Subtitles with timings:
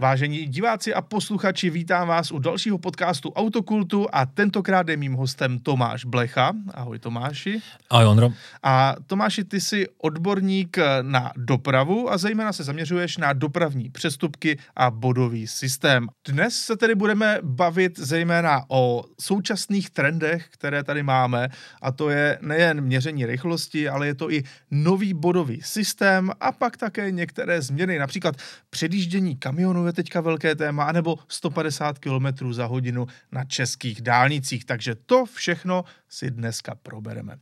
[0.00, 5.58] Vážení diváci a posluchači, vítám vás u dalšího podcastu Autokultu a tentokrát je mým hostem
[5.58, 6.52] Tomáš Blecha.
[6.74, 7.60] Ahoj Tomáši.
[7.90, 8.32] Ahoj Ondro.
[8.62, 14.90] A Tomáši, ty jsi odborník na dopravu a zejména se zaměřuješ na dopravní přestupky a
[14.90, 16.08] bodový systém.
[16.28, 21.48] Dnes se tedy budeme bavit zejména o současných trendech, které tady máme
[21.82, 26.76] a to je nejen měření rychlosti, ale je to i nový bodový systém a pak
[26.76, 28.36] také některé změny, například
[28.70, 34.64] předjíždění kamionů je teďka velké téma, anebo 150 km za hodinu na českých dálnicích.
[34.64, 37.36] Takže to všechno si dneska probereme.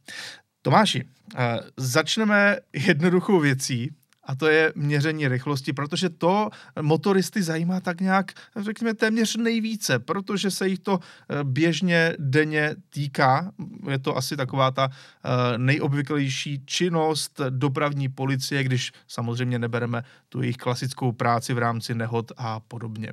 [0.63, 1.05] Tomáši,
[1.37, 3.91] eh, začneme jednoduchou věcí,
[4.29, 6.51] a to je měření rychlosti, protože to
[6.83, 13.53] motoristy zajímá tak nějak, řekněme, téměř nejvíce, protože se jich to eh, běžně denně týká.
[13.91, 20.57] Je to asi taková ta eh, nejobvyklejší činnost dopravní policie, když samozřejmě nebereme tu jejich
[20.57, 23.13] klasickou práci v rámci nehod a podobně.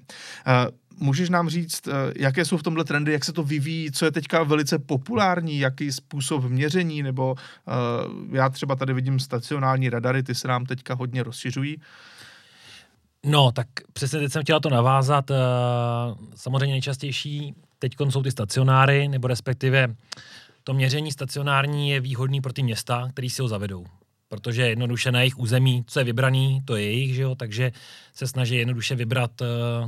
[0.95, 4.05] Eh, Můžeš nám říct, eh, jaké jsou v tomhle trendy, jak se to vyvíjí, co
[4.05, 10.23] je teďka velice populární, jaký způsob měření, nebo uh, já třeba tady vidím stacionální radary,
[10.23, 11.81] ty se nám teďka hodně rozšiřují.
[13.25, 15.29] No, tak přesně teď jsem chtěla to navázat.
[15.29, 15.37] Uh,
[16.35, 19.95] samozřejmě nejčastější teď jsou ty stacionáry, nebo respektive
[20.63, 23.85] to měření stacionární je výhodný pro ty města, který si ho zavedou
[24.29, 27.71] protože jednoduše na jejich území, co je vybraný, to je jejich, že jo, takže
[28.13, 29.31] se snaží jednoduše vybrat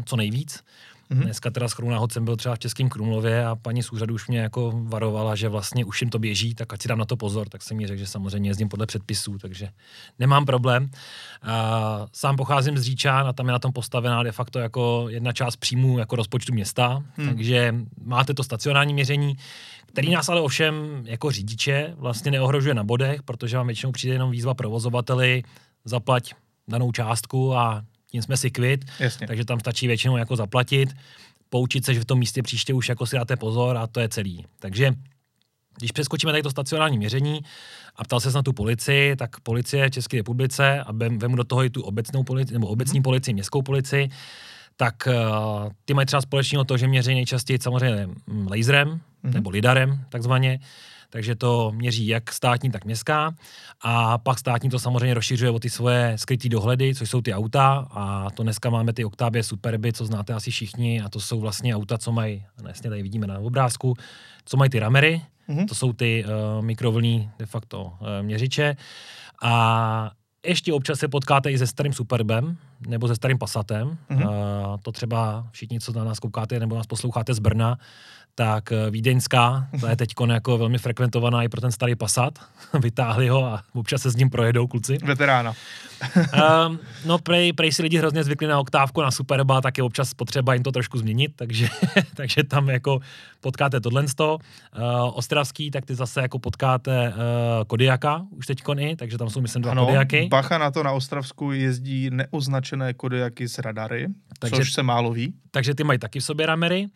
[0.05, 0.63] co nejvíc.
[1.11, 1.23] Mm-hmm.
[1.23, 4.27] Dneska teda s náhod jsem byl třeba v Českém Krumlově a paní z úřadu už
[4.27, 7.17] mě jako varovala, že vlastně už jim to běží, tak ať si dám na to
[7.17, 9.69] pozor, tak jsem mi řekl, že samozřejmě jezdím podle předpisů, takže
[10.19, 10.89] nemám problém.
[11.41, 15.31] A sám pocházím z Říčán a tam je na tom postavená de facto jako jedna
[15.31, 17.28] část příjmů jako rozpočtu města, hmm.
[17.28, 19.38] takže máte to stacionární měření,
[19.85, 24.31] který nás ale ovšem jako řidiče vlastně neohrožuje na bodech, protože vám většinou přijde jenom
[24.31, 25.44] výzva provozovateli,
[25.85, 26.33] zaplať
[26.67, 27.83] danou částku a
[28.18, 29.28] tím jsme si kvit, Jasně.
[29.28, 30.90] takže tam stačí většinou jako zaplatit,
[31.50, 34.09] poučit se, že v tom místě příště už jako si dáte pozor a to je
[34.09, 34.46] celý.
[34.59, 34.94] Takže
[35.78, 37.41] když přeskočíme tady to stacionární měření
[37.96, 41.69] a ptal se na tu policii, tak policie České republice, a vemu do toho i
[41.69, 43.03] tu obecnou policii, nebo obecní mm-hmm.
[43.03, 44.09] policii, městskou policii,
[44.75, 45.14] tak uh,
[45.86, 48.08] ty mají třeba společného to, že měří nejčastěji samozřejmě
[48.50, 49.34] laserem, mm-hmm.
[49.34, 50.59] nebo lidarem takzvaně,
[51.09, 53.35] takže to měří jak státní, tak městská.
[53.81, 57.88] A pak státní to samozřejmě rozšiřuje o ty svoje skrytý dohledy, což jsou ty auta.
[57.91, 61.01] A to dneska máme ty Octavia Superby, co znáte asi všichni.
[61.01, 63.94] A to jsou vlastně auta, co mají, jasně tady vidíme na obrázku,
[64.46, 65.67] co mají ty ramery, mm-hmm.
[65.67, 68.75] to jsou ty uh, mikrovlní de facto uh, měřiče.
[69.44, 70.12] A
[70.46, 72.57] ještě občas se potkáte i se starým Superbem
[72.88, 73.97] nebo se starým Passatem.
[74.09, 74.28] Mm-hmm.
[74.28, 77.78] Uh, to třeba všichni, co na nás koukáte nebo nás posloucháte z Brna,
[78.38, 82.40] tak eh, Vídeňská, ta je teď jako velmi frekventovaná i pro ten starý Passat.
[82.80, 84.98] Vytáhli ho a občas se s ním projedou kluci.
[85.03, 85.53] Veterána.
[86.68, 90.14] um, no prej, prej si lidi hrozně zvykli na oktávku, na Superba, tak je občas
[90.14, 91.68] potřeba jim to trošku změnit, takže,
[92.16, 93.00] takže tam jako
[93.42, 94.06] potkáte tohle.
[94.18, 94.40] Uh,
[95.14, 97.14] Ostravský, tak ty zase jako potkáte uh,
[97.68, 100.28] Kodiaka už teď kony, takže tam jsou myslím dva ano, Kodiaky.
[100.31, 104.08] Bacha na to na Ostravsku jezdí neoznačené Kodiaky s radary,
[104.40, 105.34] takže, což se málo ví.
[105.52, 106.88] Takže ty mají taky v sobě ramery.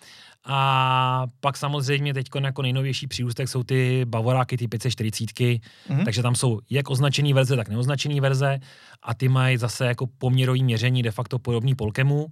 [0.45, 6.05] A pak samozřejmě teď jako nejnovější přírůstek jsou ty Bavoráky, ty 540, mm-hmm.
[6.05, 8.59] takže tam jsou jak označený verze, tak neoznačený verze
[9.03, 12.27] a ty mají zase jako poměrový měření de facto podobný Polkemu.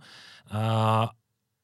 [0.51, 1.09] A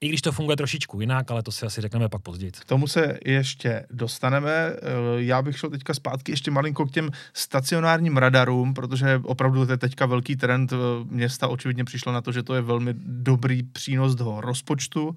[0.02, 2.52] i když to funguje trošičku jinak, ale to si asi řekneme pak později.
[2.52, 4.52] K tomu se ještě dostaneme.
[4.52, 4.78] Eh,
[5.18, 9.78] já bych šel teďka zpátky ještě malinko k těm stacionárním radarům, protože opravdu to je
[9.78, 10.74] teďka velký trend.
[10.74, 10.76] Eh,
[11.10, 15.16] města očividně přišlo na to, že to je velmi dobrý přínos do rozpočtu.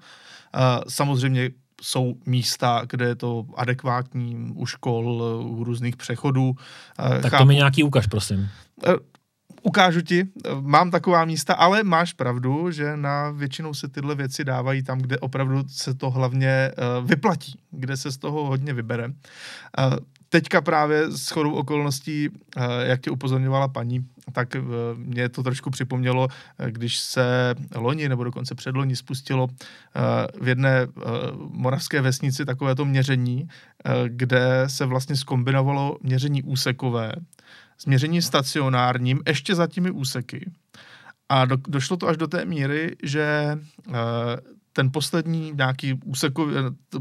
[0.87, 1.49] Samozřejmě
[1.81, 6.55] jsou místa, kde je to adekvátní u škol, u různých přechodů.
[6.97, 7.43] Tak Chápu.
[7.43, 8.49] to mi nějaký ukaž, prosím.
[8.87, 8.91] E,
[9.61, 10.27] ukážu ti,
[10.61, 15.17] mám taková místa, ale máš pravdu, že na většinou se tyhle věci dávají tam, kde
[15.17, 16.73] opravdu se to hlavně e,
[17.03, 19.09] vyplatí, kde se z toho hodně vybere.
[20.29, 22.29] Teďka právě s chodou okolností,
[22.85, 24.61] jak tě upozorňovala paní, tak eh,
[24.95, 26.27] mě to trošku připomnělo,
[26.59, 29.99] eh, když se loni nebo dokonce předloni spustilo eh,
[30.41, 30.87] v jedné
[31.49, 33.47] moravské vesnici takovéto měření,
[34.07, 37.11] kde se vlastně skombinovalo měření úsekové
[37.77, 40.51] s měřením stacionárním ještě za těmi úseky.
[41.29, 43.57] A do, došlo to až do té míry, že
[44.79, 46.47] ten poslední nějaký úseku,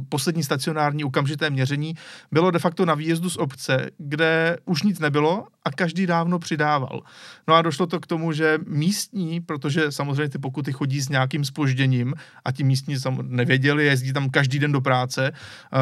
[0.09, 1.95] poslední stacionární okamžité měření
[2.33, 7.01] bylo de facto na výjezdu z obce, kde už nic nebylo a každý dávno přidával.
[7.49, 11.45] No a došlo to k tomu, že místní, protože samozřejmě ty pokuty chodí s nějakým
[11.45, 15.79] spožděním a ti místní nevěděli, jezdí tam každý den do práce, uh,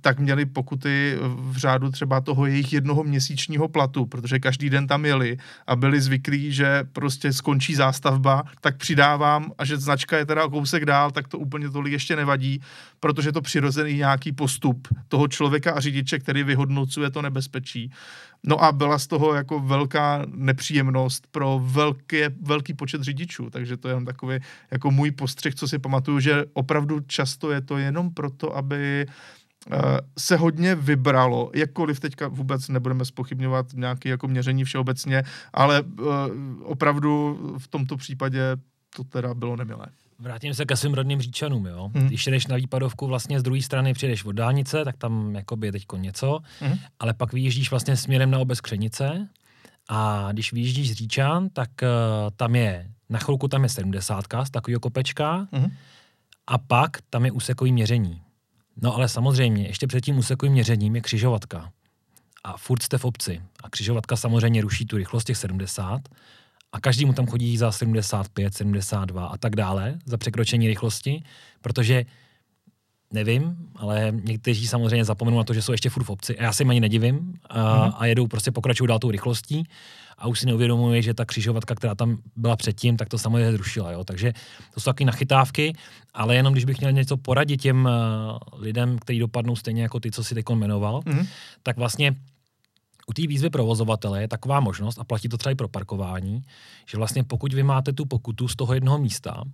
[0.00, 5.04] tak měli pokuty v řádu třeba toho jejich jednoho měsíčního platu, protože každý den tam
[5.04, 10.48] jeli a byli zvyklí, že prostě skončí zástavba, tak přidávám a že značka je teda
[10.48, 12.60] kousek dál, tak to úplně tolik ještě nevadí,
[13.04, 17.92] protože to přirozený nějaký postup toho člověka a řidiče, který vyhodnocuje to nebezpečí.
[18.44, 23.88] No a byla z toho jako velká nepříjemnost pro velké, velký počet řidičů, takže to
[23.88, 24.38] je jen takový
[24.70, 29.76] jako můj postřeh, co si pamatuju, že opravdu často je to jenom proto, aby eh,
[30.18, 35.22] se hodně vybralo, jakkoliv teďka vůbec nebudeme spochybňovat nějaké jako měření všeobecně,
[35.52, 36.08] ale uh,
[36.62, 38.56] opravdu v tomto případě
[38.96, 39.86] to teda bylo nemilé.
[40.18, 41.90] Vrátím se ke svým rodným říčanům, jo.
[41.94, 42.06] Hmm.
[42.06, 45.72] Když jdeš na výpadovku vlastně z druhé strany, přijdeš od dálnice, tak tam jakoby je
[45.72, 46.78] teďko něco, hmm.
[46.98, 49.28] ale pak vyjíždíš vlastně směrem na obec Křenice
[49.88, 51.88] a když vyjíždíš z Říčan, tak uh,
[52.36, 55.72] tam je, na chvilku tam je 70 z takového kopečka hmm.
[56.46, 58.22] a pak tam je úsekový měření.
[58.82, 61.70] No ale samozřejmě, ještě před tím úsekovým měřením je křižovatka.
[62.44, 63.42] A furt jste v obci.
[63.64, 66.00] A křižovatka samozřejmě ruší tu rychlost těch 70
[66.74, 71.22] a každý mu tam chodí za 75, 72 a tak dále za překročení rychlosti,
[71.60, 72.04] protože
[73.12, 76.38] nevím, ale někteří samozřejmě zapomenou na to, že jsou ještě furt v obci.
[76.38, 77.92] A já se jim ani nedivím a, mm.
[77.96, 79.64] a jedou prostě pokračují dál tou rychlostí
[80.18, 83.92] a už si neuvědomují, že ta křižovatka, která tam byla předtím, tak to samozřejmě zrušila.
[83.92, 84.04] Jo?
[84.04, 84.32] Takže
[84.74, 85.72] to jsou taky nachytávky,
[86.14, 90.10] ale jenom když bych měl něco poradit těm uh, lidem, kteří dopadnou stejně jako ty,
[90.10, 91.26] co si teď jmenoval, mm.
[91.62, 92.14] tak vlastně
[93.06, 96.42] u té výzvy provozovatele je taková možnost, a platí to třeba i pro parkování,
[96.86, 99.44] že vlastně pokud vy máte tu pokutu z toho jednoho místa,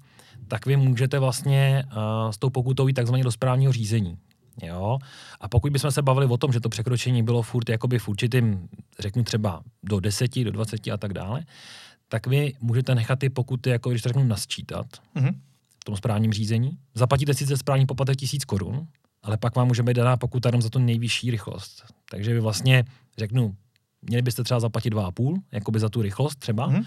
[0.48, 4.18] tak vy můžete vlastně uh, s tou pokutou jít takzvaně do správního řízení.
[4.62, 4.98] Jo?
[5.40, 8.68] A pokud bychom se bavili o tom, že to překročení bylo furt jakoby v určitým,
[8.98, 11.44] řeknu třeba do 10, do 20 a tak dále,
[12.08, 14.86] tak vy můžete nechat ty pokuty, jako když to řeknu, nasčítat
[15.16, 15.34] mm-hmm.
[15.80, 16.78] v tom správním řízení.
[16.94, 18.86] Zaplatíte sice správní poplatek tisíc korun,
[19.22, 21.84] ale pak vám může být daná pokuta jenom za tu nejvyšší rychlost.
[22.10, 22.84] Takže vy vlastně,
[23.18, 23.54] řeknu,
[24.02, 26.86] měli byste třeba zaplatit 2,5, jakoby za tu rychlost třeba, mm-hmm.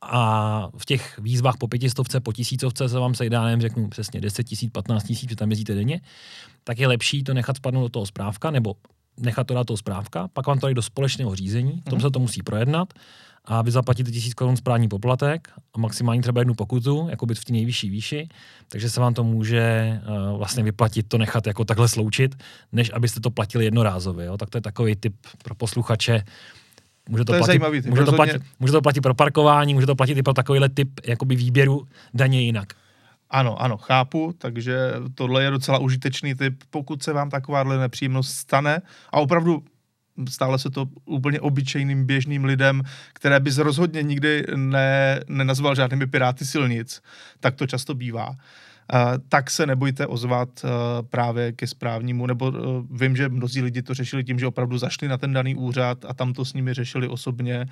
[0.00, 4.44] a v těch výzvách po pětistovce, po tisícovce se vám sejde, nevím, řeknu přesně 10
[4.44, 6.00] tisíc, 15 tisíc, že tam jezdíte denně,
[6.64, 8.74] tak je lepší to nechat spadnout do toho správka, nebo
[9.20, 12.02] nechat to dát toho správka, pak vám to jde do společného řízení, v tom mm-hmm.
[12.02, 12.92] se to musí projednat
[13.44, 17.44] a vy zaplatíte tisíc korun správní poplatek a maximálně třeba jednu pokutu, jako být v
[17.44, 18.28] té nejvyšší výši,
[18.68, 22.34] takže se vám to může uh, vlastně vyplatit to nechat jako takhle sloučit,
[22.72, 24.26] než abyste to platili jednorázově.
[24.26, 24.38] Jo?
[24.38, 26.22] Tak to je takový tip pro posluchače.
[27.08, 29.94] Může to, to, platit, zajímavý, může, to platit, může to platit pro parkování, může to
[29.94, 32.72] platit i pro takovýhle typ jakoby výběru daně jinak.
[33.30, 38.82] Ano, ano, chápu, takže tohle je docela užitečný tip, pokud se vám takováhle nepříjemnost stane
[39.12, 39.64] a opravdu
[40.28, 42.82] stále se to úplně obyčejným běžným lidem,
[43.12, 47.02] které bys rozhodně nikdy ne, nenazval žádnými piráty silnic,
[47.40, 48.28] tak to často bývá.
[48.28, 48.98] Uh,
[49.28, 50.70] tak se nebojte ozvat uh,
[51.08, 52.56] právě ke správnímu, nebo uh,
[52.90, 56.14] vím, že mnozí lidi to řešili tím, že opravdu zašli na ten daný úřad a
[56.14, 57.66] tam to s nimi řešili osobně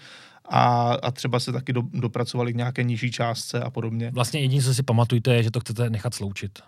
[0.48, 4.10] a, a třeba se taky do, dopracovali k nějaké nižší částce a podobně.
[4.14, 6.58] Vlastně jediné, co si pamatujte, je, že to chcete nechat sloučit.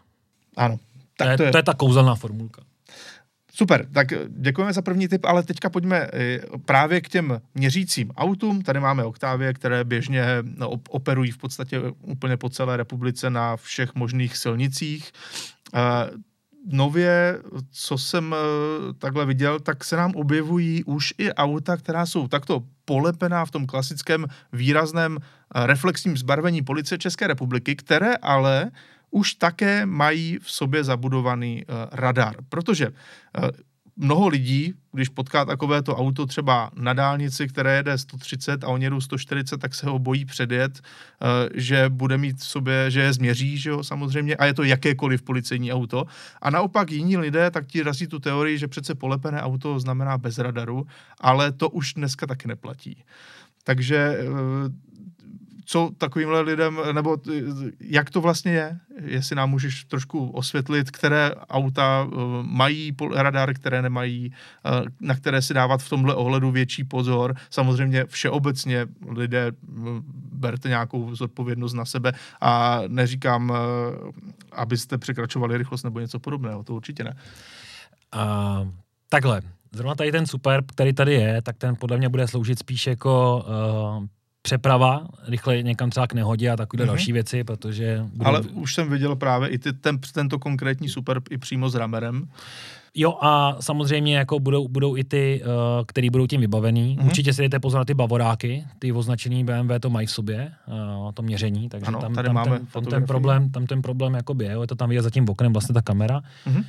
[0.57, 0.79] Ano.
[1.17, 2.63] Tak to, je, to, je, to je ta kouzelná formulka.
[3.55, 8.63] Super, tak děkujeme za první tip, ale teďka pojďme eh, právě k těm měřícím autům.
[8.63, 13.95] Tady máme Octavie, které běžně no, operují v podstatě úplně po celé republice na všech
[13.95, 15.13] možných silnicích.
[15.75, 15.79] Eh,
[16.67, 17.39] nově,
[17.71, 22.63] co jsem eh, takhle viděl, tak se nám objevují už i auta, která jsou takto
[22.85, 25.19] polepená v tom klasickém výrazném
[25.55, 28.71] reflexním zbarvení policie České republiky, které ale
[29.13, 32.95] už také mají v sobě zabudovaný uh, radar, protože uh,
[33.97, 39.01] mnoho lidí, když potká takovéto auto třeba na dálnici, které jede 130 a oni jedou
[39.01, 43.59] 140, tak se ho bojí předjet, uh, že bude mít v sobě, že je změří,
[43.59, 46.05] že jo, samozřejmě, a je to jakékoliv policejní auto.
[46.43, 50.39] A naopak jiní lidé tak ti razí tu teorii, že přece polepené auto znamená bez
[50.39, 50.87] radaru,
[51.21, 53.05] ale to už dneska taky neplatí.
[53.65, 54.19] Takže
[55.73, 57.17] co takovýmhle lidem, nebo
[57.81, 62.13] jak to vlastně je, jestli nám můžeš trošku osvětlit, které auta uh,
[62.43, 64.33] mají radar, které nemají,
[64.81, 67.35] uh, na které si dávat v tomhle ohledu větší pozor.
[67.51, 69.89] Samozřejmě všeobecně lidé uh,
[70.33, 73.53] berte nějakou zodpovědnost na sebe a neříkám,
[74.53, 77.17] abyste překračovali rychlost nebo něco podobného, to určitě ne.
[78.15, 78.69] Uh,
[79.09, 79.41] takhle,
[79.73, 83.45] zrovna tady ten super, který tady je, tak ten podle mě bude sloužit spíš jako
[84.01, 84.07] uh,
[84.43, 86.87] přeprava rychle někam třeba k nehodě a takové mm-hmm.
[86.87, 88.05] další věci, protože...
[88.13, 88.27] Budu...
[88.27, 92.29] Ale už jsem viděl právě i ty, ten, tento konkrétní super i přímo s ramerem.
[92.95, 95.51] Jo a samozřejmě jako budou, budou i ty, uh,
[95.87, 96.97] který budou tím vybavený.
[96.99, 97.07] Mm-hmm.
[97.07, 101.13] Určitě si dejte pozor na ty bavoráky, ty označený BMW to mají v sobě, uh,
[101.13, 104.15] to měření, takže Ano, tam, tady tam, máme ten, tam ten problém, tam ten problém
[104.15, 106.23] jakoby je, jo, je to tam vidět za tím oknem vlastně ta kamera.
[106.47, 106.59] Mhm.
[106.59, 106.65] Uh,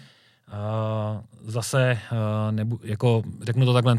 [1.46, 3.96] zase, uh, nebu, jako řeknu to takhle,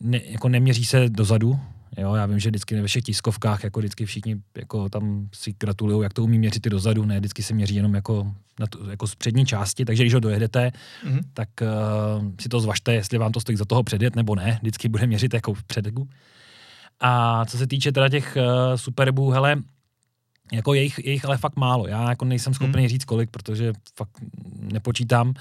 [0.00, 1.58] ne, jako neměří se dozadu,
[1.98, 6.02] Jo, já vím, že vždycky ve všech tiskovkách, jako vždycky všichni jako tam si gratulují,
[6.02, 9.06] jak to umí měřit i dozadu, ne, vždycky se měří jenom jako, na tu, jako
[9.06, 10.70] z přední části, takže když ho dojedete,
[11.04, 11.20] Mhm.
[11.34, 11.68] tak uh,
[12.40, 15.34] si to zvažte, jestli vám to stojí za toho předjet nebo ne, vždycky bude měřit
[15.34, 16.08] jako v předegu.
[17.00, 19.56] A co se týče teda těch uh, superbů, hele,
[20.52, 21.86] jako je jich, je jich ale fakt málo.
[21.86, 22.88] Já jako nejsem schopný Hmm.
[22.88, 24.10] říct kolik, protože fakt
[24.60, 25.28] nepočítám.
[25.28, 25.34] Uh,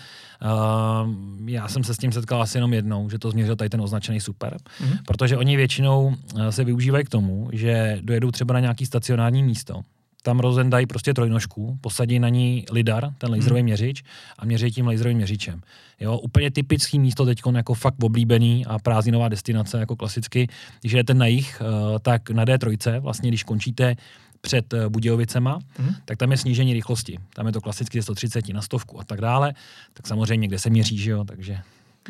[1.50, 4.20] já jsem se s tím setkal asi jenom jednou, že to změřil tady ten označený
[4.22, 4.98] super, Mhm.
[5.06, 9.82] protože oni většinou uh, se využívají k tomu, že dojedou třeba na nějaký stacionární místo,
[10.24, 14.04] tam rozendají prostě trojnožku, posadí na ní lidar, ten laserový měřič
[14.40, 15.62] a měří tím laserovým měřičem.
[16.00, 20.48] Jo, úplně typický místo teď jako fakt oblíbený a prázdninová destinace jako klasicky.
[20.82, 23.96] Když jdete na jich, uh, tak na D3, vlastně když končíte
[24.48, 25.96] před eh, Budějovicema, Mhm.
[26.06, 27.20] tak tam je snížení rychlosti.
[27.36, 29.54] Tam je to klasicky ze 130 na stovku a tak dále.
[29.94, 31.58] Tak samozřejmě, kde se měří, že jo, takže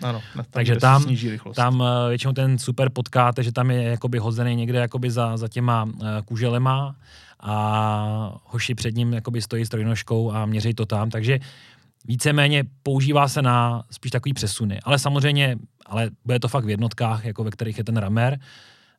[0.04, 1.56] Ano, tam, Takže tam- sníží rychlost.
[1.56, 5.48] tam eh, většinou ten super potkáte, že tam je jakoby hozený někde jakoby za, za
[5.48, 6.96] těma eh, kuželema
[7.40, 11.40] a hoši před ním jakoby stojí s trojnožkou a měří to tam, takže
[12.06, 14.80] víceméně používá se na spíš takový přesuny.
[14.84, 18.40] Ale samozřejmě, ale bude to fakt v jednotkách, jako ve kterých je ten ramer.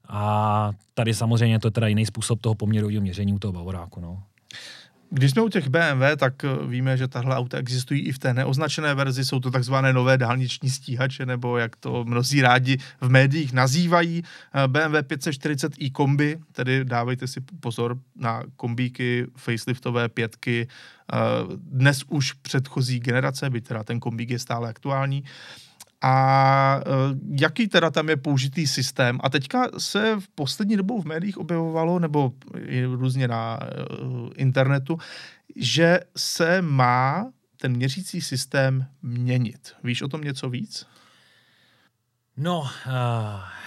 [0.08, 4.00] A tady samozřejmě to je teda jiný způsob toho poměrového měření u toho bavoráku.
[4.00, 4.22] No.
[5.10, 8.34] Když jsme u těch BMW, tak eh, víme, že tahle auta existují i v té
[8.34, 9.24] neoznačené verzi.
[9.24, 14.22] Jsou to takzvané nové dálniční stíhače, nebo jak to mnozí rádi v médiích nazývají.
[14.54, 21.16] Eh, BMW 540 i kombi, tedy dávejte si pozor na kombíky, faceliftové pětky, eh,
[21.56, 25.24] dnes už předchozí generace, byť teda ten kombík je stále aktuální.
[26.02, 29.18] A eh, jaký teda tam je použitý systém?
[29.22, 32.32] A teďka se v poslední dobou v médiích objevovalo, nebo
[32.94, 33.66] různě na eh,
[34.34, 34.98] internetu,
[35.56, 39.72] že se má ten měřící systém měnit.
[39.84, 40.86] Víš o tom něco víc?
[42.38, 42.68] No, uh,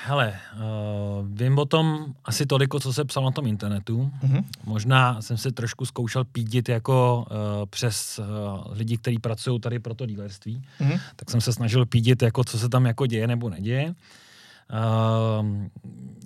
[0.06, 4.12] hele, uh, vím o tom asi toliko, co se psal na tom internetu.
[4.24, 4.44] Mhm.
[4.64, 8.26] Možná jsem se trošku zkoušel pídit jako uh, přes uh,
[8.78, 10.64] lidi, kteří pracují tady pro to dílerství.
[10.80, 11.00] Mhm.
[11.16, 13.86] Tak jsem se snažil pídit, jako co se tam jako děje nebo neděje.
[13.86, 13.94] Uh,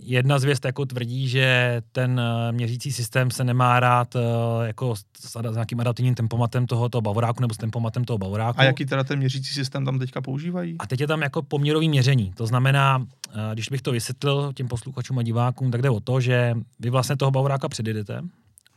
[0.05, 4.21] jedna zvěst jako tvrdí, že ten uh, měřící systém se nemá rád uh,
[4.63, 5.03] jako s,
[5.49, 8.59] s nějakým adaptivním tempomatem tohoto bavoráku nebo s tempomatem toho bavoráku.
[8.59, 10.75] A jaký teda ten měřící systém tam teďka používají?
[10.79, 12.33] A teď je tam jako poměrový měření.
[12.35, 16.19] To znamená, eh, když bych to vysvětlil těm posluchačům a divákům, tak jde o to,
[16.19, 18.21] že vy vlastně toho bavoráka předjedete,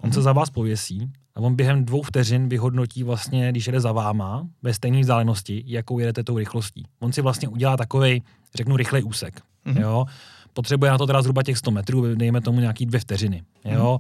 [0.03, 3.93] on se za vás pověsí a on během dvou vteřin vyhodnotí vlastně, když jede za
[3.93, 6.87] váma, ve stejné vzdálenosti, jakou jedete tou rychlostí.
[7.01, 8.23] On si vlastně udělá takový,
[8.55, 9.41] řeknu, rychlej úsek.
[9.65, 9.83] Mhm.
[9.83, 10.05] Jo?
[10.53, 13.43] Potřebuje na to teda zhruba těch 100 metrů, dejme tomu nějaký dvě vteřiny.
[13.65, 13.99] Jo?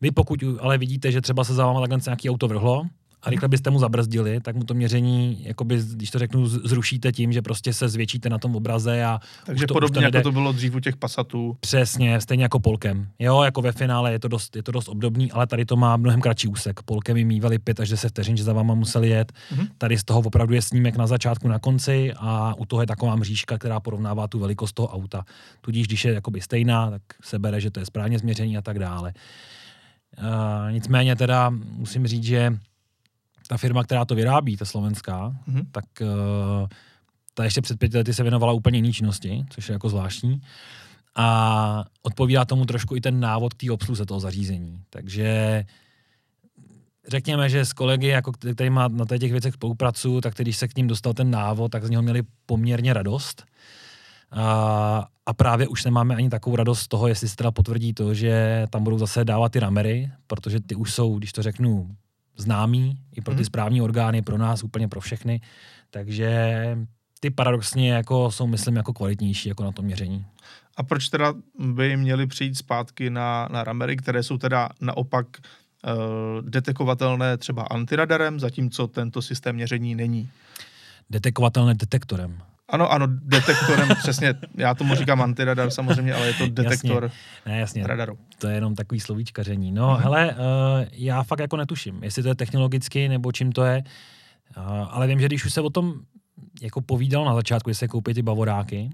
[0.00, 2.86] Vy pokud ale vidíte, že třeba se za váma takhle nějaký auto vrhlo
[3.26, 7.32] a rychle byste mu zabrzdili, tak mu to měření, jakoby, když to řeknu, zrušíte tím,
[7.32, 10.18] že prostě se zvětšíte na tom obraze a Takže to, podobně to nejde.
[10.18, 11.56] jako to bylo dřív u těch Passatů.
[11.60, 13.08] Přesně, stejně jako polkem.
[13.18, 15.96] Jo, jako ve finále je to dost, je to dost obdobný, ale tady to má
[15.96, 16.82] mnohem kratší úsek.
[16.82, 19.32] Polkem jim mývali 5 až 10 vteřin, že za váma museli jet.
[19.52, 19.66] Mhm.
[19.78, 23.16] Tady z toho opravdu je snímek na začátku, na konci a u toho je taková
[23.16, 25.24] mřížka, která porovnává tu velikost toho auta.
[25.60, 28.78] Tudíž, když je jakoby stejná, tak se bere, že to je správně změření a tak
[28.78, 29.12] dále.
[30.18, 32.58] Uh, nicméně teda musím říct, že
[33.48, 35.66] ta firma, která to vyrábí, ta slovenská, Mhm.
[35.72, 36.68] tak uh,
[37.34, 40.40] ta ještě před pěti lety se věnovala úplně jiný činnosti, což je jako zvláštní.
[41.14, 44.80] A odpovídá tomu trošku i ten návod k té obsluze toho zařízení.
[44.90, 45.64] Takže
[47.08, 50.76] řekněme, že s kolegy, jako který má na těch věcech spolupracuju, tak když se k
[50.76, 53.44] ním dostal ten návod, tak z něho měli poměrně radost.
[54.30, 58.14] A, a právě už nemáme ani takovou radost z toho, jestli se teda potvrdí to,
[58.14, 61.96] že tam budou zase dávat ty ramery, protože ty už jsou, když to řeknu,
[62.36, 63.44] známý i pro ty Mhm.
[63.44, 65.40] správní orgány, pro nás, úplně pro všechny.
[65.90, 66.78] Takže
[67.20, 70.26] ty paradoxně jako jsou, myslím, jako kvalitnější jako na to měření.
[70.76, 76.50] A proč teda by měli přijít zpátky na, na ramery, které jsou teda naopak uh,
[76.50, 80.28] detekovatelné třeba antiradarem, zatímco tento systém měření není?
[81.10, 82.42] Detekovatelné detektorem.
[82.68, 87.18] Ano, ano, detektorem, přesně, já tomu říkám antiradar samozřejmě, ale je to detektor Jasně.
[87.46, 88.18] Ne, jasně, radaru.
[88.38, 89.72] to je jenom takový slovíčkaření.
[89.72, 90.02] No, Mhm.
[90.02, 90.36] hele, uh,
[90.92, 93.82] já fakt jako netuším, jestli to je technologicky, nebo čím to je,
[94.56, 95.94] uh, ale vím, že když už se o tom
[96.62, 98.90] jako povídalo na začátku, že se koupí ty bavoráky,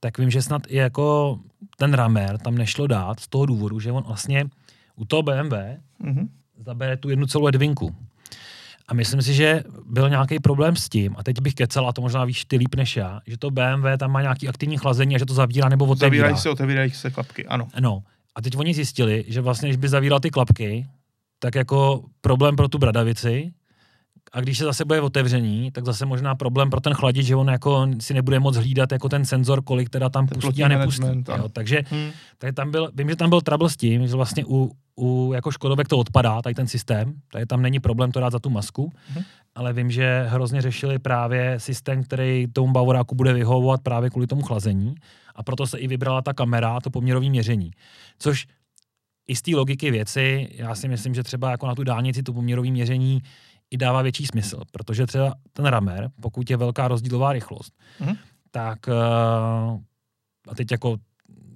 [0.00, 1.38] tak vím, že snad i jako
[1.78, 4.44] ten ramer tam nešlo dát z toho důvodu, že on vlastně
[4.96, 5.54] u toho BMW
[5.98, 6.28] Mhm.
[6.58, 7.94] zabere tu jednu celou ledvinku.
[8.88, 12.02] A myslím si, že byl nějaký problém s tím, a teď bych kecal, a to
[12.02, 15.18] možná víš ty líp než já, že to BMW tam má nějaký aktivní chlazení a
[15.18, 16.22] že to zavírá nebo otevírá.
[16.22, 17.68] Zavírají se, otevírají se klapky, ano.
[17.80, 18.02] No.
[18.34, 20.86] A teď oni zjistili, že vlastně, když by zavíral ty klapky,
[21.38, 23.52] tak jako problém pro tu bradavici,
[24.34, 27.48] a když se zase bude otevření, tak zase možná problém pro ten chladič, že on
[27.48, 31.02] jako si nebude moc hlídat jako ten senzor, kolik teda tam Teplotní pustí a nepustí.
[31.02, 31.22] ano.
[31.36, 32.10] Jo, takže Hmm.
[32.38, 35.50] tady tam byl, vím, že tam byl trouble s tím, že vlastně u, u jako
[35.50, 38.92] Škodovek to odpadá, tady ten systém, tady tam není problém to dát za tu masku,
[39.14, 39.22] Mhm.
[39.54, 44.42] ale vím, že hrozně řešili právě systém, který tomu Bavoráku bude vyhovovat právě kvůli tomu
[44.42, 44.94] chlazení
[45.34, 47.70] a proto se i vybrala ta kamera, to poměrové měření.
[48.18, 48.46] Což
[49.28, 52.32] i z té logiky věci, já si myslím, že třeba jako na tu dálnici to
[52.32, 53.22] poměrové měření
[53.70, 58.14] i dává větší smysl, protože třeba ten ramer, pokud je velká rozdílová rychlost, Mhm.
[58.50, 58.92] tak eh,
[60.48, 60.96] a teď jako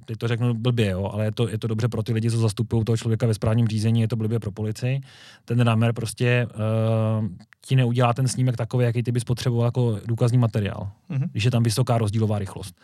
[0.04, 2.38] teď to řeknu blbě, jo, ale je to, je to dobře pro ty lidi, co
[2.38, 5.00] zastupují toho člověka ve správním řízení, je to blbě pro policii.
[5.44, 6.46] Ten ramer prostě
[7.20, 7.26] uh,
[7.66, 11.28] ti neudělá ten snímek takový, jaký ty bys potřeboval jako důkazní materiál, Mhm.
[11.32, 12.74] když je tam vysoká rozdílová rychlost.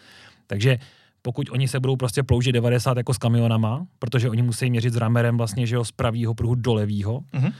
[0.47, 0.79] Takže
[1.23, 4.97] pokud oni se budou prostě ploužit 90 jako s kamionama, protože oni musí měřit s
[4.97, 7.53] ramerem vlastně, že jo, z pravýho pruhu do levýho, Mhm.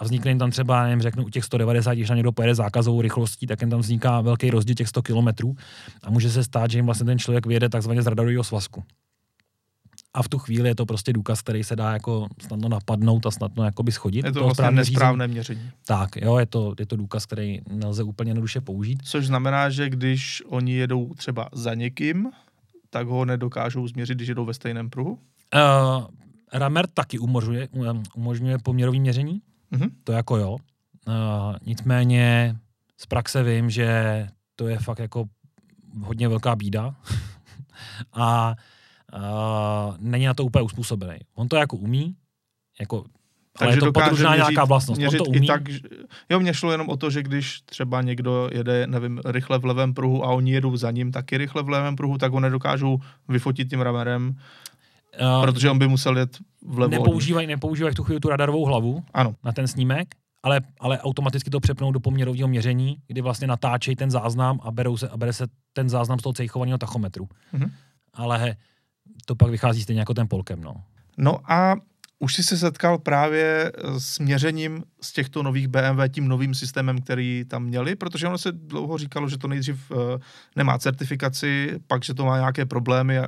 [0.00, 3.02] A vznikne jim tam třeba, nevím, řeknu, u těch 190, když na někdo pojede zákazovou
[3.02, 5.56] rychlostí, tak jim tam vzniká velký rozdíl těch 100 kilometrů
[6.02, 8.84] a může se stát, že jim vlastně ten člověk vyjede takzvaně z radarového svazku.
[10.14, 13.30] A v tu chvíli je to prostě důkaz, který se dá jako snadno napadnout a
[13.30, 14.24] snadno jakoby schodit.
[14.24, 14.94] Je to vlastně správního řízení.
[14.94, 15.70] nesprávné měření.
[15.86, 19.02] Tak, jo, je to, je to důkaz, který nelze úplně jednoduše použít.
[19.04, 22.28] Což znamená, že když oni jedou třeba za někým,
[22.90, 25.10] tak ho nedokážou změřit, když jedou ve stejném pruhu.
[25.12, 26.06] Uh,
[26.52, 29.40] Ramer taky umožňuje, um, umožňuje poměrové měření,
[29.70, 29.88] Mhm.
[30.04, 30.56] to jako jo.
[31.08, 32.56] Uh, nicméně
[32.96, 35.24] z praxe vím, že to je fakt jako
[36.02, 36.94] hodně velká bída
[38.12, 38.54] a
[39.14, 41.18] uh, není na to úplně uspůsobený.
[41.34, 42.14] On to jako umí,
[42.80, 43.04] jako,
[43.60, 45.00] ale je to podružná měřit- nějaká vlastnost.
[45.02, 45.46] On to i umí.
[45.46, 45.80] tak, že-
[46.30, 49.94] jo, mně šlo jenom o to, že když třeba někdo jede, nevím, rychle v levém
[49.94, 52.98] pruhu a oni jedou za ním taky rychle v levém pruhu, tak ho nedokážou
[53.28, 54.36] vyfotit tím ramerem,
[55.20, 56.90] uh, protože on by musel jet vlevo.
[56.90, 61.50] nepoužívají, nepoužívají v tu chvíli tu radarovou hlavu Ano, na ten snímek, ale, ale automaticky
[61.50, 65.32] to přepnou do poměrového měření, kdy vlastně natáčejí ten záznam a, berou se, a bere
[65.32, 67.28] se ten záznam z toho cejchovaného tachometru.
[67.52, 67.70] Mhm.
[68.14, 68.56] Ale
[69.26, 70.60] to pak vychází stejně jako ten polkem.
[70.62, 70.74] No.
[71.18, 71.74] No a
[72.22, 77.44] už jsi se setkal právě s měřením z těchto nových BMW tím novým systémem, který
[77.48, 79.98] tam měli, protože ono se dlouho říkalo, že to nejdřív uh,
[80.56, 83.26] nemá certifikaci, pak, že to má nějaké problémy a,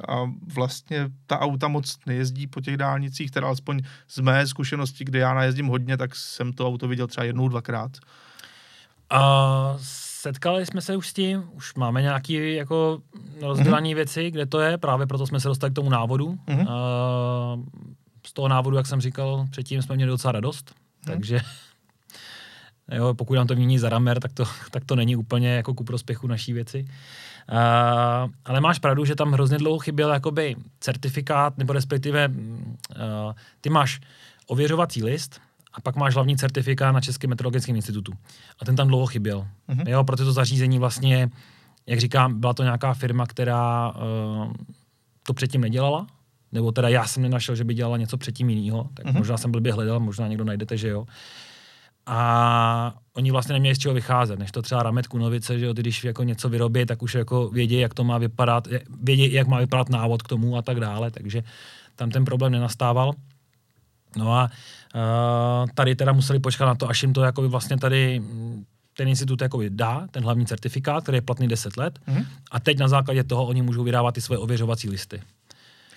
[0.55, 5.35] vlastně ta auta moc nejezdí po těch dálnicích, teda alespoň z mé zkušenosti, kde já
[5.35, 7.91] najezdím hodně, tak jsem to auto viděl třeba jednou, dvakrát.
[9.11, 9.75] A
[10.23, 12.99] setkali jsme se už s tím, už máme nějaké jako
[13.41, 16.39] rozdělané věci, kde to je, právě proto jsme se dostali k tomu návodu.
[16.47, 16.69] Mhm.
[16.69, 16.75] A
[18.27, 20.75] z toho návodu, jak jsem říkal, předtím jsme měli docela radost,
[21.07, 21.13] Mhm.
[21.15, 21.41] takže
[22.93, 25.85] jo, pokud nám to mění za ramer, tak to, tak to není úplně jako ku
[25.85, 26.85] prospěchu naší věci.
[27.53, 33.71] Uh, ale máš pravdu, že tam hrozně dlouho chyběl jakoby certifikát, nebo respektive uh, ty
[33.71, 34.01] máš
[34.47, 35.41] ověřovací list
[35.73, 38.13] a pak máš hlavní certifikát na Českém meteorologickém institutu.
[38.61, 39.47] A ten tam dlouho chyběl.
[39.69, 39.89] Mhm.
[39.89, 41.31] Jo, protože to zařízení vlastně,
[41.87, 44.53] jak říkám, byla to nějaká firma, která uh,
[45.23, 46.07] to předtím nedělala,
[46.53, 49.19] nebo teda já jsem nenašel, že by dělala něco předtím jiného, tak Mhm.
[49.19, 51.07] možná jsem blbě hledal, možná někdo najdete, že jo.
[52.07, 55.81] A oni vlastně neměli z čeho vycházet, než to třeba Ramet Kunovice, že jo, ty
[55.81, 58.69] když jako něco vyrobí, tak už jako vědí, jak to má vypadat,
[59.03, 61.43] vědí, jak má vypadat návod k tomu a tak dále, takže
[61.97, 63.13] tam ten problém nenastával.
[64.17, 64.51] No a
[64.95, 68.65] uh, tady teda museli počkat na to, až jim to jakoby vlastně tady mm,
[68.97, 72.25] ten institut jakoby dá, ten hlavní certifikát, který je platný 10 let, Mhm.
[72.51, 75.23] a teď na základě toho oni můžou vydávat ty svoje ověřovací listy.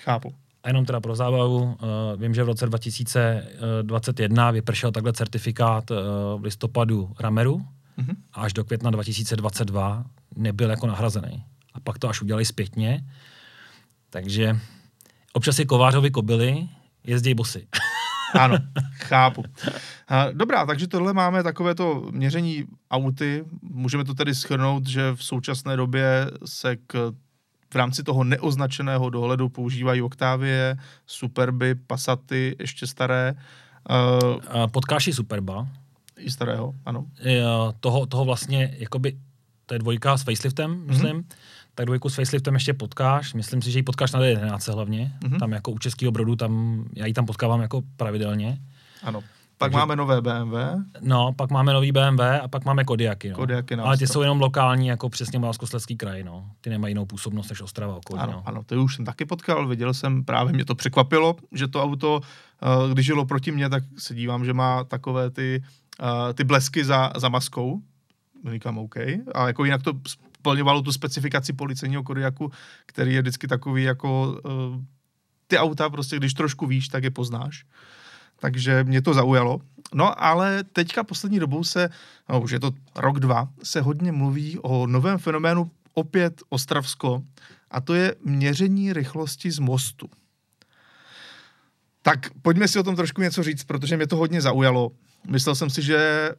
[0.04, 0.34] Chápu.
[0.66, 1.76] A jenom teda pro zábavu, uh,
[2.22, 5.98] vím, že v roce 2021 vypršel takhle certifikát uh,
[6.42, 7.66] v listopadu Rameru
[7.98, 8.16] Mhm.
[8.34, 11.44] a až do května 2022 nebyl jako nahrazený.
[11.74, 13.04] A pak to až udělali zpětně.
[14.10, 14.60] Takže
[15.34, 16.68] občas si kovářovi kobily
[17.04, 17.68] jezdí bosy.
[18.40, 18.58] Ano,
[18.94, 19.44] chápu.
[20.08, 23.46] A, Dobrá, takže tohle máme takovéto měření auty.
[23.62, 27.12] Můžeme to tedy schrnout, že v současné době se k,
[27.76, 33.36] v rámci toho neoznačeného dohledu používají Octavie, Superby, Passaty, ještě staré,
[33.90, 35.68] uh, potkáš i Superba,
[36.18, 37.00] i starého, ano.
[37.00, 39.18] uh, toho, toho vlastně, jakoby,
[39.66, 41.36] to je dvojka s faceliftem, myslím, mm-hmm.
[41.76, 45.34] tak dvojku s faceliftem ještě potkáš, myslím si, že ji potkáš na D11 hlavně, Mhm.
[45.34, 45.40] mm-hmm.
[45.40, 48.58] tam jako u Českého brodu, tam, já ji tam potkávám jako pravidelně.
[49.04, 49.24] Ano.
[49.58, 50.56] Pak Takže- máme nové BMW,
[51.02, 53.30] No, pak máme nový BMW a pak máme Kodiaky.
[53.30, 53.36] No.
[53.36, 56.24] Kodiaky na Ale ty jsou jenom lokální, jako přesně Moravskoslezský kraj.
[56.24, 56.50] No.
[56.62, 58.20] Ty nemají jinou působnost než Ostrava okolí.
[58.20, 58.44] Ano, no.
[58.46, 62.22] ano, to už jsem taky potkal, viděl jsem, právě mě to překvapilo, že to auto,
[62.62, 65.64] eh, když žilo proti mně, tak se dívám, že má takové ty
[66.34, 67.82] ty blesky za, za maskou.
[68.52, 68.96] Říkám OK.
[69.36, 72.52] A jako jinak to splňovalo tu specifikaci policejního kodiaku,
[72.86, 74.82] který je vždycky takový jako uh,
[75.48, 77.66] ty auta prostě, když trošku víš, tak je poznáš.
[78.46, 79.62] Takže mě to zaujalo.
[79.94, 81.90] No ale teďka poslední dobou se,
[82.30, 87.24] no už je to rok, dva, se hodně mluví o novém fenoménu opět Ostravsko
[87.72, 90.10] a to je měření rychlosti z mostu.
[92.02, 94.92] Tak pojďme si o tom trošku něco říct, protože mě to hodně zaujalo.
[95.28, 96.30] Myslel jsem si, že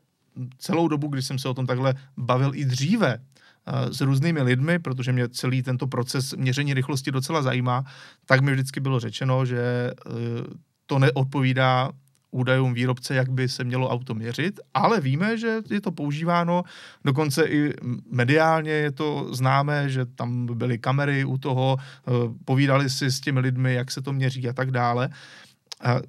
[0.59, 4.79] celou dobu, když jsem se o tom takhle bavil i dříve, eh, s různými lidmi,
[4.79, 7.85] protože mě celý tento proces měření rychlosti docela zajímá,
[8.27, 11.91] tak mi vždycky bylo řečeno, že eh, to neodpovídá
[12.31, 16.63] údajům výrobce, jak by se mělo auto měřit, ale víme, že je to používáno,
[17.05, 17.75] dokonce i
[18.11, 22.11] mediálně je to známé, že tam byly kamery u toho, eh,
[22.45, 25.09] povídali si s těmi lidmi, jak se to měří a tak dále.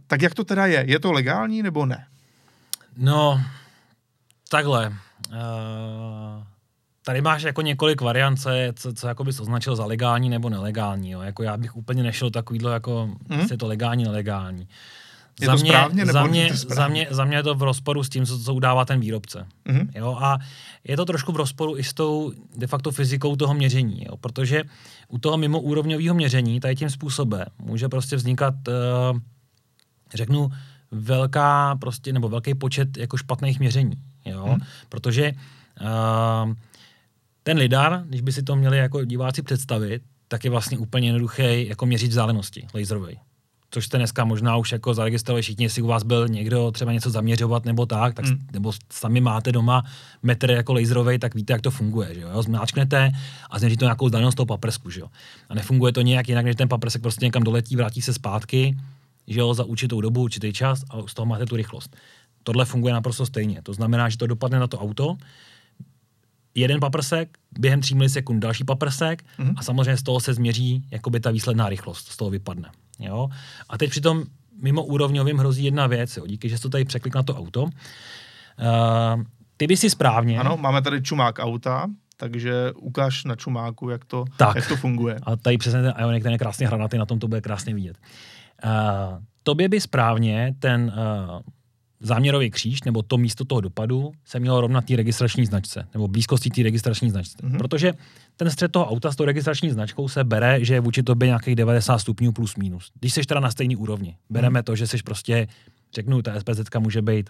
[0.08, 0.84] Tak jak to teda je?
[0.88, 2.08] Je to legální nebo ne?
[2.98, 3.42] No,
[4.50, 4.88] takhle.
[4.88, 6.44] Uh,
[7.08, 11.12] tady máš jako několik variant, co, co, co jako bys označil za legální nebo nelegální.
[11.12, 11.22] Jo.
[11.22, 13.48] Jako já bych úplně nešel takovýhle, jako hmm?
[13.52, 14.68] je to legální, nelegální.
[15.42, 16.76] Je za to mě, správně, nebo za mě, správně?
[16.76, 19.46] Za mě, za mě je to v rozporu s tím, co, co udává ten výrobce.
[19.66, 19.88] Mm-hmm.
[19.96, 20.38] Jo, a
[20.84, 24.64] je to trošku v rozporu i s tou de facto fyzikou toho měření, jo, protože
[25.08, 29.20] u toho mimo úrovňového měření tady tím způsobem může prostě vznikat, uh,
[30.14, 30.52] řeknu,
[30.92, 34.66] velká prostě, nebo velký počet jako špatných měření, jo, mm-hmm.
[34.90, 35.32] protože
[35.82, 36.54] uh,
[37.48, 41.68] ten lidar, když by si to měli jako diváci představit, tak je vlastně úplně jednoduchý
[41.68, 43.20] jako měřit vzdálenosti laserový
[43.72, 47.10] což jste dneska možná už jako zaregistrovali všichni, jestli u vás byl někdo třeba něco
[47.10, 48.38] zaměřovat nebo tak, tak mm.
[48.54, 49.84] nebo sami máte doma
[50.24, 52.44] metr jako laserový, tak víte, jak to funguje, že jo?
[52.44, 53.12] Zmáčknete
[53.50, 55.08] a změříte to nějakou vzdálenost toho paprsku, že jo?
[55.50, 58.78] A nefunguje to nějak jinak, než ten paprsek prostě někam doletí, vrátí se zpátky,
[59.28, 61.96] že jo, za určitou dobu, určitý čas a z toho máte tu rychlost.
[62.44, 63.62] Tohle funguje naprosto stejně.
[63.62, 65.18] To znamená, že to dopadne na to auto,
[66.58, 69.54] jeden paprsek, během 3 milisekund další paprsek mm-hmm.
[69.58, 72.70] a samozřejmě z toho se změří jakoby ta výsledná rychlost, z toho vypadne.
[73.00, 73.30] Jo?
[73.70, 74.24] A teď přitom
[74.62, 76.28] mimo úrovňovým hrozí jedna věc, jo?
[76.28, 77.64] díky, že jsi to tady překlik na to auto.
[77.64, 77.70] Uh,
[79.58, 80.40] ty by si správně...
[80.40, 84.56] Ano, máme tady čumák auta, takže ukáž na čumáku, jak to, tak.
[84.56, 85.20] jak to funguje.
[85.24, 87.98] A tady přesně ten Ioniq, ten je krásně hranatý, na tom to bude krásně vidět.
[88.66, 88.72] Uh,
[89.44, 91.40] tobě by správně ten uh,
[92.00, 96.50] záměrový kříž nebo to místo toho dopadu se mělo rovnat té registrační značce nebo blízkosti
[96.50, 97.38] té registrační značce.
[97.38, 97.58] Mm-hmm.
[97.58, 97.94] Protože
[98.36, 101.56] ten střed toho auta s tou registrační značkou se bere, že je vůči tobě nějakých
[101.56, 102.92] 90 stupňů plus minus.
[103.00, 104.18] Když jsi teda na stejný úrovni.
[104.30, 104.64] Bereme mm-hmm.
[104.64, 105.48] to, že jsi prostě,
[105.94, 107.30] řeknu, ta SPZ může být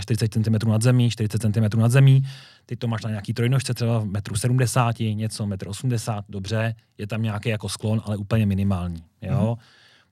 [0.00, 2.22] 45 cm nad zemí, 40 cm nad zemí,
[2.66, 7.06] ty to máš na nějaký trojnožce, třeba v metru 70, něco, metr 80, dobře, je
[7.06, 9.56] tam nějaký jako sklon, ale úplně minimální, jo.
[9.58, 9.64] Mm-hmm.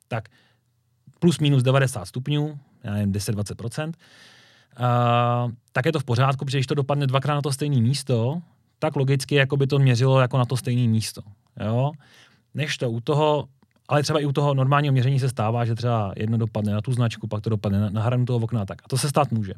[0.09, 0.29] Tak
[1.25, 6.67] plus minus 90 stupňů, já nevím, 10-20%, uh, tak je to v pořádku, protože když
[6.67, 8.43] to dopadne dvakrát na to stejné místo,
[8.79, 11.23] tak logicky jako by to měřilo jako na to stejné místo.
[11.61, 11.93] Jo?
[12.55, 13.49] Než to u toho,
[13.89, 16.93] ale třeba i u toho normálního měření se stává, že třeba jedno dopadne na tu
[16.93, 18.83] značku, pak to dopadne na, na hranu toho okna tak.
[18.85, 19.55] A to se stát může.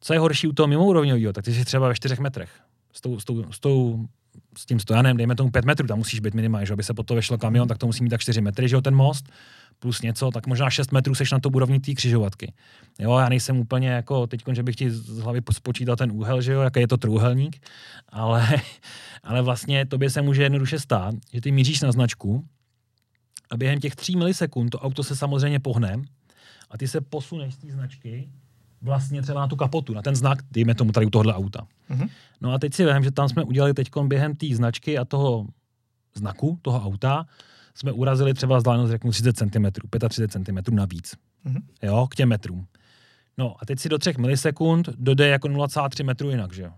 [0.00, 2.50] Co je horší u toho mimoúrovňového, tak ty jsi třeba ve čtyřech metrech.
[2.92, 4.06] S, tou, s, tou, s, tou,
[4.58, 7.02] s tím stojanem, dejme tomu pět metrů, tam musíš být minimálně, že aby se po
[7.02, 9.24] to vešlo kamion, tak to musí mít tak čtyři metry, že jo, ten most
[9.78, 12.52] plus něco, tak možná 6 metrů seš na to úrovni té křižovatky.
[12.98, 16.52] Jo, já nejsem úplně jako teď, že bych ti z hlavy spočítal ten úhel, že
[16.52, 17.66] jo, jaký je to trůhelník,
[18.08, 18.48] ale,
[19.22, 22.44] ale vlastně tobě se může jednoduše stát, že ty míříš na značku
[23.50, 26.02] a během těch 3 milisekund to auto se samozřejmě pohne
[26.70, 28.28] a ty se posuneš z té značky
[28.82, 31.66] vlastně třeba na tu kapotu, na ten znak, dejme tomu tady u tohohle auta.
[31.90, 32.10] Mm-hmm.
[32.40, 35.46] No a teď si vím, že tam jsme udělali teď během té značky a toho
[36.14, 37.26] znaku, toho auta,
[37.74, 39.66] jsme urazili třeba vzdálenost, řeknu 30 cm,
[40.08, 41.14] 35 cm navíc.
[41.46, 41.62] Mm-hmm.
[41.82, 42.66] Jo, k těm metrům.
[43.38, 46.72] No a teď si do 3 milisekund dojde jako 0,3 metru jinak, že jo?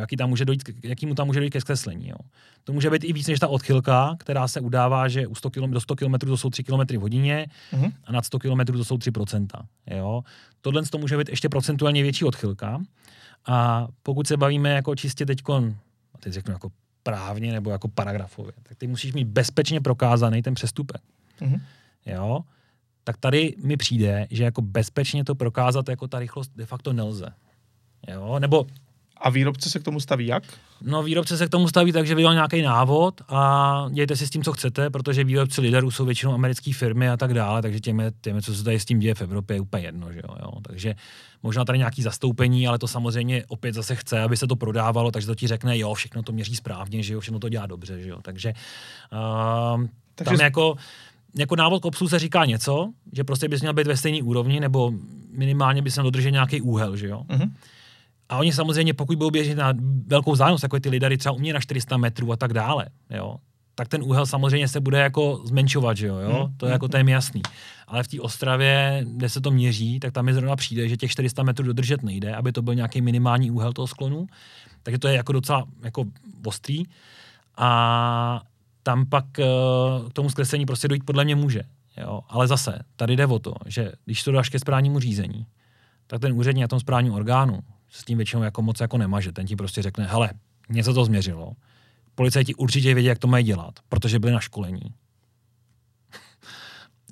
[0.00, 2.08] Jaký tam může dojít, jaký mu tam může dojít ke zkreslení.
[2.08, 2.16] Jo?
[2.64, 5.70] To může být i víc než ta odchylka, která se udává, že u 100 km,
[5.70, 7.92] do 100 km to jsou 3 km v hodině mm-hmm.
[8.04, 9.10] a nad 100 km to jsou 3
[9.90, 10.22] jo?
[10.60, 12.80] Tohle to může být ještě procentuálně větší odchylka.
[13.46, 15.42] A pokud se bavíme jako čistě teď,
[16.20, 16.68] teď řeknu jako
[17.02, 21.00] právně nebo jako paragrafově, tak ty musíš mít bezpečně prokázaný ten přestupek.
[21.40, 21.60] Mm-hmm.
[22.06, 22.40] Jo?
[23.04, 27.26] Tak tady mi přijde, že jako bezpečně to prokázat jako ta rychlost de facto nelze.
[28.08, 28.38] Jo?
[28.38, 28.66] Nebo
[29.16, 30.42] a výrobce se k tomu staví jak?
[30.82, 34.30] No výrobce se k tomu staví tak, že vydal nějaký návod a dějte si s
[34.30, 38.04] tím, co chcete, protože výrobci liderů jsou většinou americké firmy a tak dále, takže těmi,
[38.20, 40.12] těmi, co se tady s tím děje v Evropě, je úplně jedno.
[40.12, 40.52] Že jo, jo.
[40.62, 40.94] Takže
[41.42, 45.26] možná tady nějaký zastoupení, ale to samozřejmě opět zase chce, aby se to prodávalo, takže
[45.26, 48.08] to ti řekne, jo, všechno to měří správně, že jo, všechno to dělá dobře, že
[48.08, 48.18] jo.
[48.22, 48.52] Takže,
[49.72, 50.36] uh, takže...
[50.36, 50.76] tam jako
[51.38, 54.92] jako návod k obsluze říká něco, že prostě bys měl být ve stejné úrovni, nebo
[55.30, 57.22] minimálně bys měl dodržet nějaký úhel, že jo?
[57.28, 57.54] Mhm.
[58.28, 59.72] A oni samozřejmě, pokud budou běžet na
[60.06, 63.36] velkou vzdálenost, jako ty lidary třeba umějí na 400 metrů a tak dále, jo,
[63.74, 66.44] tak ten úhel samozřejmě se bude jako zmenšovat, že jo, jo?
[66.44, 67.42] Hmm, to je jako to je jasný.
[67.86, 71.10] Ale v té Ostravě, kde se to měří, tak tam mi zrovna přijde, že těch
[71.10, 74.26] 400 metrů dodržet nejde, aby to byl nějaký minimální úhel toho sklonu,
[74.82, 76.04] takže to je jako docela jako
[76.44, 76.82] ostrý.
[77.56, 78.42] A
[78.82, 79.44] tam pak eh,
[80.10, 81.62] k tomu zkreslení prostě dojít podle mě může.
[81.96, 82.20] Jo?
[82.28, 85.46] Ale zase, tady jde o to, že když to dáš ke správnímu řízení,
[86.06, 87.58] tak ten úřední na tom správním orgánu
[87.96, 89.32] s tím většinou jako moc jako nemaže.
[89.32, 90.30] Ten ti prostě řekne, hele,
[90.68, 91.52] něco to změřilo.
[92.14, 94.80] Policajti určitě vědí, jak to mají dělat, protože byli na školení.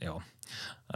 [0.03, 0.19] jo.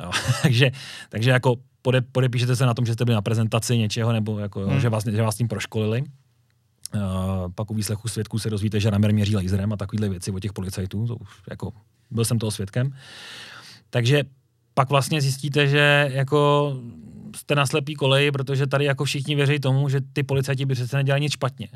[0.03, 0.11] jo.
[0.43, 0.71] takže,
[1.09, 4.61] takže jako pode, podepíšete se na tom, že jste byli na prezentaci něčeho, nebo jako,
[4.61, 4.81] jo, Hmm.
[4.81, 6.03] že, vás, že vás tím proškolili.
[6.95, 7.01] Uh,
[7.55, 10.53] pak u výslechu svědků se dozvíte, že Ramer měří laserem a takovéhle věci od těch
[10.53, 11.73] policajtů, to už jako,
[12.11, 12.95] byl jsem toho svědkem.
[13.91, 14.23] Takže
[14.75, 16.73] pak vlastně zjistíte, že jako
[17.37, 20.97] jste na slepý koleji, protože tady jako všichni věří tomu, že ty policajti by přece
[20.97, 21.69] nedělali nic špatně.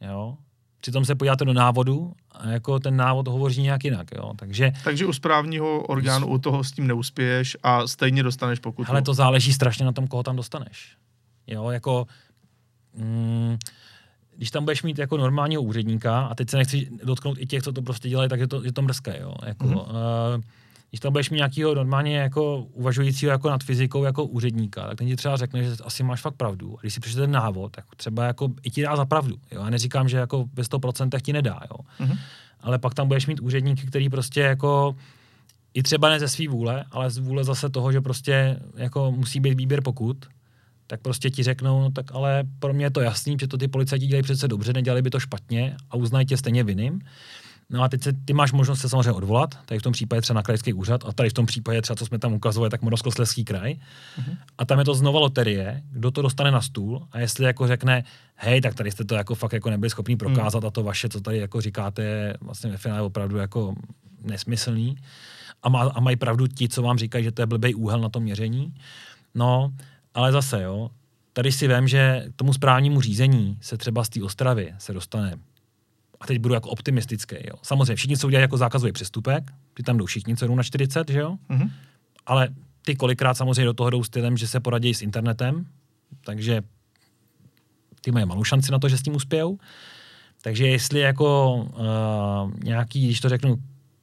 [0.00, 0.36] Jo?
[0.80, 4.06] Přitom se podíváte do návodu a jako ten návod hovoří nějak jinak.
[4.16, 4.32] Jo?
[4.36, 8.90] Takže Takže u správního orgánu u toho s tím neuspěješ a stejně dostaneš pokutu.
[8.90, 10.96] Ale to záleží strašně na tom, koho tam dostaneš.
[11.46, 12.06] Jo, jako...
[12.94, 13.56] Mm,
[14.36, 17.72] když tam budeš mít jako normálního úředníka, a teď se nechci dotknout i těch, co
[17.72, 19.34] to prostě dělají, tak je to, je to mrzké, jo.
[19.46, 19.74] Jako, Mhm.
[19.76, 20.36] mm-hmm.
[20.36, 20.42] uh,
[20.96, 25.06] když tam budeš mít nějakého normálně jako uvažujícího jako nad fyzikou jako úředníka, tak ten
[25.06, 26.76] ti třeba řekne, že asi máš fakt pravdu.
[26.78, 29.36] A když si přečte ten návod, tak třeba jako i ti dá za pravdu.
[29.52, 29.60] Jo?
[29.64, 31.78] Já neříkám, že jako ve 100% ti nedá, jo.
[32.06, 32.18] Mhm.
[32.60, 34.96] Ale pak tam budeš mít úředníky, který prostě jako
[35.74, 39.40] i třeba ne ze svý vůle, ale z vůle zase toho, že prostě jako musí
[39.40, 40.26] být výběr pokut,
[40.86, 43.68] tak prostě ti řeknou, no tak ale pro mě je to jasný, že to ty
[43.68, 47.00] policajti dělají přece dobře, nedělali by to špatně a uznají tě stejně vinným.
[47.70, 50.34] No a teď se, ty máš možnost se samozřejmě odvolat, tady v tom případě třeba
[50.34, 53.44] na krajský úřad, a tady v tom případě třeba, co jsme tam ukazovali, tak Moravskoslezský
[53.44, 53.72] kraj.
[53.72, 54.36] Mm-hmm.
[54.58, 58.04] A tam je to znova loterie, kdo to dostane na stůl a jestli jako řekne,
[58.34, 61.20] hej, tak tady jste to jako fakt jako nebyli schopni prokázat a to vaše, co
[61.20, 63.74] tady jako říkáte, je vlastně ve finále opravdu jako
[64.22, 64.96] nesmyslný.
[65.62, 68.08] A, má, a mají pravdu ti, co vám říkají, že to je blbý úhel na
[68.08, 68.74] to měření.
[69.34, 69.72] No,
[70.14, 70.90] ale zase, jo,
[71.32, 75.36] tady si vím, že k tomu správnímu řízení se třeba z té Ostravy se dostane
[76.20, 77.54] a teď budu jako optimistický, jo.
[77.62, 81.10] Samozřejmě všichni, co udělají jako zákazový přestupek, ty tam jdou všichni, co jdou na 40,
[81.10, 81.36] že jo?
[81.48, 81.70] Mhm.
[82.26, 82.48] Ale
[82.84, 85.66] ty kolikrát samozřejmě do toho jdou stylem, že se poradí s internetem,
[86.24, 86.62] takže
[88.00, 89.58] ty mají malou šanci na to, že s tím uspějou.
[90.42, 93.56] Takže jestli jako uh, nějaký, když to řeknu,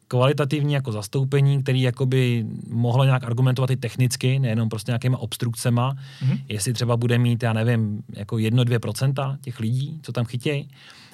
[0.08, 6.38] kvalitativní jako zastoupení, který jakoby mohlo nějak argumentovat i technicky, nejenom prostě nějakýma obstrukcema, Mhm.
[6.49, 10.69] jestli třeba bude mít, já nevím, jako 1-2% těch lidí, co tam chytějí,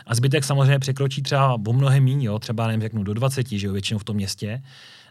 [0.09, 3.67] a zbytek samozřejmě překročí třeba o mnohem míň, jo, třeba nevím, řeknu do 20, že
[3.67, 4.63] jo, většinou v tom městě.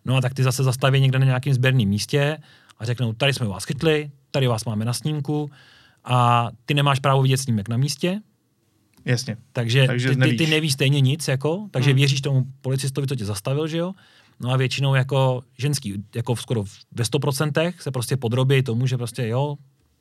[0.05, 2.39] No a tak ty zase zastaví někde na nějakém sběrném místě
[2.79, 5.51] a řeknou, tady jsme vás chytli, tady vás máme na snímku
[6.05, 8.21] a ty nemáš právo vidět snímek na místě,
[9.05, 9.37] Jasně.
[9.53, 10.39] takže, Takže ty, ty, nevíš.
[10.39, 11.97] ty nevíš stejně nic, jako, takže Hmm.
[11.97, 13.93] věříš tomu policistovi, co tě zastavil, že jo?
[14.41, 18.97] No a většinou jako ženský, jako v skoro ve 100% se prostě podrobí tomu, že
[18.97, 19.57] prostě jo,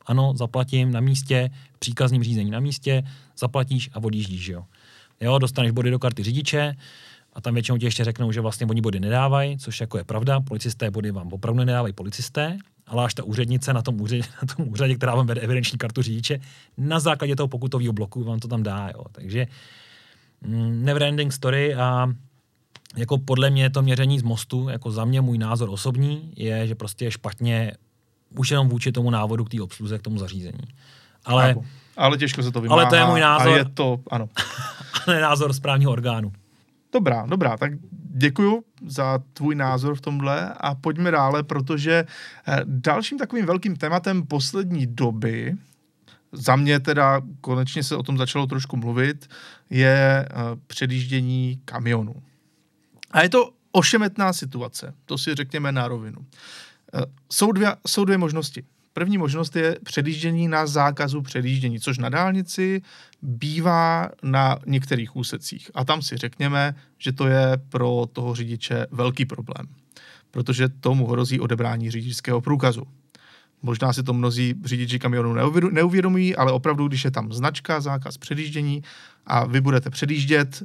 [0.06, 3.02] ano, zaplatím na místě, v příkazním řízení na místě,
[3.38, 4.64] zaplatíš a odjíždíš, že jo.
[5.20, 6.76] Jo, dostaneš body do karty řidiče
[7.32, 10.40] a tam většinou ti ještě řeknou, že vlastně oni body nedávají, což jako je pravda,
[10.40, 14.68] policisté body vám opravdu nedávají policisté, ale až ta úřednice na tom, úřadě, na tom
[14.68, 16.40] úřadě, která vám vede evidenční kartu řidiče,
[16.76, 18.90] na základě toho pokutového bloku vám to tam dá.
[18.94, 19.04] Jo.
[19.12, 19.46] Takže
[20.40, 22.08] mm, never ending story a
[22.96, 26.74] jako podle mě to měření z mostu, jako za mě můj názor osobní, je, že
[26.74, 27.72] prostě je špatně
[28.36, 30.68] už jenom vůči tomu návodu k té obsluze, k tomu zařízení.
[31.24, 31.66] Ale, Chápu.
[31.98, 32.80] Ale těžko se to vymáhá.
[32.80, 33.52] Ale to je můj názor.
[33.52, 34.28] A je to, ano.
[35.06, 36.32] ale názor správního orgánu.
[36.92, 37.72] Dobrá, dobrá, tak
[38.18, 42.04] děkuju za tvůj názor v tomhle a pojďme dále, protože
[42.48, 45.56] eh, dalším takovým velkým tématem poslední doby,
[46.32, 49.30] za mě teda konečně se o tom začalo trošku mluvit,
[49.70, 50.34] je eh,
[50.66, 52.14] předjíždění kamionů.
[53.10, 56.26] A je to ošemetná situace, to si řekněme na rovinu.
[56.94, 57.00] Eh,
[57.32, 58.64] Jsou dvě, jsou dvě možnosti.
[58.98, 62.82] První možnost je předjíždění na zákazu předjíždění, což na dálnici
[63.22, 65.70] bývá na některých úsecích.
[65.74, 69.66] A tam si řekněme, že to je pro toho řidiče velký problém,
[70.30, 72.82] protože tomu hrozí odebrání řidičského průkazu.
[73.62, 75.34] Možná si to mnozí řidiči kamionů
[75.70, 78.82] neuvědomují, ale opravdu, když je tam značka, zákaz předjíždění
[79.26, 80.62] a vy budete předjíždět,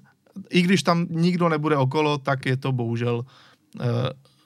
[0.50, 3.26] i když tam nikdo nebude okolo, tak je to bohužel
[3.80, 3.84] eh,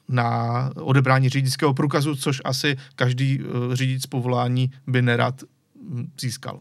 [0.09, 5.41] na odebrání řidičského průkazu, což asi každý eh, řidič z povolání by nerad
[5.89, 6.59] hm, získal.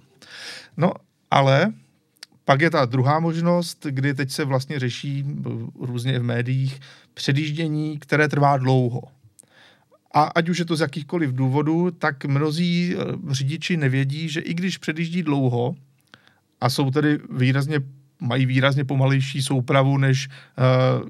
[0.76, 0.92] No,
[1.30, 1.72] ale
[2.46, 5.24] Pak je ta druhá možnost, kdy teď se vlastně řeší
[5.80, 6.80] různě v médiích
[7.14, 9.02] předjíždění, které trvá dlouho.
[10.14, 14.54] A ať už je to z jakýchkoliv důvodů, tak mnozí eh, řidiči nevědí, že i
[14.54, 15.74] když předjíždí dlouho
[16.60, 17.80] a jsou tedy výrazně,
[18.20, 21.08] mají výrazně pomalejší soupravu, než uh,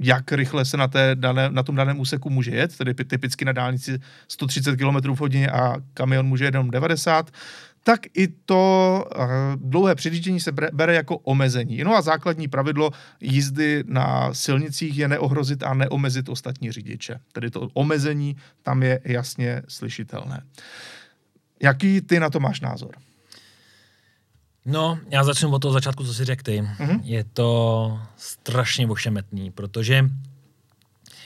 [0.00, 3.52] jak rychle se na, té dané, na tom daném úseku může jet, tedy typicky na
[3.52, 7.30] dálnici 130 km v hodině a kamion může jenom 90,
[7.84, 9.24] tak i to uh,
[9.56, 11.84] dlouhé předjíždění se bere jako omezení.
[11.84, 17.20] No a základní pravidlo jízdy na silnicích je neohrozit a neomezit ostatní řidiče.
[17.32, 20.42] Tedy to omezení tam je jasně slyšitelné.
[21.62, 22.94] Jaký ty na to máš názor?
[24.68, 26.60] No, já začnu od toho začátku, co si řekl ty.
[26.60, 27.00] Mm-hmm.
[27.02, 30.04] Je to strašně ošemetný, protože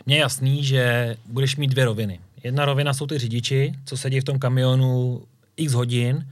[0.07, 2.21] mně je jasný, že budeš mít dvě roviny.
[2.45, 5.23] Jedna rovina jsou ty řidiči, co sedí v tom kamionu
[5.57, 6.29] x hodin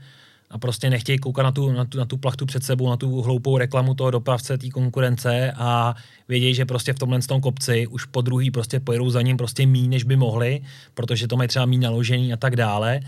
[0.49, 3.21] a prostě nechtějí koukat na tu, na tu, na tu plachtu před sebou, na tu
[3.21, 5.95] hloupou reklamu toho dopravce, té konkurence a
[6.27, 9.65] vědějí, že prostě v tomhle tom kopci už po druhý prostě pojedou za ním prostě
[9.65, 10.61] mí, než by mohli,
[10.93, 12.99] protože to mají třeba mí naložený a tak dále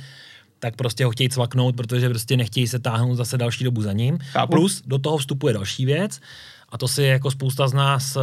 [0.64, 4.20] tak prostě ho chtějí cvaknout, protože prostě nechtějí se táhnout zase další dobu za ním.
[4.20, 4.52] Chápu.
[4.52, 6.20] Plus do toho vstupuje další věc,
[6.70, 8.20] a to si jako spousta z nás, eh,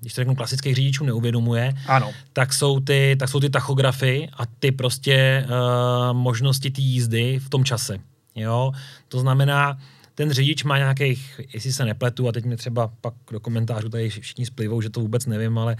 [0.00, 2.12] když to řeknu klasických řidičů, neuvědomuje, ano.
[2.32, 7.48] Tak, jsou ty, tak jsou ty tachografy a ty prostě uh, možnosti té jízdy v
[7.48, 7.98] tom čase.
[8.34, 8.72] Jo?
[9.08, 9.78] To znamená,
[10.16, 14.08] ten řidič má nějakých, jestli se nepletu, a teď mě třeba pak do komentářů tady
[14.08, 15.76] všichni splivou, že to vůbec nevím, ale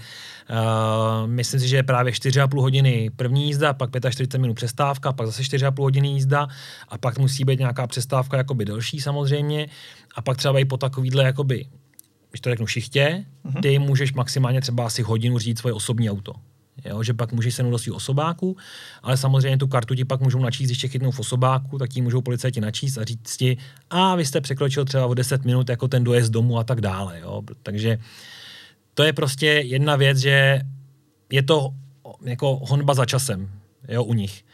[0.49, 5.27] uh, myslím si, že je právě 4,5 hodiny první jízda, pak 45 minut přestávka, pak
[5.27, 6.47] zase 4,5 hodiny jízda
[6.87, 9.67] a pak musí být nějaká přestávka jakoby delší samozřejmě
[10.15, 11.65] a pak třeba i po takovýhle jakoby
[12.29, 13.61] když to řeknu šichtě, uh-huh.
[13.61, 16.33] ty můžeš maximálně třeba asi hodinu řídit svoje osobní auto
[16.85, 18.57] jo, že pak můžeš se do svých osobáků,
[19.03, 22.01] ale samozřejmě tu kartu ti pak můžou načíst, když tě chytnou v osobáku, tak ti
[22.01, 23.57] můžou policajti načíst a říct ti,
[23.89, 27.19] a vy jste překročil třeba o 10 minut jako ten dojezd domů a tak dále.
[27.19, 27.41] Jo.
[27.63, 27.97] Takže
[28.93, 30.61] to je prostě jedna věc, že
[31.31, 31.73] je to
[32.23, 33.49] jako honba za časem
[33.87, 34.45] jo, u nich.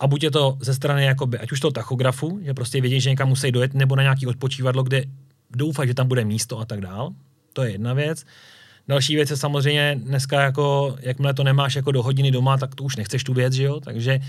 [0.00, 3.10] A buď je to ze strany jakoby, ať už toho tachografu, že prostě vědí, že
[3.10, 5.04] někam musí dojet, nebo na nějaký odpočívadlo, kde
[5.50, 7.12] doufají, že tam bude místo a tak dál.
[7.52, 8.24] To je jedna věc.
[8.88, 12.84] Další věc je samozřejmě dneska jako, jakmile to nemáš jako do hodiny doma, tak to
[12.84, 13.80] už nechceš tu věc, že jo?
[13.80, 14.20] Takže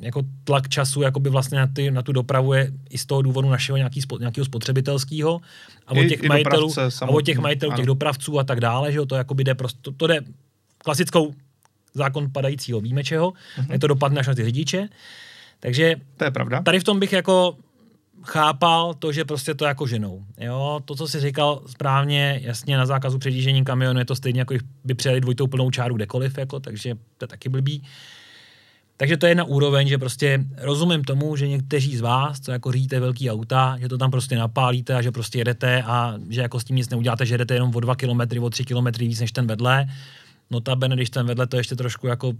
[0.00, 3.48] jako tlak času jakoby vlastně na, ty, na tu dopravu je i z toho důvodu
[3.48, 5.40] našeho nějaký, nějakého spotřebitelského
[5.86, 7.76] a od těch I, majitelů, a od těch majitelů, ano.
[7.76, 10.20] těch dopravců a tak dále, že jo, to jakoby jde prostě, to, to jde
[10.78, 11.34] klasickou
[11.94, 13.72] zákon padajícího víme čeho, uh-huh.
[13.72, 14.88] je to dopadne až na ty řidiče.
[15.60, 16.62] Takže to je pravda.
[16.62, 17.56] tady v tom bych jako
[18.24, 20.24] chápal to, že prostě to jako ženou.
[20.38, 24.54] Jo, to, co jsi říkal správně, jasně na zákazu předjíždění kamionu je to stejně, jako
[24.84, 27.82] by přijeli dvojitou plnou čáru kdekoliv, jako, takže to je taky blbý.
[28.96, 32.72] Takže to je na úroveň, že prostě rozumím tomu, že někteří z vás, co jako
[32.72, 36.60] řídíte velký auta, že to tam prostě napálíte a že prostě jedete a že jako
[36.60, 39.32] s tím nic neuděláte, že jedete jenom o dva kilometry, o tři kilometry víc než
[39.32, 39.86] ten vedle.
[40.50, 42.32] No ta když ten vedle to ještě trošku jako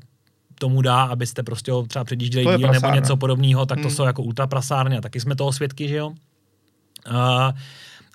[0.58, 3.90] tomu dá, abyste prostě ho třeba předjížděli díl nebo něco podobného, tak to hmm.
[3.90, 6.12] jsou jako ultraprasárny a taky jsme toho svědky, že jo.
[7.10, 7.52] A,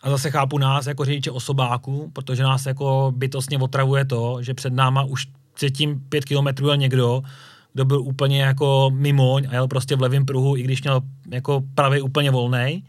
[0.03, 4.73] a zase chápu nás jako řidiče osobáků, protože nás jako bytostně otravuje to, že před
[4.73, 7.21] náma už předtím pět kilometrů jel někdo,
[7.73, 11.63] kdo byl úplně jako mimoň a jel prostě v levém pruhu, i když měl jako
[11.75, 12.83] pravý úplně volný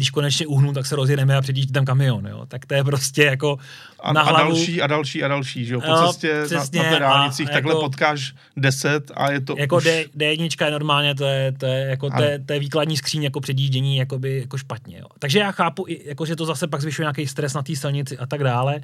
[0.00, 2.46] když konečně uhnu, tak se rozjedeme a předjíždí tam kamion, jo.
[2.48, 3.58] Tak to je prostě jako
[4.00, 4.38] a, na hlavu.
[4.38, 5.80] A další a další a další, že jo.
[5.80, 9.76] Po jo, cestě přesně, na, na dálnicích takhle jako, potkáš deset a je to Jako
[9.76, 9.84] už...
[9.84, 13.22] D, D1 je normálně, to je, to je, jako, to je, to je výkladní skříň
[13.22, 15.06] jako předjíždění jakoby, jako špatně, jo.
[15.18, 18.26] Takže já chápu, jako, že to zase pak zvyšuje nějaký stres na té silnici a
[18.26, 18.80] tak dále.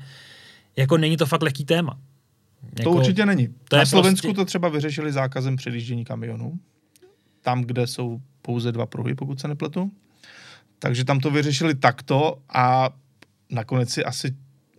[0.77, 1.99] Jako není to fakt lehký téma.
[2.79, 3.49] Jako, to určitě není.
[3.69, 4.37] To na Slovensku prostě...
[4.37, 6.53] to třeba vyřešili zákazem předjíždění kamionů.
[7.43, 9.91] Tam, kde jsou pouze dva pruhy, pokud se nepletu.
[10.79, 12.91] Takže tam to vyřešili takto a
[13.51, 14.35] nakonec si asi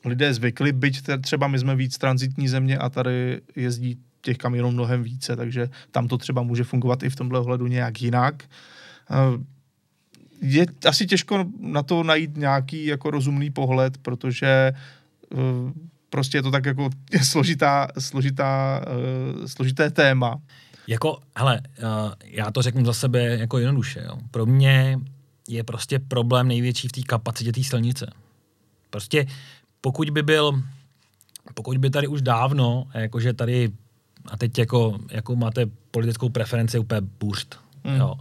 [0.05, 5.03] lidé zvykli, byť třeba my jsme víc transitní země a tady jezdí těch kamionů mnohem
[5.03, 8.43] více, takže tam to třeba může fungovat i v tomhle ohledu nějak jinak.
[8.43, 9.43] Eh,
[10.41, 14.73] je asi těžko na to najít nějaký jako rozumný pohled, protože
[15.33, 15.37] eh,
[16.09, 16.89] prostě je to tak jako
[17.23, 20.41] složitá, složitá, eh, složité téma.
[20.87, 21.61] Jako, hele,
[22.23, 24.03] já to řeknu za sebe jako jednoduše.
[24.05, 24.17] Jo.
[24.31, 24.99] Pro mě
[25.47, 28.13] je prostě problém největší v té kapacitě té silnice.
[28.89, 29.27] Prostě
[29.81, 30.63] pokud by byl,
[31.53, 33.71] pokud by tady už dávno, jakože tady,
[34.25, 37.95] a teď jako, jako máte politickou preferenci úplně burst, mm.
[37.95, 38.15] jo,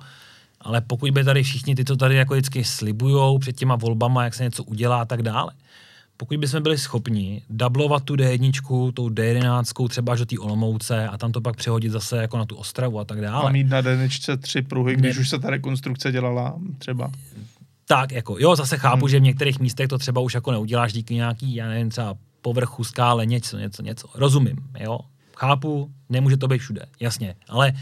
[0.60, 4.34] ale pokud by tady všichni ty, co tady jako vždycky slibujou před těma volbama, jak
[4.34, 5.52] se něco udělá a tak dále,
[6.16, 11.18] pokud bychom byli schopni dublovat tu D1, tou D11 třeba až do té Olomouce a
[11.18, 13.48] tam to pak přehodit zase jako na tu Ostravu a tak dále.
[13.48, 17.10] A mít na D1 tři pruhy, když ne, už se ta rekonstrukce dělala třeba.
[17.88, 19.08] Tak, jako, jo, zase chápu, Hmm.
[19.08, 22.84] že v některých místech to třeba už jako neuděláš díky nějaký, já nevím, třeba povrchu,
[22.84, 24.08] skále, něco, něco, něco.
[24.14, 24.98] Rozumím, jo.
[25.36, 27.34] Chápu, nemůže to být všude, jasně.
[27.48, 27.72] Ale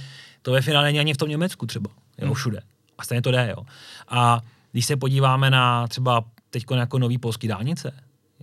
[0.43, 2.35] to ve finále není ani v tom Německu třeba, jo, Hmm.
[2.35, 2.61] všude.
[2.99, 3.65] A stejně to jde, jo.
[4.09, 4.41] A
[4.73, 7.93] když se podíváme na třeba teď jako nový polský dálnice,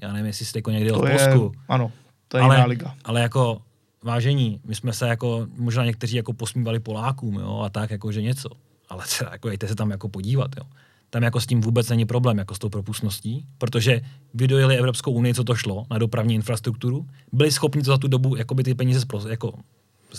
[0.01, 1.91] já nevím, jestli jste jako někdy To v je, Polsku, ano,
[2.27, 2.95] to je ale, jiná liga.
[3.05, 3.61] ale jako
[4.03, 8.21] vážení, my jsme se jako, možná někteří jako posmívali Polákům, jo, a tak jako, že
[8.21, 8.49] něco.
[8.89, 10.63] Ale teda, jako jděte se tam jako podívat, jo.
[11.09, 14.01] Tam jako s tím vůbec není problém, jako s tou propustností, protože
[14.33, 18.35] vydojili Evropskou unii, co to šlo, na dopravní infrastrukturu, byli schopni to za tu dobu
[18.35, 19.53] jakoby ty peníze spro, jako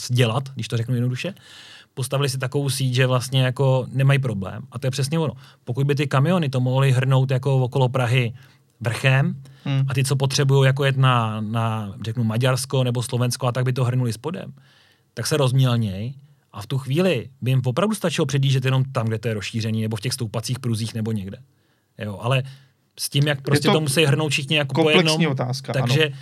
[0.09, 1.35] dělat, když to řeknu jednoduše,
[1.95, 4.63] postavili si takovou síť, že vlastně jako nemají problém.
[4.73, 5.33] A to je přesně ono.
[5.65, 8.33] Pokud by ty kamiony to mohly hrnout jako okolo Prahy
[8.81, 9.85] vrchem, Hmm.
[9.89, 13.73] a ty, co potřebují jako jet na, na, řeknu, Maďarsko nebo Slovensko a tak by
[13.73, 14.53] to hrnuli spodem,
[15.15, 16.15] tak se rozmělněj
[16.53, 19.83] a v tu chvíli by jim opravdu stačilo předjíždět jenom tam, kde to je rozšířený,
[19.83, 21.39] nebo v těch stoupacích pruzích nebo někde.
[21.99, 22.43] Jo, ale
[22.99, 26.07] s tím, jak prostě to to, musí hrnout všichni jako po komplexní jednom, otázka, takže
[26.07, 26.17] ano.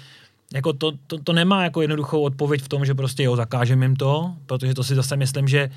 [0.54, 3.96] jako to, to, to, nemá jako jednoduchou odpověď v tom, že prostě jo, zakážeme jim
[3.96, 5.70] to, protože to si zase myslím, že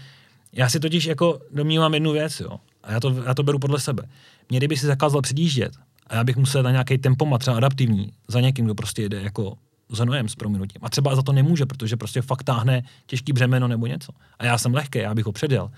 [0.54, 3.80] já si totiž jako domnívám jednu věc, jo, a já to, já to beru podle
[3.80, 4.04] sebe.
[4.50, 5.74] Mě kdyby si zakázal předjíždět
[6.14, 9.58] a já bych musel na nějaký tempomat třeba adaptivní za někým, kdo prostě jede jako
[9.90, 10.82] za nojem s prominutím.
[10.86, 14.12] A třeba za to nemůže, protože prostě fakt táhne těžký břemeno nebo něco.
[14.40, 15.72] A já jsem lehký, já bych ho předjel.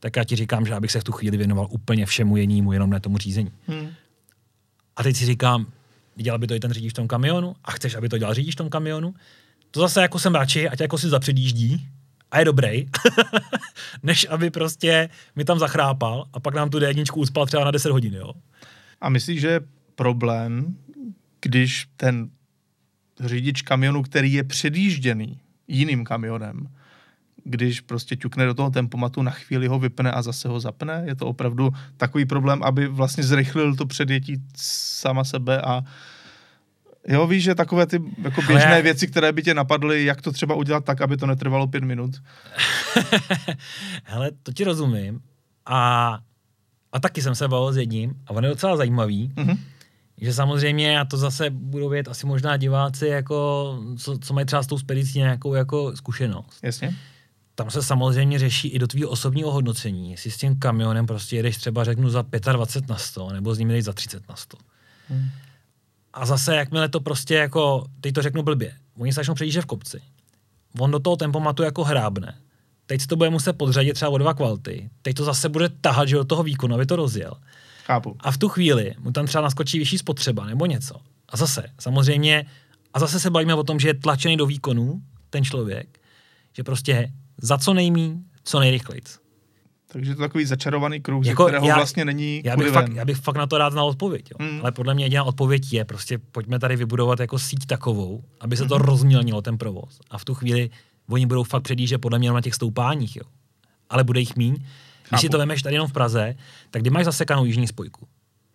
[0.00, 2.72] Tak já ti říkám, že já bych se v tu chvíli věnoval úplně všemu jinému,
[2.72, 3.52] jenom ne tomu řízení.
[3.66, 3.88] Hmm.
[4.96, 5.66] A teď si říkám,
[6.16, 8.54] dělal by to i ten řidič v tom kamionu a chceš, aby to dělal řidič
[8.54, 9.14] v tom kamionu,
[9.70, 11.88] to zase jako jsem radši, ať jako si zapředjíždí
[12.30, 12.88] a je dobrý,
[14.02, 17.92] než aby prostě mi tam zachrápal a pak nám tu D1 uspal třeba na 10
[17.92, 18.32] hodin, jo.
[19.02, 19.60] A myslíš, že je
[19.94, 20.76] problém,
[21.42, 22.30] když ten
[23.20, 26.68] řidič kamionu, který je předjížděný jiným kamionem,
[27.44, 31.02] když prostě ťukne do toho tempomatu, na chvíli ho vypne a zase ho zapne?
[31.06, 35.82] Je to opravdu takový problém, aby vlastně zrychlil to předjetí sama sebe a
[37.08, 40.32] Jo, víš, že takové ty jako běžné já- věci, které by tě napadly, jak to
[40.32, 42.22] třeba udělat tak, aby to netrvalo pět minut.
[44.04, 45.20] Hele, to ti rozumím.
[45.66, 46.18] A,
[46.92, 49.56] a taky jsem se bavil s jedním a on je docela zajímavý, Mhm.
[50.20, 54.62] že samozřejmě, a to zase budou vědět asi možná diváci, jako, co, co mají třeba
[54.62, 56.58] s tou spedicí nějakou jako zkušenost.
[56.62, 56.96] Jasně?
[57.54, 61.56] tam se samozřejmě řeší i do tvýho osobního hodnocení, jestli s tím kamionem prostě jedeš
[61.56, 64.56] třeba řeknu za 25 na 100, nebo s ním jedeš za 30 na 100.
[65.08, 65.28] Hmm.
[66.14, 69.66] A zase, jakmile to prostě jako, teď to řeknu blbě, oni se začnou přejíždět v
[69.66, 70.00] kopci,
[70.78, 72.34] on do toho tempomatu jako hrábne,
[72.92, 76.08] teď si to bude muset podřadit třeba o dva kvality, teď to zase bude tahat,
[76.08, 77.32] že do toho výkonu, aby to rozjel.
[77.84, 78.16] Chápu.
[78.20, 80.94] A v tu chvíli mu tam třeba naskočí vyšší spotřeba nebo něco.
[81.28, 82.46] A zase, samozřejmě,
[82.94, 85.98] a zase se bavíme o tom, že je tlačený do výkonu ten člověk,
[86.56, 87.12] že prostě
[87.42, 89.02] za co nejmí, co nejrychleji.
[89.92, 92.88] Takže je to takový začarovaný kruh, Jako ze kterého já- vlastně není Já bych, fakt,
[92.88, 92.96] ven.
[92.96, 94.30] já bych fakt na to rád znal odpověď.
[94.30, 94.46] Jo.
[94.52, 94.58] Mm.
[94.62, 98.64] Ale podle mě jediná odpověď je prostě pojďme tady vybudovat jako síť takovou, aby se
[98.64, 98.84] to Mhm.
[98.84, 100.00] rozmělnilo ten provoz.
[100.10, 100.70] A v tu chvíli
[101.08, 103.16] oni budou fakt předjíždět podle mě na těch stoupáních.
[103.16, 103.22] Jo.
[103.90, 104.64] Ale bude jich míň.
[105.08, 106.34] Když si to vemeš tady jenom v Praze,
[106.70, 108.08] tak kdy máš zasekanou jižní spojku?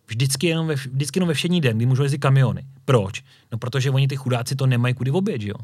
[0.07, 2.65] Vždycky jenom ve, vždycky jenom ve všední den, kdy můžou jezdit kamiony.
[2.85, 3.23] Proč?
[3.51, 5.55] No protože oni ty chudáci to nemají kudy obět, jo?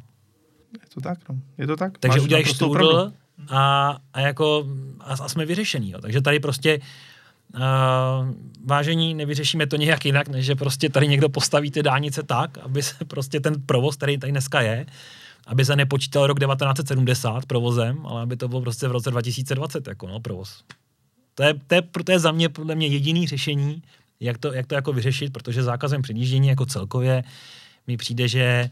[0.74, 1.36] Je to tak, no.
[1.58, 1.98] Je to tak.
[1.98, 2.46] Takže Máš pravdu.
[2.54, 3.12] štrůdl
[3.50, 4.68] a, a, jako,
[5.00, 5.92] a, a jsme vyřešení.
[5.92, 6.02] Jo.
[6.02, 6.80] Takže tady prostě
[7.56, 7.62] uh,
[8.66, 12.84] vážení, nevyřešíme to nějak jinak, než že prostě tady někdo postaví ty dálnice tak, aby
[12.84, 14.86] se prostě ten provoz, který tady dneska je,
[15.48, 20.08] aby se nepočítal rok 1970 provozem, ale aby to bylo prostě v roce 2020 jako
[20.08, 20.64] no, provoz.
[21.36, 23.82] To je, to, je, to je za mě podle mě jediný řešení,
[24.20, 27.24] jak to, jak to jako vyřešit, protože zákazem předjíždění jako celkově
[27.88, 28.70] mi přijde, že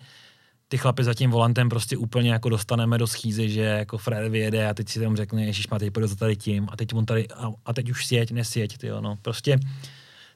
[0.67, 4.69] ty chlapy za tím volantem prostě úplně jako dostaneme do schýzy, že jako Fred vyjede
[4.69, 7.27] a teď si tam řekne, ježiš, má teď za tady tím a teď on tady,
[7.27, 9.17] a, a teď už sjeď, nesjeď, tyjo, no.
[9.21, 9.59] Prostě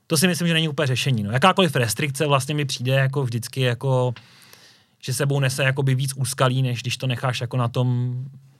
[0.08, 1.24] to si myslím, že není úplně řešení.
[1.24, 1.32] No.
[1.32, 4.14] Jakákoliv restrikce vlastně mi přijde jako vždycky jako,
[5.06, 8.16] že sebou nese jakoby víc úskalí, než když to necháš jako na tom,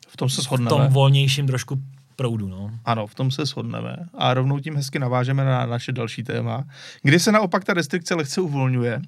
[0.08, 0.70] V tom se v shodneme.
[0.70, 1.82] tom volnějším trošku
[2.16, 2.72] proudu, no.
[2.86, 6.64] Ano, v tom se shodneme a rovnou tím hezky navážeme na naše další téma,
[7.02, 9.02] kdy se naopak ta restrikce lehce uvolňuje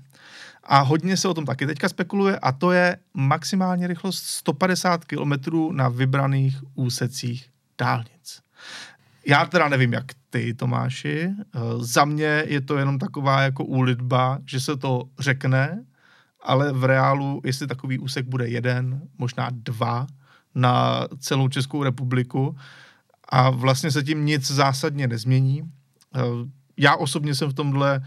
[0.63, 5.31] a hodně se o tom taky teďka spekuluje a to je maximální rychlost 150 km
[5.71, 8.41] na vybraných úsecích dálnic.
[9.25, 11.29] Já teda nevím, jak ty, Tomáši.
[11.55, 15.83] Eh, Za mě je to jenom taková jako úlitba, že se to řekne,
[16.47, 20.07] ale v reálu, jestli takový úsek bude jeden, možná dva
[20.55, 22.55] na celou Českou republiku
[23.29, 25.63] a vlastně se tím nic zásadně nezmění.
[26.15, 26.19] Eh,
[26.77, 28.01] Já osobně jsem v tomhle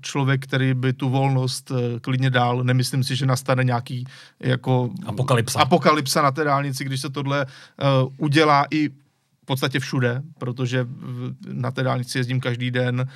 [0.00, 2.64] člověk, který by tu volnost eh, klidně dál.
[2.64, 4.04] Nemyslím si, že nastane nějaký
[4.40, 5.60] jako Apokalypsa.
[5.60, 10.86] apokalypsa na té dálnici, když se tohle uh, udělá i v podstatě všude, protože
[11.52, 13.08] na té dálnici jezdím každý den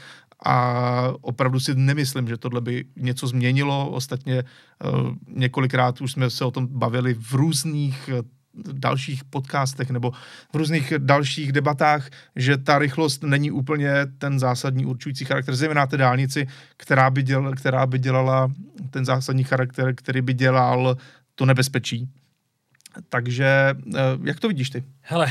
[0.44, 0.74] a
[1.20, 3.90] opravdu si nemyslím, že tohle by něco změnilo.
[3.90, 8.20] Ostatně uh, několikrát už jsme se o tom bavili v různých uh,
[8.72, 10.10] dalších podcastech nebo
[10.52, 15.96] v různých dalších debatách, že ta rychlost není úplně ten zásadní určující charakter, zejména té
[15.96, 18.52] dálnici, která by, děl, která by dělala
[18.90, 20.96] ten zásadní charakter, který by dělal
[21.34, 22.08] to nebezpečí.
[23.08, 23.74] Takže
[24.24, 24.84] jak to vidíš ty?
[25.00, 25.26] Hele,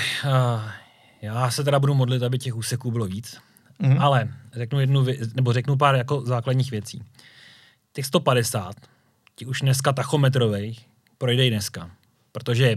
[1.21, 3.37] já se teda budu modlit, aby těch úseků bylo víc,
[3.79, 4.01] mm-hmm.
[4.01, 5.05] ale řeknu jednu,
[5.35, 7.03] nebo řeknu pár jako základních věcí.
[7.93, 8.75] Těch 150,
[9.35, 10.85] ti už dneska tachometrových,
[11.17, 11.91] projde dneska,
[12.31, 12.75] protože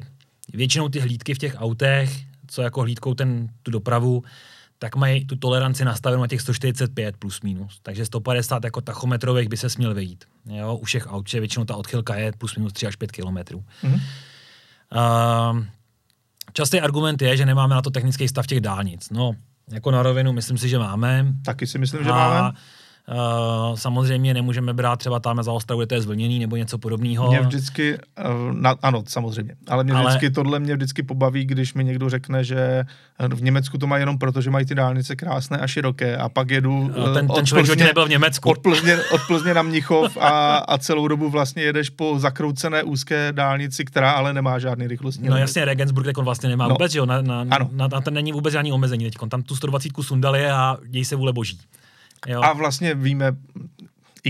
[0.52, 2.10] většinou ty hlídky v těch autech,
[2.46, 4.24] co jako hlídkou ten, tu dopravu,
[4.78, 7.80] tak mají tu toleranci nastavenou na těch 145 plus minus.
[7.82, 10.24] Takže 150 jako tachometrových by se směl vejít.
[10.46, 13.64] Jo, u všech aut, většinou ta odchylka je plus minus 3 až 5 kilometrů.
[13.82, 14.00] Mm-hmm.
[15.52, 15.64] Uh,
[16.52, 19.10] častý argument je, že nemáme na to technický stav těch dálnic.
[19.10, 19.36] No,
[19.72, 21.26] jako na rovinu, myslím si, že máme.
[21.44, 22.52] Taky si myslím, že a, máme.
[23.10, 27.28] Uh, samozřejmě nemůžeme brát třeba tam za Ostravu, to je zvlněný nebo něco podobného.
[27.28, 30.06] Mě vždycky, uh, na, ano, samozřejmě, ale mě ale...
[30.06, 32.84] vždycky tohle mě vždycky pobaví, když mi někdo řekne, že
[33.18, 36.28] eh, v Německu to má jenom proto, že mají ty dálnice krásné a široké a
[36.28, 38.50] pak jedu ten, ten člověk Plzně, nebyl v Německu.
[38.50, 43.32] Od Plzně, od Plzně na Mnichov a, a celou dobu vlastně jedeš po zakroucené úzké
[43.32, 45.40] dálnici, která ale nemá žádný rychlostní No limit.
[45.40, 46.74] jasně, Regensburg tak on vlastně nemá no.
[46.74, 47.68] vůbec, že jo, na, na, ano.
[47.72, 51.16] na, na, ten není vůbec žádný omezení teď, tam tu 120 sundali a děj se
[51.16, 51.58] vůle boží.
[52.26, 52.42] Jo.
[52.42, 53.36] A vlastně víme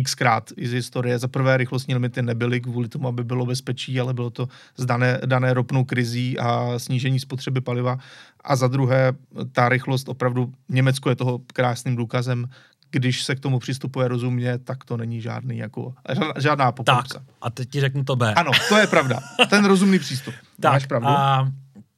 [0.04, 1.18] xkrát i z historie.
[1.18, 5.54] Za prvé rychlostní limity nebyly kvůli tomu, aby bylo bezpečí, ale bylo to zdané, dané
[5.54, 7.98] ropnou krizí a snížení spotřeby paliva.
[8.44, 9.12] A za druhé,
[9.52, 12.48] ta rychlost opravdu, Německo je toho krásným důkazem,
[12.90, 15.94] když se k tomu přistupuje rozumně, tak to není žádný jako,
[16.38, 17.02] žádná populka.
[17.12, 18.34] Tak, a teď ti řeknu to B.
[18.34, 19.20] Ano, to je pravda.
[19.50, 20.34] Ten rozumný přístup.
[20.60, 21.08] tak, Máš pravdu?
[21.08, 21.48] A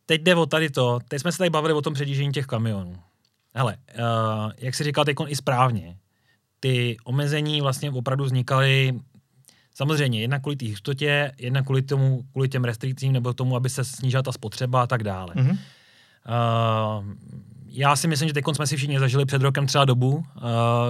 [0.06, 0.98] teď jde o tady to.
[1.08, 2.94] Teď jsme se tady bavili o tom předjíždění těch kamionů.
[3.54, 5.96] Hele, uh, jak si říkal teď i správně,
[6.60, 9.00] ty omezení vlastně opravdu vznikaly
[9.74, 13.84] samozřejmě jedna kvůli té hustotě, jedna kvůli, tomu, kvůli těm restrikcím nebo tomu, aby se
[13.84, 15.34] snížila ta spotřeba a tak dále.
[15.34, 15.58] Mm-hmm.
[16.98, 17.04] Uh,
[17.66, 20.22] já si myslím, že teď jsme si všichni zažili před rokem třeba dobu, uh,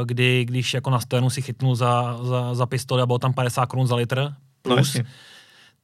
[0.05, 3.67] kdy když jako na stojanu si chytnul za, za, za pistoli a bylo tam 50
[3.67, 4.33] korun za litr
[4.63, 5.05] plus, no,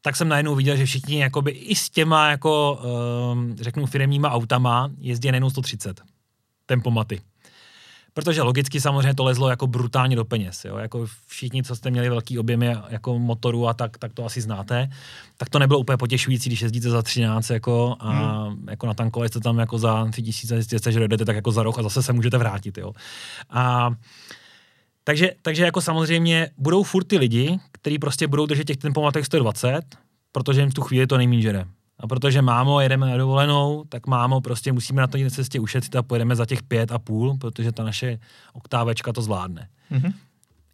[0.03, 2.81] tak jsem najednou viděl, že všichni jakoby i s těma jako,
[3.33, 6.01] um, řeknu, firmníma autama jezdí najednou 130
[6.69, 7.21] tempomaty.
[8.15, 10.65] Protože logicky samozřejmě to lezlo jako brutálně do peněz.
[10.65, 10.77] Jo?
[10.77, 14.91] Jako všichni, co jste měli velký objemy jako motoru a tak, tak to asi znáte.
[15.37, 18.69] Tak to nebylo úplně potěšující, když jezdíte za 13 jako, a hmm.
[18.69, 21.79] jako na tankovali jste tam jako za 3000, zjistíte, že dojdete tak jako za rok
[21.79, 22.79] a zase se můžete vrátit.
[22.79, 22.93] Jo?
[23.51, 23.91] A
[25.05, 29.83] takže, takže jako samozřejmě budou furt ty lidi, kteří prostě budou držet těch tempomatech 120,
[30.33, 31.65] protože jim v tu chvíli to nejméně žere.
[32.01, 36.03] A protože mámo, jedeme na dovolenou, tak mámo, prostě musíme na to cestě ušetřit a
[36.03, 38.19] pojedeme za těch pět a půl, protože ta naše
[38.53, 39.69] oktávečka to zvládne.
[39.93, 40.13] Mm-hmm.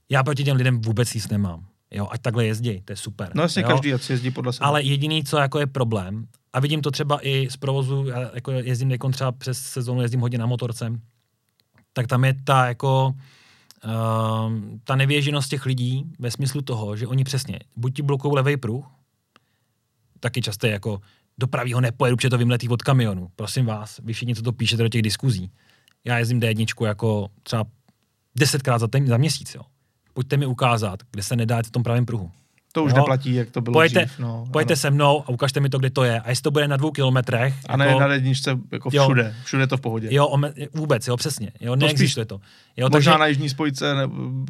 [0.09, 1.65] Já proti těm lidem vůbec nic nemám.
[1.91, 3.31] Jo, ať takhle jezdí, to je super.
[3.35, 3.69] No jasně, jo?
[3.69, 4.67] každý ať jezdí podle sebe.
[4.67, 8.51] Ale jediný, co jako je problém, a vidím to třeba i z provozu, já jako
[8.51, 10.93] jezdím někon třeba přes sezónu, jezdím hodně na motorce,
[11.93, 13.15] tak tam je ta jako
[13.85, 14.53] uh,
[14.85, 18.87] ta nevěženost těch lidí ve smyslu toho, že oni přesně, buď ti blokují levý pruh,
[20.25, 21.01] taky často jako
[21.39, 23.29] dopraví ho nepojedu, protože to vymletí od kamionu.
[23.37, 25.51] Prosím vás, vy všichni, co to píšete do těch diskuzí.
[26.05, 27.65] Já jezdím D1 jako třeba
[28.39, 29.63] desetkrát za, ten, za měsíc, jo.
[30.13, 32.31] Pojďte mi ukázat, kde se nedá v tom pravém pruhu.
[32.75, 32.97] To už jo?
[32.97, 34.19] neplatí, jak to bylo pojďte, dřív.
[34.19, 36.21] No, pojďte se mnou a ukažte mi to, kde to je.
[36.21, 37.55] A jestli to bude na dvou kilometrech.
[37.69, 39.23] A ne jako, na jedničce, jako všude.
[39.23, 40.09] Jo, všude to v pohodě.
[40.11, 41.53] Jo, ome, vůbec, jo, přesně.
[41.61, 42.41] Jo, neexistuje to.
[42.77, 44.03] Jo, možná takže, na jižní spojce ne,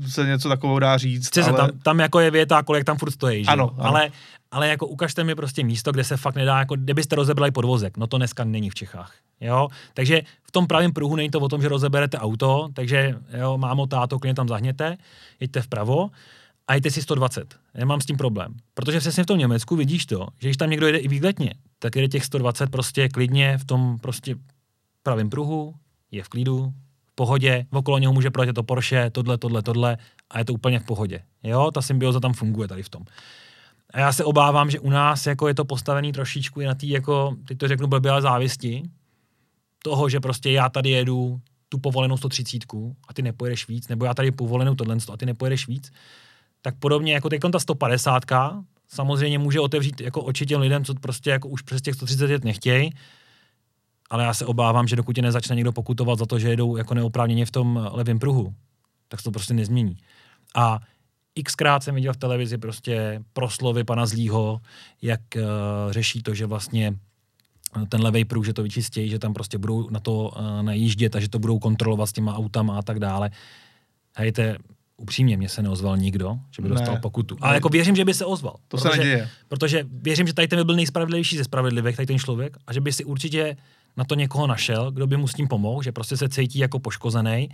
[0.08, 1.38] se něco takového dá říct.
[1.38, 1.52] ale...
[1.52, 3.44] tam, tam, jako je věta, kolik tam furt stojí.
[3.44, 3.50] Že?
[3.50, 3.88] Ano, ano.
[3.88, 4.10] Ale,
[4.50, 7.96] ale jako ukažte mi prostě místo, kde se fakt nedá, jako kdybyste rozebrali podvozek.
[7.96, 9.14] No to dneska není v Čechách.
[9.40, 9.68] Jo?
[9.94, 13.86] Takže v tom pravém pruhu není to o tom, že rozeberete auto, takže jo, mámo,
[13.86, 14.96] táto, klidně tam zahněte,
[15.40, 16.10] jeďte vpravo
[16.68, 17.56] a jděte si 120.
[17.74, 18.54] Nemám s tím problém.
[18.74, 21.96] Protože přesně v tom Německu vidíš to, že když tam někdo jede i výletně, tak
[21.96, 24.36] jede těch 120 prostě klidně v tom prostě
[25.02, 25.74] pravém pruhu,
[26.10, 26.72] je v klidu,
[27.06, 29.98] v pohodě, okolo něho může projet to Porsche, tohle, tohle, tohle
[30.30, 31.20] a je to úplně v pohodě.
[31.42, 33.02] Jo, ta symbioza tam funguje tady v tom.
[33.90, 36.86] A já se obávám, že u nás jako je to postavený trošičku i na té,
[36.86, 38.82] jako, teď to řeknu blbě, závisti,
[39.82, 42.64] toho, že prostě já tady jedu tu povolenou 130
[43.08, 45.92] a ty nepojedeš víc, nebo já tady povolenou tohle a ty nepojedeš víc,
[46.64, 48.22] tak podobně jako teď ta 150
[48.88, 52.44] samozřejmě může otevřít jako oči těm lidem, co prostě jako už přes těch 130 let
[52.44, 52.94] nechtějí,
[54.10, 56.94] ale já se obávám, že dokud tě nezačne někdo pokutovat za to, že jedou jako
[56.94, 58.54] neoprávněně v tom levém pruhu,
[59.08, 59.96] tak se to prostě nezmění.
[60.54, 60.78] A
[61.44, 64.60] xkrát jsem viděl v televizi prostě proslovy pana Zlího,
[65.02, 65.42] jak uh,
[65.92, 66.98] řeší to, že vlastně
[67.88, 71.20] ten levý pruh, že to vyčistějí, že tam prostě budou na to uh, najíždět a
[71.20, 73.30] že to budou kontrolovat s těma autama a tak dále.
[74.16, 74.58] Hej, to je,
[74.96, 76.74] upřímně, mě se neozval nikdo, že by Ne.
[76.74, 77.36] dostal pokutu.
[77.40, 78.56] Ale jako věřím, že by se ozval.
[78.68, 79.28] To se neděje.
[79.48, 82.80] Protože věřím, že tady ten by byl nejspravedlivější ze spravedlivých, tady ten člověk, a že
[82.80, 83.56] by si určitě
[83.96, 86.78] na to někoho našel, kdo by mu s tím pomohl, že prostě se cítí jako
[86.78, 87.48] poškozený,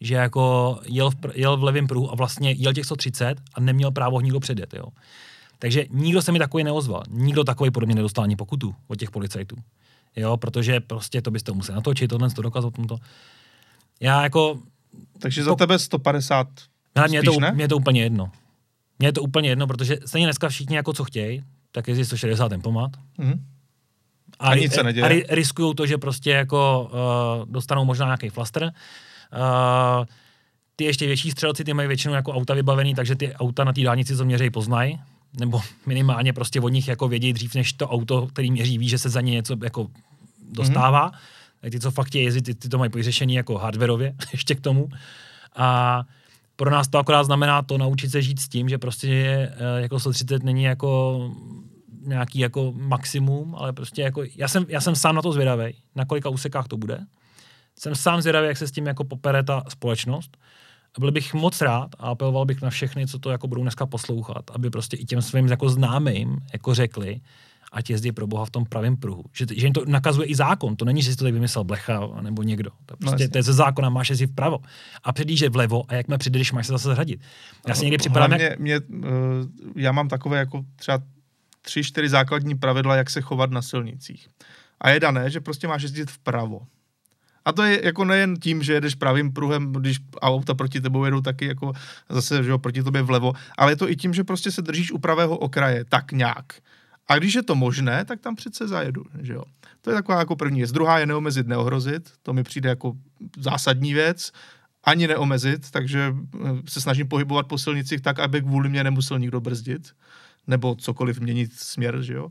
[0.00, 3.60] že jako jel v, pr- jel v levém pruhu a vlastně jel těch 130 a
[3.60, 4.74] neměl právo nikdo předjet.
[4.74, 4.84] Jo.
[5.58, 7.02] Takže nikdo se mi takový neozval.
[7.10, 9.56] Nikdo takový podle mě nedostal ani pokutu od těch policajtů.
[10.16, 12.96] Jo, protože prostě to byste museli natočit, tohle to dokázat tomto.
[14.00, 14.58] Já jako,
[15.18, 16.48] Takže za Pok- tebe 150
[16.96, 17.52] hele, mě, je spíš to, ne?
[17.54, 18.30] mě je to úplně jedno.
[18.98, 21.42] Mně je to úplně jedno, protože stejně dneska všichni jako co chtějí,
[21.72, 22.90] tak jezdí 160 tempomat.
[23.18, 23.44] Mhm.
[24.38, 25.04] A, A nic se neděje.
[25.04, 28.62] A ri, riskují to, že prostě jako uh, dostanou možná nějaký flaster.
[28.62, 30.04] Uh,
[30.76, 33.82] ty ještě větší střelci, ty mají většinou jako auta vybavený, takže ty auta na té
[33.82, 35.00] dálnici, co měří, poznají.
[35.40, 38.98] Nebo minimálně prostě od nich jako vědějí dřív, než to auto, který měří, ví, že
[38.98, 39.86] se za ně něco jako
[40.52, 41.10] dostává.
[41.10, 41.70] Mm-hmm.
[41.70, 44.88] Ty, co fakt chtějí jezdit, ty, ty to mají vyřešený jako hardwareově ještě k tomu.
[45.56, 46.02] A
[46.56, 50.00] pro nás to akorát znamená to naučit se žít s tím, že prostě eh, jako
[50.00, 51.20] 130 není jako
[52.06, 56.04] nějaký jako maximum, ale prostě jako, já jsem, já jsem sám na to zvědavý, na
[56.04, 56.98] kolika úsekách to bude.
[57.78, 60.36] Jsem sám zvědavý, jak se s tím jako popere ta společnost.
[60.96, 63.86] A byl bych moc rád a apeloval bych na všechny, co to jako budou dneska
[63.86, 67.20] poslouchat, aby prostě i těm svým jako známým jako řekli,
[67.72, 69.24] ať jezdí pro boha v tom pravém pruhu.
[69.32, 70.76] Že, že jim to nakazuje i zákon.
[70.76, 72.70] To není, že si to tady vymyslel Blecha nebo někdo.
[72.70, 73.28] To, je prostě, jasně.
[73.28, 74.58] to je ze zákona, máš jezdit vpravo.
[75.04, 77.20] A předjíže vlevo a jakmile přijdeš, máš se zase zhradit.
[77.68, 78.58] Já si někdy připadám, jak...
[78.58, 79.04] Mě, uh,
[79.76, 81.02] já mám takové jako třeba
[81.62, 84.28] tři, čtyři základní pravidla, jak se chovat na silnicích.
[84.80, 86.60] A je dané, že prostě máš jezdit vpravo.
[87.44, 91.20] A to je jako nejen tím, že jedeš pravým pruhem, když auta proti tebou jedou
[91.20, 91.72] taky jako
[92.08, 94.92] zase, že jo, proti tobě vlevo, ale je to i tím, že prostě se držíš
[94.92, 96.52] u pravého okraje, tak nějak.
[97.08, 99.42] A když je to možné, tak tam přece zajedu, že jo.
[99.80, 100.72] To je taková jako první věc.
[100.72, 102.12] Druhá je neomezit, neohrozit.
[102.22, 102.92] To mi přijde jako
[103.38, 104.32] zásadní věc.
[104.84, 109.40] Ani neomezit, takže eh, se snažím pohybovat po silnicích tak, aby kvůli mě nemusel nikdo
[109.40, 109.92] brzdit
[110.46, 112.28] nebo cokoliv měnit směr, že jo.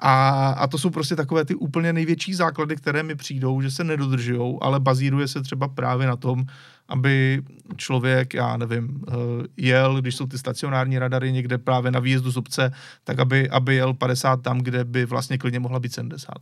[0.00, 3.84] A, a to jsou prostě takové ty úplně největší základy, které mi přijdou, že se
[3.84, 6.44] nedodržujou, ale bazíruje se třeba právě na tom,
[6.88, 7.42] aby
[7.76, 9.12] člověk, já nevím, eh,
[9.56, 12.72] jel, když jsou ty stacionární radary někde právě na výjezdu z obce,
[13.04, 16.32] tak aby, aby jel 50 tam, kde by vlastně klidně mohla být 70.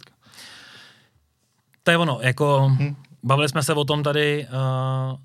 [1.82, 2.76] To je ono, jako Hm.
[2.76, 2.96] hm.
[3.22, 5.18] bavili jsme se o tom tady, uh,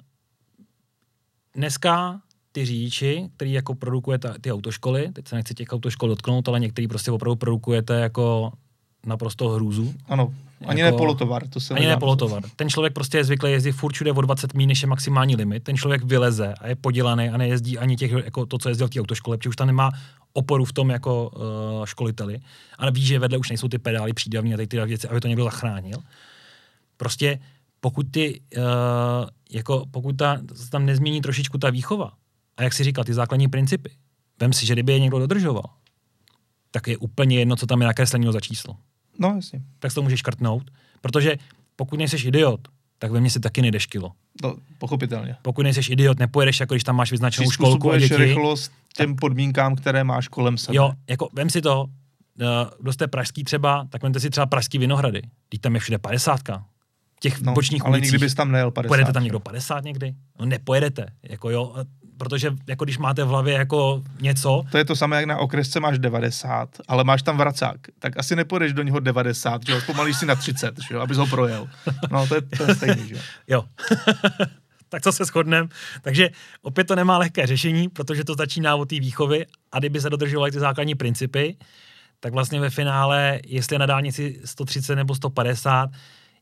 [1.55, 2.21] dneska
[2.52, 6.60] ty řidiči, který jako produkuje ta, ty autoškoly, teď se nechci těch autoškol dotknout, ale
[6.60, 8.52] některý prostě opravdu produkujete jako
[9.06, 9.93] naprosto hrůzu.
[10.08, 10.34] Ano,
[10.66, 12.43] ani Jako- ne polotovar, to se Ani ne polotovar.
[12.56, 15.64] Ten člověk prostě je zvyklý jezdit furt všude o 20 míň, než je maximální limit.
[15.64, 18.89] Ten člověk vyleze a je podělaný a nejezdí ani těch, jako to, co jezdil v
[18.89, 19.91] té autoškole, protože už tam nemá
[20.34, 22.39] oporu v tom jako uh, školiteli.
[22.78, 25.28] A ví, že vedle už nejsou ty pedály přídavní a tady ty věci, aby to
[25.28, 25.97] někdo zachránil.
[26.97, 27.39] Prostě
[27.80, 28.64] pokud ty, uh,
[29.52, 32.12] jako pokud ta, tam nezmění trošičku ta výchova,
[32.58, 33.91] a jak si říkal, ty základní principy,
[34.39, 35.66] vem si, že kdyby je někdo dodržoval,
[36.72, 38.78] tak je úplně jedno, co tam je nakresleno za číslo
[39.20, 39.62] No, jasně.
[39.80, 40.72] tak to můžeš škrtnout,
[41.02, 41.36] protože
[41.76, 42.60] pokud nejseš idiot,
[42.99, 44.12] tak ve mně si taky nejdeš kilo.
[44.43, 45.36] No, pochopitelně.
[45.41, 48.16] Pokud nejseš idiot, nepojedeš, jako když tam máš vyznačenou školku a děti.
[48.16, 50.76] rychlost těm podmínkám, které máš kolem sebe.
[50.78, 51.89] Jo, jako vem si to, uh,
[52.80, 55.22] kdo jste pražský třeba, tak vemte si třeba pražský Vinohrady.
[55.49, 56.39] Když tam je všude 50.
[57.20, 58.12] Těch no, bočních ale ulicích.
[58.12, 58.88] nikdy bys tam nejel 50.
[58.88, 60.16] Pojedete tam někdo 50 někdy?
[60.39, 61.76] No nepojedete, jako jo,
[62.22, 65.80] protože jako když máte v hlavě jako něco, To je to samé, jak na okresce
[65.80, 70.17] máš 90, ale máš tam vracák, tak asi nepojedeš do něho 90, že jo, zpomalíš
[70.17, 71.67] si na 30, že jo, abys ho projel.
[72.11, 73.22] No, to je, to je stejný, že jo.
[73.47, 73.63] Jo.
[74.89, 75.67] tak to se shodneme.
[76.01, 76.30] Takže
[76.61, 80.51] opět to nemá lehké řešení, protože to začíná od té výchovy a kdyby se dodržovaly
[80.51, 81.57] ty základní principy,
[82.19, 85.89] tak vlastně ve finále, jestli je na dálnici 130 nebo 150,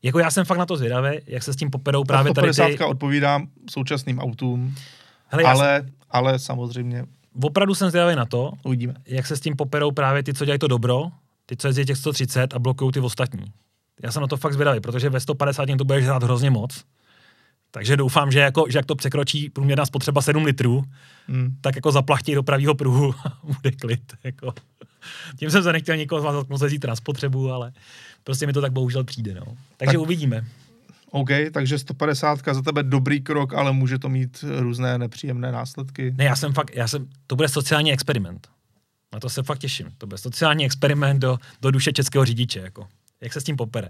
[0.02, 2.78] jako já jsem fakt na to zvědavý, jak se s tím poperou právě tady 150
[2.78, 2.84] ty...
[2.84, 4.74] odpovídá současným autům,
[5.30, 7.06] Hele, já ale, ale samozřejmě jsem,
[7.42, 8.94] opravdu jsem zvědavý na to, uvidíme.
[9.06, 11.04] jak se s tím poperou právě ty, co dělají to dobro,
[11.46, 13.44] ty, co jezdí těch 130 a blokují ty ostatní.
[14.02, 16.84] Já jsem na to fakt zvědavý, protože ve 150 to budeš hrát hrozně moc.
[17.70, 20.84] Takže doufám, že, jako, že jak to překročí průměrná spotřeba 7 litrů,
[21.28, 21.56] Hmm.
[21.60, 24.12] tak jako zaplachtí do pravého pruhu a bude klid.
[24.24, 24.54] Jako.
[25.38, 27.72] Tím jsem se nechtěl nikoho z vás zatknout zítra na spotřebu, ale
[28.24, 29.34] prostě mi to tak bohužel přijde.
[29.34, 29.44] No.
[29.76, 30.44] Takže Tak- uvidíme.
[31.10, 36.14] OK, takže 150 za tebe dobrý krok, ale může to mít různé nepříjemné následky.
[36.16, 38.48] Ne, já jsem fakt, já jsem, to bude sociální experiment.
[39.12, 39.90] Na to se fakt těším.
[39.98, 42.60] To bude sociální experiment do, do duše českého řidiče.
[42.60, 42.88] Jako.
[43.20, 43.88] Jak se s tím popere.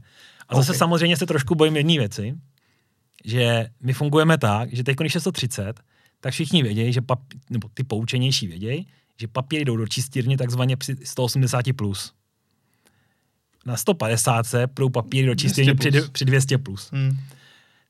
[0.49, 0.79] A zase OK.
[0.79, 2.35] samozřejmě se trošku bojím jedné věci,
[3.25, 5.81] že my fungujeme tak, že teď, když je 130,
[6.21, 8.87] tak všichni vědějí, že pap, nebo ty poučenější vědějí,
[9.21, 12.13] že papíry jdou do čistírny takzvaně při 180 plus.
[13.67, 16.91] Na 150 se prou papíry do 200 čistírny při, při 200 plus.
[16.93, 17.17] Hmm.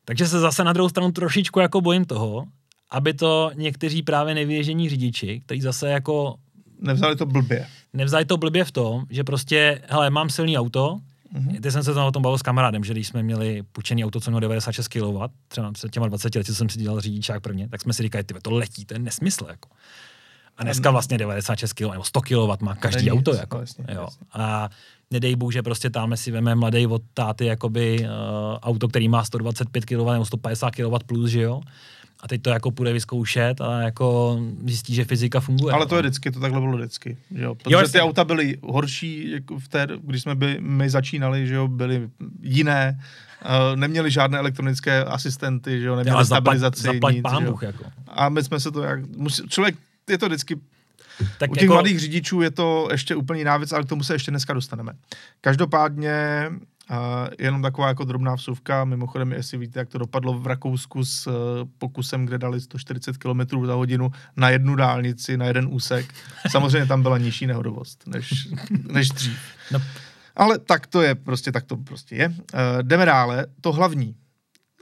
[0.04, 2.44] Takže se zase na druhou stranu trošičku jako bojím toho,
[2.90, 6.34] aby to někteří právě nevěžení řidiči, kteří zase jako
[6.80, 7.66] Nevzali to blbě.
[7.92, 10.98] nevzali to blbě v tom, že prostě, hele, mám silný auto,
[11.34, 11.60] mm-hmm.
[11.60, 14.20] Teď jsem se tam o tom bavil s kamarádem, že když jsme měli půjčený auto,
[14.20, 17.68] co mělo 96 kW, třeba před těma 20 lety, co jsem si dělal řidičák prvně,
[17.68, 19.46] tak jsme si říkali, ty to letí, to je nesmysl.
[19.48, 19.68] Jako.
[20.56, 23.34] A dneska vlastně 96 kW nebo 100 kW má každý Není auto.
[23.34, 24.08] Jako, jasně, jo.
[24.32, 24.68] A
[25.12, 28.08] nedej bůh, že prostě tam si veme mladý od táty jakoby, uh,
[28.62, 31.60] auto, který má 125 kW nebo 150 kW plus, že jo.
[32.22, 35.74] A teď to jako půjde vyzkoušet a jako zjistí, že fyzika funguje.
[35.74, 35.88] Ale no.
[35.88, 37.16] to je vždycky, to takhle bylo vždycky.
[37.30, 37.54] Že jo?
[37.54, 37.92] Protože jasně.
[37.92, 42.10] ty auta byly horší, jako v té, když jsme by, my začínali, že jo, byly
[42.42, 43.00] jiné,
[43.44, 47.50] uh, neměli žádné elektronické asistenty, že jo, neměli zaplať, stabilizaci, zaplať nic, pán že jo.
[47.50, 47.84] Bůh, jako.
[48.08, 49.76] A my jsme se to jak, musí, člověk,
[50.10, 50.60] je to vždycky
[51.38, 54.02] Tak U těch jako, mladých řidičů je to ještě úplně jiná věc, ale k tomu
[54.02, 54.92] se ještě dneska dostaneme.
[55.40, 56.14] Každopádně
[56.90, 56.96] uh,
[57.38, 61.34] jenom taková jako drobná vsuvka, mimochodem, jestli víte, jak to dopadlo v Rakousku s uh,
[61.78, 66.14] pokusem, kde dali 140 km za hodinu na jednu dálnici, na jeden úsek.
[66.50, 68.48] Samozřejmě tam byla nižší nehodovost než,
[68.92, 69.38] než dřív.
[69.72, 69.82] No.
[70.36, 72.28] Ale tak to je, prostě tak to prostě je.
[72.28, 72.34] Uh,
[72.82, 73.46] jdeme dále.
[73.60, 74.14] To hlavní,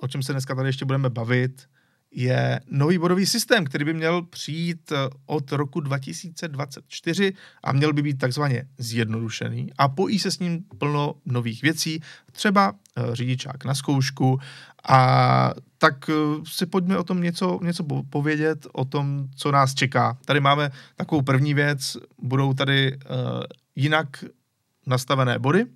[0.01, 1.63] o čem se dneska tady ještě budeme bavit,
[2.11, 4.97] je nový bodový systém, který by měl přijít eh,
[5.27, 7.33] od roku 2024
[7.63, 12.01] a měl by být takzvaně zjednodušený a pojí se s ním plno nových věcí,
[12.33, 14.39] třeba eh, řidičák na zkoušku
[14.89, 19.75] a tak eh, si pojďme o tom něco, něco po- povědět, o tom, co nás
[19.75, 20.19] čeká.
[20.25, 23.43] Tady máme takovou první věc, budou tady uh,
[23.77, 24.25] jinak
[24.87, 25.67] nastavené body,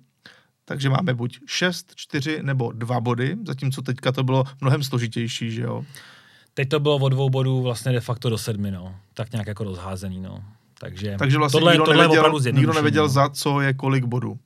[0.65, 5.61] takže máme buď 6, 4 nebo 2 body, zatímco teďka to bylo mnohem složitější, že
[5.61, 5.85] jo.
[6.53, 8.95] Teď to bylo od dvou bodů vlastně de facto do sedmi, no.
[9.13, 10.43] Tak nějak jako rozházený, no.
[10.79, 13.09] Takže, Takže vlastně tohle, nikdo, tohle je nevěděl, nikdo zjednodušení, nevěděl, no.
[13.09, 14.39] za co je kolik bodů.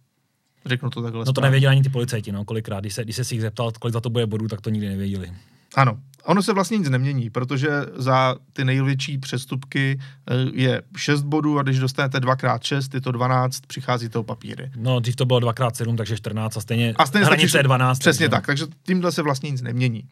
[0.66, 1.20] Řeknu to takhle.
[1.20, 1.48] No to správně.
[1.48, 2.80] nevěděli ani ty policajti, no, kolikrát.
[2.80, 4.90] Když se, když se si jich zeptal, kolik za to bude bodů, tak to nikdy
[4.90, 5.32] nevěděli.
[5.76, 5.98] Ano.
[6.24, 10.00] Ono se vlastně nic nemění, protože za ty největší přestupky
[10.30, 14.72] eh, je 6 bodů a když dostanete 2x6, je to 12, přichází to papíry.
[14.76, 18.00] No, dřív to bylo 2x7, takže 14 a stejně, A stejně hranice je 12.
[18.00, 20.04] Přesně takže- tak, takže tímhle se vlastně nic nemění.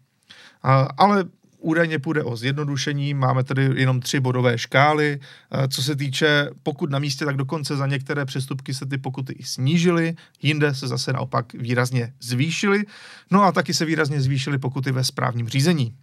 [0.64, 1.24] A, ale
[1.66, 5.20] údajně půjde o zjednodušení, máme tedy jenom tři bodové škály.
[5.52, 9.34] A Co se týče pokud na místě, tak dokonce za některé přestupky se ty pokuty
[9.34, 12.84] i snížily, jinde se zase naopak výrazně zvýšily.
[13.32, 15.96] No a taky se výrazně zvýšily pokuty ve správním řízení.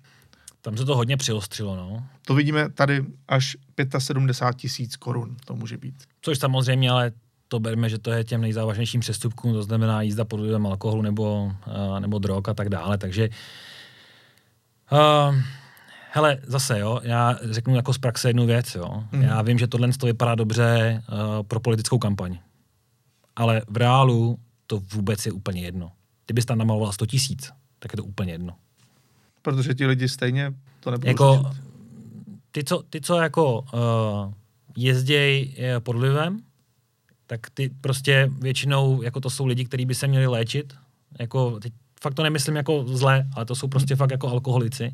[0.62, 2.06] Tam se to hodně přiostřilo, no.
[2.26, 3.56] To vidíme tady až
[3.98, 5.94] 75 tisíc korun, to může být.
[6.22, 7.12] Což samozřejmě, ale
[7.48, 11.44] to berme, že to je těm nejzávažnějším přestupkům, to znamená jízda pod vlivem alkoholu nebo,
[11.44, 13.34] uh, nebo drog a tak dále, takže uh,
[16.10, 19.04] hele, zase jo, já řeknu jako z praxe jednu věc, jo.
[19.12, 19.22] Mhm.
[19.22, 22.38] Já vím, že tohle to vypadá dobře uh, pro politickou kampaň,
[23.36, 25.92] ale v reálu to vůbec je úplně jedno.
[26.26, 28.56] Kdybys tam namaloval 100 tisíc, tak je to úplně jedno.
[29.42, 31.62] Protože ti lidi stejně to nebudou Jako, řešit.
[32.50, 34.32] ty, co, ty, co jako uh,
[34.76, 36.42] jezdějí eh, pod vlivem,
[37.26, 40.74] tak ty prostě většinou, jako to jsou lidi, kteří by se měli léčit.
[41.18, 41.72] Jako, teď,
[42.02, 44.92] fakt to nemyslím jako zle, ale to jsou prostě fakt jako alkoholici,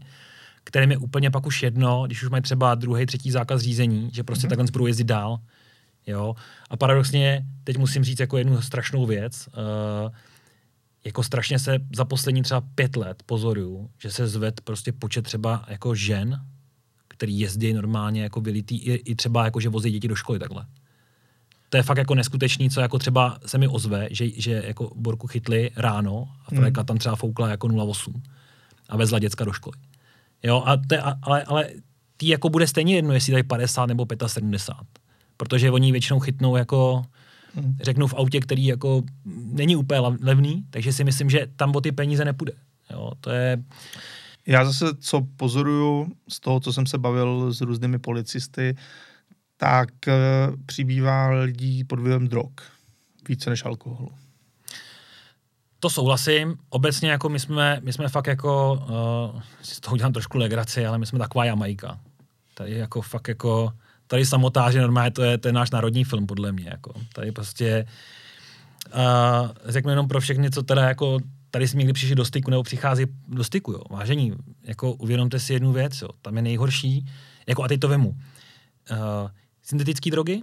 [0.64, 4.22] kterým je úplně pak už jedno, když už mají třeba druhý, třetí zákaz řízení, že
[4.22, 4.50] prostě mm-hmm.
[4.50, 5.38] takhle budou jezdit dál.
[6.06, 6.34] Jo?
[6.70, 10.12] A paradoxně, teď musím říct jako jednu strašnou věc, uh,
[11.04, 15.64] jako strašně se za poslední třeba pět let pozoruju, že se zved prostě počet třeba
[15.68, 16.40] jako žen,
[17.09, 20.66] který jezdí normálně jako vylitý, i, i třeba jako, že vozí děti do školy takhle.
[21.69, 25.27] To je fakt jako neskutečný, co jako třeba se mi ozve, že, že jako Borku
[25.27, 26.61] chytli ráno a Hmm.
[26.61, 28.23] Freka tam třeba foukla jako 0,8
[28.89, 29.77] a vezla děcka do školy.
[30.43, 31.69] Jo, a te, a, ale, ale
[32.16, 34.87] tý jako bude stejně jedno, jestli tady 50 nebo 75.
[35.37, 37.03] Protože oni většinou chytnou jako,
[37.55, 37.77] Hmm.
[37.83, 39.03] řeknu v autě, který jako
[39.53, 42.53] není úplně levný, takže si myslím, že tam o ty peníze nepůjde.
[42.91, 43.62] Jo, to je,
[44.47, 48.77] Já zase, co pozoruju z toho, co jsem se bavil s různými policisty,
[49.61, 50.14] tak e,
[50.66, 52.50] přibývá lidí pod vlivem drog.
[53.28, 54.12] Více než alkoholu.
[55.80, 56.56] To souhlasím.
[56.68, 58.72] Obecně jako my jsme, my jsme fakt jako,
[59.34, 62.00] uh, z toho udělám trošku legraci, ale my jsme taková Jamajka.
[62.54, 63.72] Tady jako fakt jako,
[64.06, 66.68] tady samotáže normálně to je, to je náš národní film podle mě.
[66.70, 66.92] Jako.
[67.14, 67.86] Tady prostě,
[68.94, 71.18] uh, řeknu jenom pro všechny, co teda jako
[71.50, 73.82] tady jsme někdy přišli do styku nebo přichází do styku, jo.
[73.90, 74.32] Vážení,
[74.62, 76.09] jako uvědomte si jednu věc, jo.
[76.22, 77.06] Tam je nejhorší,
[77.46, 78.09] jako a teď to vemu.
[78.09, 79.30] Uh,
[79.69, 80.43] syntetické drogy,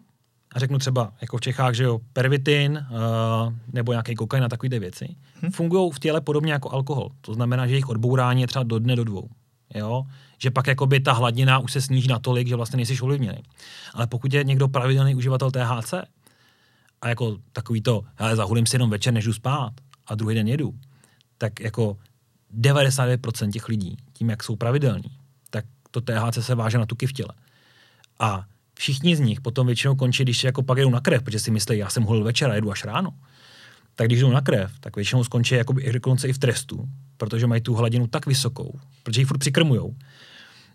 [0.56, 4.80] a řeknu třeba, jako v Čechách, že jo, pervitin uh, nebo nějaký kokain a takové
[4.80, 5.52] věci, hmm.
[5.52, 7.10] fungují v těle podobně jako alkohol.
[7.22, 9.30] To znamená, že jejich odbourání je třeba do dne, do dvou.
[9.76, 10.04] Jo?
[10.38, 13.44] Že pak jakoby ta hladina už se sníží natolik, že vlastně nejsi ovlivněný.
[13.94, 15.94] Ale pokud je někdo pravidelný uživatel THC
[17.02, 19.74] a jako takový to, hele, zahulím si jenom večer, než jdu spát
[20.08, 20.74] a druhý den jedu,
[21.38, 21.98] tak jako
[22.60, 25.18] 99% těch lidí, tím, jak jsou pravidelní,
[25.50, 27.34] tak to THC se váže na tuky v těle.
[28.20, 28.46] A
[28.76, 31.78] všichni z nich potom většinou končí, když jako pak jedou na krev, protože si myslí,
[31.78, 33.14] já jsem holil večer a jedu až ráno.
[33.96, 37.62] Tak když jdou na krev, tak většinou skončí jako dokonce i v trestu, protože mají
[37.62, 39.96] tu hladinu tak vysokou, protože ji furt přikrmujou,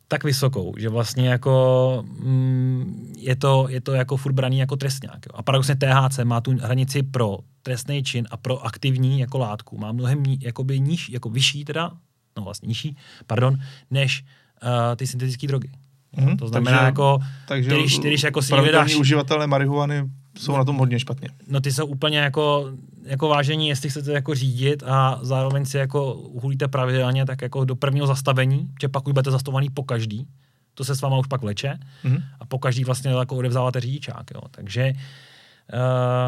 [0.09, 5.27] tak vysokou, že vlastně jako mm, je, to, je to jako furt braný jako trestňák.
[5.27, 5.33] Jo.
[5.35, 9.79] A paradoxně THC má tu hranici pro trestný čin a pro aktivní jako látku.
[9.79, 11.91] Má mnohem ní, jakoby níž, jako vyšší teda,
[12.37, 12.97] no vlastně nižší,
[13.27, 13.59] pardon,
[13.91, 14.25] než
[14.63, 15.71] uh, ty syntetické drogy.
[16.17, 18.95] Mm-hmm, to znamená takže, jako, takže když, když jako si vydáš...
[18.95, 21.29] uživatelé marihuany jsou na tom hodně špatně.
[21.49, 22.73] No ty jsou úplně jako,
[23.05, 27.77] jako vážení, jestli chcete jako řídit a zároveň si jako uhulíte pravidelně, tak jako do
[27.77, 30.27] prvního zastavení, že pak už budete zastavovaný po každý,
[30.75, 32.23] to se s váma už pak vleče mm-hmm.
[32.41, 34.41] a po každý vlastně jako odevzdáváte řidičák, jo.
[34.51, 34.93] Takže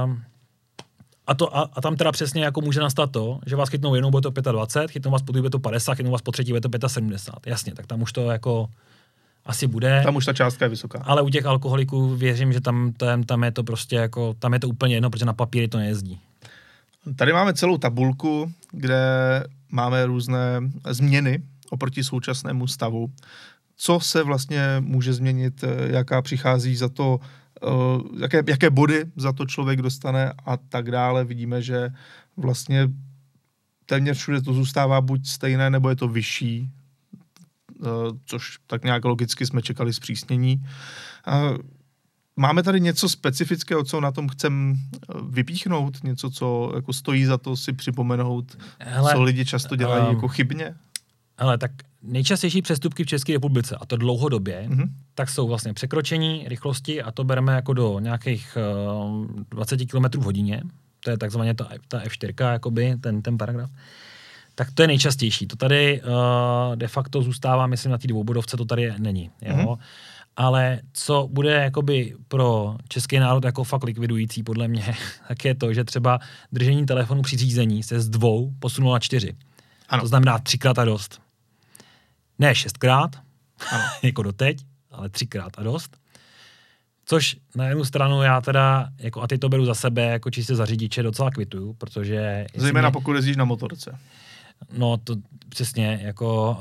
[0.05, 0.17] uh,
[1.27, 4.11] a, to, a, a, tam teda přesně jako může nastat to, že vás chytnou jednou,
[4.11, 6.79] bude to 25, chytnou vás po druhé, bude to 50, chytnou vás po třetí, bude
[6.79, 7.51] to 75.
[7.51, 8.69] Jasně, tak tam už to jako
[9.45, 10.01] asi bude.
[10.05, 11.03] Tam už ta částka je vysoká.
[11.05, 14.61] Ale u těch alkoholiků věřím, že tam, tam, tam je to prostě jako, tam je
[14.61, 16.21] to úplně jedno, protože na papíry to nejezdí.
[17.17, 19.01] Tady máme celou tabulku, kde
[19.71, 23.13] máme různé změny oproti současnému stavu.
[23.77, 27.21] Co se vlastně může změnit, jaká přichází za to,
[27.63, 27.69] eh,
[28.21, 31.25] jaké, jaké body za to člověk dostane a tak dále.
[31.25, 31.91] Vidíme, že
[32.37, 32.89] vlastně
[33.87, 36.82] téměř všude to zůstává buď stejné, nebo je to vyšší Eh,
[38.25, 40.65] což tak nějak logicky jsme čekali zpřísnění.
[41.29, 41.59] Eh,
[42.37, 46.05] máme tady něco specifického, co na tom chcem eh, vypíchnout?
[46.05, 50.29] Něco, co jako stojí za to si připomenout, Hele, co lidi často dělají um, jako
[50.29, 50.75] chybně?
[51.39, 51.71] Ale tak
[52.03, 54.89] nejčastější přestupky v České republice, a to dlouhodobě, mm-hmm.
[55.15, 58.59] tak jsou vlastně překročení rychlosti a to bereme jako do nějakých
[59.03, 60.63] uh, 20 km v hodině.
[61.05, 63.71] To je takzvaně ta, ta F4, jakoby, ten, ten paragraf.
[63.71, 63.77] Uh,
[64.55, 65.47] tak to je nejčastější.
[65.47, 69.31] To tady uh, de facto zůstává, myslím, na té dvoubodovce to tady není.
[69.43, 69.57] Jo?
[69.57, 69.79] Mm-hmm.
[70.37, 74.95] Ale co bude jakoby pro český národ jako fakt likvidující, podle mě,
[75.29, 76.19] tak je to, že třeba
[76.53, 79.37] držení telefonu při řízení se z dvou posunulo na čtyři.
[79.89, 80.01] Ano.
[80.03, 81.21] To znamená třikrát a dost.
[82.39, 83.17] Ne šestkrát,
[83.71, 83.85] ano.
[84.03, 84.59] jako doteď,
[84.91, 85.97] ale třikrát a dost.
[87.05, 90.55] Což na jednu stranu já teda, jako a ty to beru za sebe, jako čistě
[90.55, 92.47] za řidiče docela kvituju, protože...
[92.57, 93.99] Zejména mě, pokud jezdíš na motorce.
[94.79, 95.17] No to
[95.49, 96.57] přesně, jako...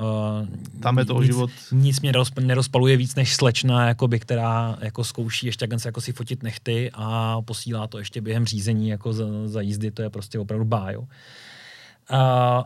[0.72, 1.50] Uh, Tam je to o život.
[1.72, 6.14] Nic mě nerozpaluje víc než slečna, jakoby, která jako zkouší ještě jak se jako si
[6.14, 10.40] fotit nechty a posílá to ještě během řízení jako za, za jízdy, to je prostě
[10.40, 11.02] opravdu bájo.
[11.02, 11.08] Uh,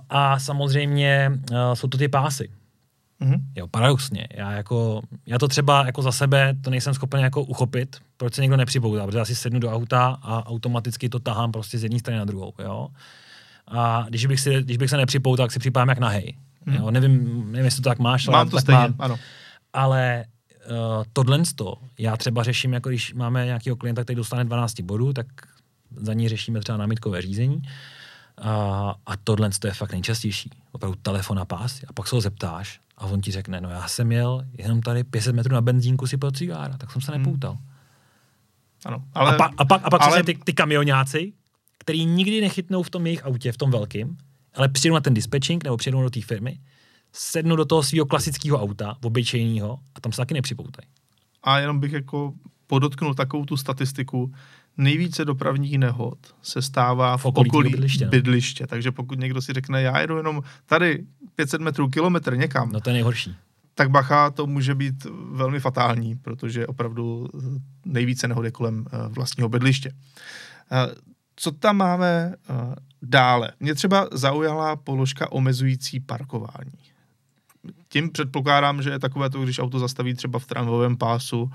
[0.09, 2.49] a samozřejmě uh, jsou to ty pásy.
[3.21, 3.41] Mm-hmm.
[3.55, 4.27] Jo, paradoxně.
[4.33, 8.41] Já, jako, já to třeba jako za sebe to nejsem schopen jako uchopit, proč se
[8.41, 11.99] někdo nepřipoutá, protože já si sednu do auta a automaticky to tahám prostě z jedné
[11.99, 12.53] strany na druhou.
[12.59, 12.87] Jo?
[13.67, 16.37] A když bych, si, když bych se nepřipoutal, tak si připadám jak nahej.
[16.65, 16.75] Hmm.
[16.75, 18.27] Jo, nevím, nevím, jestli to tak máš.
[18.27, 18.95] Mám to stejně, mám.
[18.99, 19.15] ano.
[19.73, 20.25] Ale
[20.69, 21.43] uh, tohle
[21.99, 25.27] já třeba řeším, jako když máme nějakého klienta, který dostane 12 bodů, tak
[25.95, 27.61] za ní řešíme třeba námitkové řízení.
[28.41, 30.49] A, a tohle je fakt nejčastější.
[30.71, 31.83] Opravdu telefon a pás.
[31.87, 35.03] A pak se ho zeptáš a on ti řekne, no já jsem jel jenom tady
[35.03, 37.51] 500 metrů na benzínku si pil cigára, tak jsem se nepoutal.
[37.51, 37.61] Hmm.
[38.85, 40.23] Ano, ale, a, pa, a pak, a pak ale...
[40.23, 41.33] ty, ty kamionáci,
[41.85, 44.17] který nikdy nechytnou v tom jejich autě, v tom velkým,
[44.55, 46.59] ale přijdou na ten dispatching nebo přijdou do té firmy,
[47.13, 50.87] sednou do toho svého klasického auta, obyčejného, a tam se taky nepřipoutají.
[51.43, 52.33] A jenom bych jako
[52.67, 54.33] podotknul takovou tu statistiku,
[54.77, 58.11] nejvíce dopravních nehod se stává v, v okolí, okolí bydliště, no.
[58.11, 58.67] bydliště.
[58.67, 61.05] Takže pokud někdo si řekne, já jedu jenom tady
[61.35, 62.71] 500 metrů, kilometr někam.
[62.71, 63.35] No to je nejhorší.
[63.75, 67.27] Tak bacha, to může být velmi fatální, protože opravdu
[67.85, 69.91] nejvíce nehod je kolem eh, vlastního bydliště.
[71.35, 73.51] Co tam máme uh, dále?
[73.59, 76.71] Mě třeba zaujala položka omezující parkování.
[77.89, 81.49] Tím předpokládám, že je takové to, když auto zastaví třeba v tramvovém pásu uh,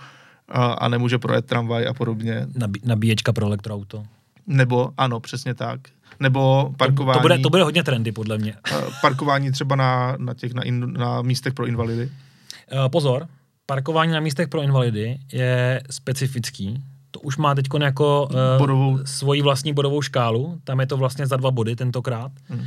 [0.78, 2.46] a nemůže projet tramvaj a podobně.
[2.54, 4.04] Nabí, nabíječka pro elektroauto.
[4.46, 5.80] Nebo, ano, přesně tak.
[6.20, 7.14] Nebo parkování...
[7.14, 8.56] To, to, bude, to bude hodně trendy, podle mě.
[8.72, 12.10] Uh, parkování třeba na, na, těch, na, in, na místech pro invalidy.
[12.72, 13.28] Uh, pozor,
[13.66, 16.84] parkování na místech pro invalidy je specifický,
[17.22, 18.28] už má teď jako
[18.60, 22.32] uh, svoji vlastní bodovou škálu, tam je to vlastně za dva body tentokrát.
[22.44, 22.64] Hmm.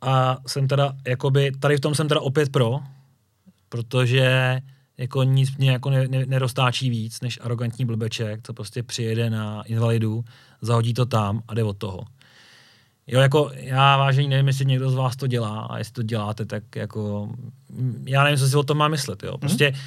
[0.00, 2.80] A jsem teda, jakoby, tady v tom jsem teda opět pro,
[3.68, 4.60] protože
[4.98, 9.62] jako nic mě jako ne, ne, neroztáčí víc, než arrogantní blbeček, co prostě přijede na
[9.62, 10.24] invalidu,
[10.62, 12.04] zahodí to tam a jde od toho.
[13.06, 16.46] Jo, jako já vážení nevím, jestli někdo z vás to dělá a jestli to děláte,
[16.46, 17.28] tak jako
[18.04, 19.38] já nevím, co si o tom má myslet, jo.
[19.38, 19.80] Prostě hmm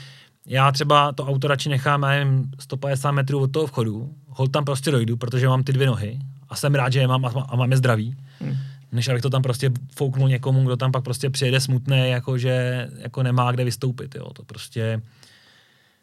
[0.49, 4.65] já třeba to auto radši nechám, já nevím, 150 metrů od toho vchodu, hol tam
[4.65, 6.19] prostě dojdu, protože mám ty dvě nohy
[6.49, 8.15] a jsem rád, že je mám a, a mám je zdraví.
[8.41, 8.55] Hmm.
[8.91, 12.87] než abych to tam prostě fouknul někomu, kdo tam pak prostě přijede smutný, jako že
[12.97, 14.29] jako nemá kde vystoupit, jo.
[14.33, 15.01] To prostě...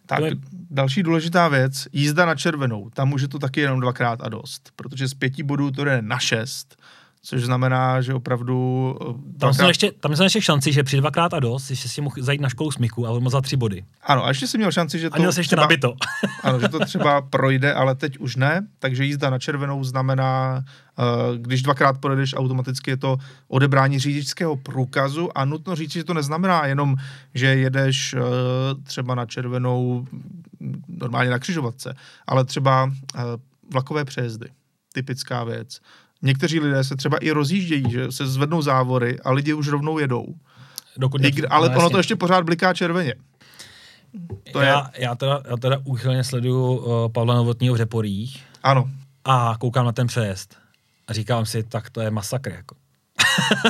[0.06, 0.32] Tak, To je-
[0.70, 2.90] další důležitá věc, jízda na červenou.
[2.90, 6.02] Tam už je to taky jenom dvakrát a dost, protože z pěti bodů to jde
[6.02, 6.76] na šest,
[7.26, 9.04] což znamená, že opravdu eh,
[9.38, 9.68] Tam dvakrát...
[9.68, 12.48] ještě, tam jsem ještě šanci, že při dvakrát a dost, že si mohl zajít na
[12.48, 13.84] školu smyku a on za tři body.
[14.02, 15.94] Ano, a ještě jsem měl šanci, že A to měl jsi ještě třeba, nabito.
[16.42, 20.64] ano, že to třeba projde, ale teď už ne, takže jízda na červenou znamená,
[20.98, 21.02] eh,
[21.38, 23.16] když dvakrát projedeš, automaticky je to
[23.48, 26.96] odebrání řidičského průkazu a nutno říct, že to neznamená jenom,
[27.34, 28.20] že jedeš eh,
[28.82, 30.06] třeba na červenou
[30.88, 31.94] normálně na křižovatce,
[32.26, 32.90] ale třeba
[33.72, 34.48] vlakové přejezdy,
[34.92, 35.80] typická věc.
[36.22, 40.26] Někteří lidé se třeba i rozjíždějí, že se zvednou závory a lidi už rovnou jedou.
[40.96, 43.14] Dokud I, kdy- ale no, ono to ještě pořád bliká červeně.
[44.52, 48.90] to je- já, já, teda, já teda úchylně sleduju uh, Pavla Novotního v Řeporích Ano,
[49.24, 50.56] a koukám na ten přejezd.
[51.08, 52.50] A říkám si, tak to je masakr.
[52.52, 52.76] Jako.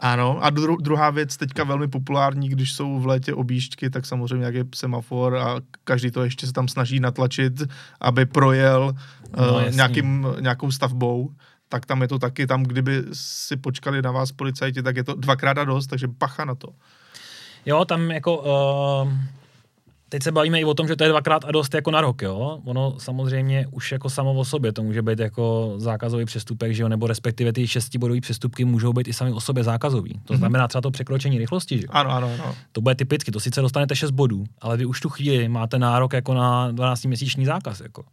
[0.00, 4.44] Ano, a dru, druhá věc, teďka velmi populární, když jsou v létě objížďky, tak samozřejmě
[4.46, 7.62] jak je semafor a každý to ještě se tam snaží natlačit,
[8.00, 8.92] aby projel
[9.36, 9.76] No, no, uh, jasný.
[9.76, 11.30] nějakým, nějakou stavbou,
[11.68, 15.14] tak tam je to taky, tam kdyby si počkali na vás policajti, tak je to
[15.14, 16.68] dvakrát a dost, takže bacha na to.
[17.66, 18.36] Jo, tam jako...
[19.04, 19.12] Uh,
[20.08, 22.22] teď se bavíme i o tom, že to je dvakrát a dost jako na rok,
[22.22, 22.60] jo.
[22.64, 26.88] Ono samozřejmě už jako samo o sobě, to může být jako zákazový přestupek, že jo,
[26.88, 30.20] nebo respektive ty šestibodové přestupky můžou být i sami o sobě zákazový.
[30.24, 31.90] To znamená třeba to překročení rychlosti, že jo.
[31.92, 32.54] Ano, ano, ano.
[32.72, 36.12] To bude typicky, to sice dostanete 6 bodů, ale vy už tu chvíli máte nárok
[36.12, 37.80] jako na 12-měsíční zákaz.
[37.80, 38.04] Jako.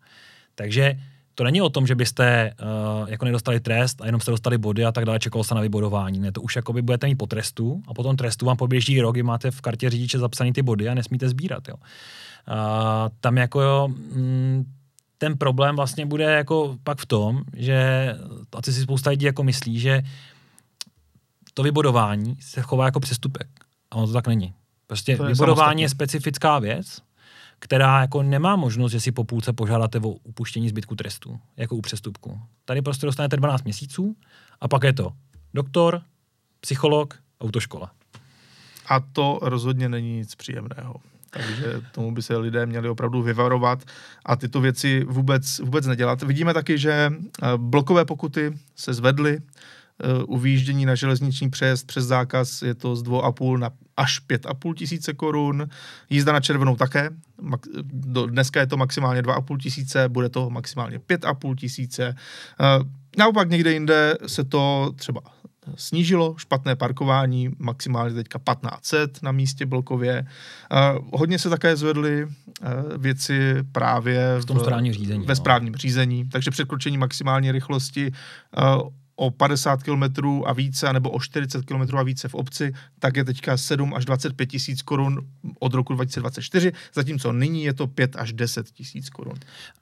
[0.56, 1.00] Takže
[1.36, 2.54] to není o tom, že byste
[3.02, 5.62] uh, jako nedostali trest a jenom jste dostali body a tak dále, čekalo se na
[5.62, 6.20] vybodování.
[6.20, 9.02] Ne, to už jako by budete mít po trestu a po tom trestu vám poběží
[9.02, 11.68] rok, kdy máte v kartě řidiče zapsaný ty body a nesmíte sbírat.
[11.68, 11.76] Jo.
[11.76, 12.54] Uh,
[13.20, 14.66] tam jako jo, mm,
[15.18, 18.10] ten problém vlastně bude jako pak v tom, že
[18.58, 20.04] a ty si spousta lidí jako myslí, že
[21.54, 23.48] to vybodování se chová jako přestupek.
[23.92, 24.54] A ono to tak není.
[24.88, 25.84] Prostě To je vybudování samostatně.
[25.84, 27.02] je specifická věc,
[27.60, 31.82] která jako nemá možnost, že si po půlce požádáte o upuštění zbytku trestu, jako u
[31.82, 32.40] přestupku.
[32.66, 34.16] Tady prostě dostanete 12 měsíců
[34.62, 35.12] a pak je to
[35.54, 36.02] doktor,
[36.60, 37.92] psycholog, autoškola.
[38.90, 40.96] A to rozhodně není nic příjemného.
[41.30, 43.84] Takže tomu by se lidé měli opravdu vyvarovat
[44.26, 46.22] a tyto věci vůbec, vůbec nedělat.
[46.22, 49.40] Vidíme taky, že eh, blokové pokuty se zvedly.
[49.40, 54.74] Eh, U výjíždění na železniční přejezd přes zákaz je to z 2,5 na až 5,5
[54.74, 55.70] tisíce korun.
[56.10, 57.10] Jízda na červenou také.
[58.30, 62.16] Dneska je to maximálně 2,5 tisíce, bude to maximálně 5,5 tisíce.
[62.60, 65.22] Eh, Naopak někde jinde se to třeba
[65.76, 70.26] snížilo špatné parkování, maximálně teďka 1500 na místě blokově.
[70.96, 72.32] Uh, hodně se také zvedly uh,
[72.98, 75.36] věci právě V tom správním řízení, ve no.
[75.36, 78.12] správním řízení, takže překročení maximální rychlosti
[78.76, 80.04] uh, o 50 km
[80.46, 84.06] a více, nebo o 40 km a více v obci, tak je teďka 7 až
[84.06, 85.18] 25 tisíc korun
[85.60, 89.34] od roku 2024, zatímco nyní je to 5 až 10 tisíc korun.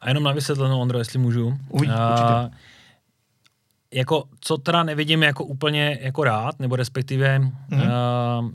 [0.02, 1.58] A jenom na vysvětlenou, Ondro, jestli můžu.
[1.70, 2.58] Uvidí, určitě.
[3.94, 7.52] jako, co teda nevidím jako úplně jako rád, nebo respektive Mhm.
[7.72, 8.44] mm-hmm.
[8.44, 8.52] uh,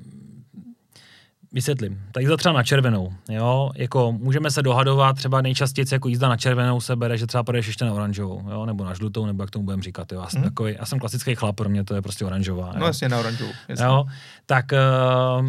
[1.52, 2.02] vysvětlím.
[2.12, 6.36] Tak jízda třeba na červenou, jo, jako můžeme se dohadovat, třeba nejčastěji jako jízda na
[6.36, 9.50] červenou se bere, že třeba pojedeš ještě na oranžovou, jo, nebo na žlutou, nebo jak
[9.50, 10.20] tomu budeme říkat, jo.
[10.20, 10.50] Já jsem, Mhm.
[10.50, 12.72] takový, já jsem klasický chlap, pro mě to je prostě oranžová.
[12.74, 12.86] No jo.
[12.86, 13.52] jasně, na oranžovou.
[13.68, 13.84] Jasně.
[13.84, 14.04] Jo,
[14.46, 15.48] tak uh,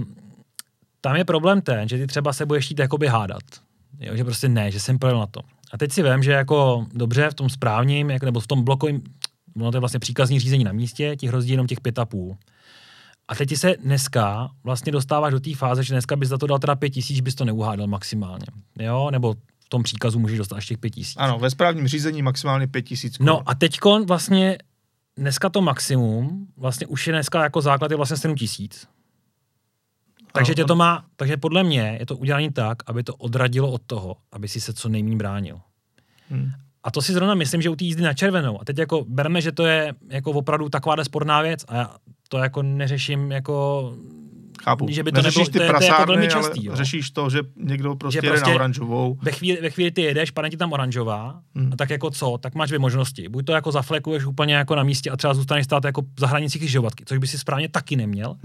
[1.01, 3.43] tam je problém ten, že ty třeba se budeš chtít jakoby hádat.
[3.99, 5.39] Jo, že prostě ne, že jsem projel na to.
[5.73, 9.01] A teď si vím, že jako dobře v tom správním, jako, nebo v tom blokovém,
[9.55, 12.37] ono to je vlastně příkazní řízení na místě, ti hrozí jenom těch pět a půl.
[13.29, 16.59] A teď se dneska vlastně dostáváš do té fáze, že dneska bys za to dal
[16.59, 18.45] teda pět tisíc, bys to neuhádal maximálně.
[18.79, 21.15] Jo, nebo v tom příkazu můžeš dostat až těch pět tisíc.
[21.17, 23.19] Ano, ve správním řízení maximálně 5 tisíc.
[23.19, 24.57] No a teďkon vlastně
[25.17, 28.87] dneska to maximum, vlastně už je dneska jako základ je vlastně 7 tisíc.
[30.33, 33.81] Takže tě to má, takže podle mě je to udělané tak, aby to odradilo od
[33.85, 35.61] toho, aby si se co nejméně bránil.
[36.29, 36.51] Hmm.
[36.83, 38.61] A to si zrovna myslím, že u té jízdy na červenou.
[38.61, 41.95] A teď jako bereme, že to je jako opravdu taková sporná věc a já
[42.29, 43.93] to jako neřeším jako
[44.63, 44.87] Chápu.
[44.89, 46.65] Že by to Neřešíš nebylo- ty to je- to je jako prasárny, velmi ale častý,
[46.65, 46.75] jo.
[46.75, 49.17] řešíš to, že někdo prostě, Že jede prostě- na oranžovou.
[49.21, 51.63] ve chvíli, ve chvíli ty jedeš, padne ti tam oranžová, Hmm.
[51.63, 51.73] hmm.
[51.73, 53.29] a tak jako co, tak máš dvě možnosti.
[53.29, 56.59] Buď to jako zaflekuješ úplně jako na místě a třeba zůstaneš stát jako za hranicí
[56.59, 58.35] křižovatky, což by si správně taky neměl,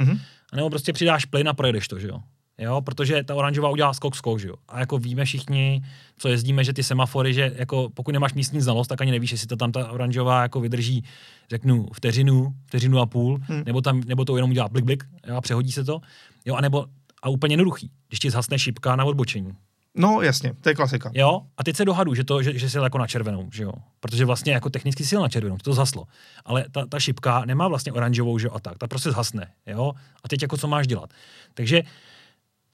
[0.53, 2.19] a nebo prostě přidáš plyn a projedeš to, že jo.
[2.59, 4.55] Jo, protože ta oranžová udělá skok skok, že jo.
[4.69, 5.85] A jako víme všichni,
[6.19, 9.47] co jezdíme, že ty semafory, že jako pokud nemáš místní znalost, tak ani nevíš, jestli
[9.47, 11.05] to tam ta oranžová jako vydrží,
[11.51, 13.63] řeknu, vteřinu, vteřinu a půl, Hmm.
[13.67, 16.01] nebo tam, nebo to jenom udělá blik, blik, jo, a přehodí se to.
[16.45, 16.87] Jo, a nebo,
[17.23, 19.53] a úplně jednoduchý, když ti zhasne šipka na odbočení.
[19.97, 21.11] No jasně, to je klasika.
[21.15, 23.73] Jo, a teď se dohadu, že, to, že, že jsi jako na červenou, že jo.
[24.01, 26.05] Protože vlastně jako technicky si na červenou, to zhaslo.
[26.45, 29.93] Ale ta, ta šipka nemá vlastně oranžovou, že jo, a tak, ta prostě zhasne, jo.
[30.25, 31.11] A teď jako co máš dělat.
[31.55, 31.83] Takže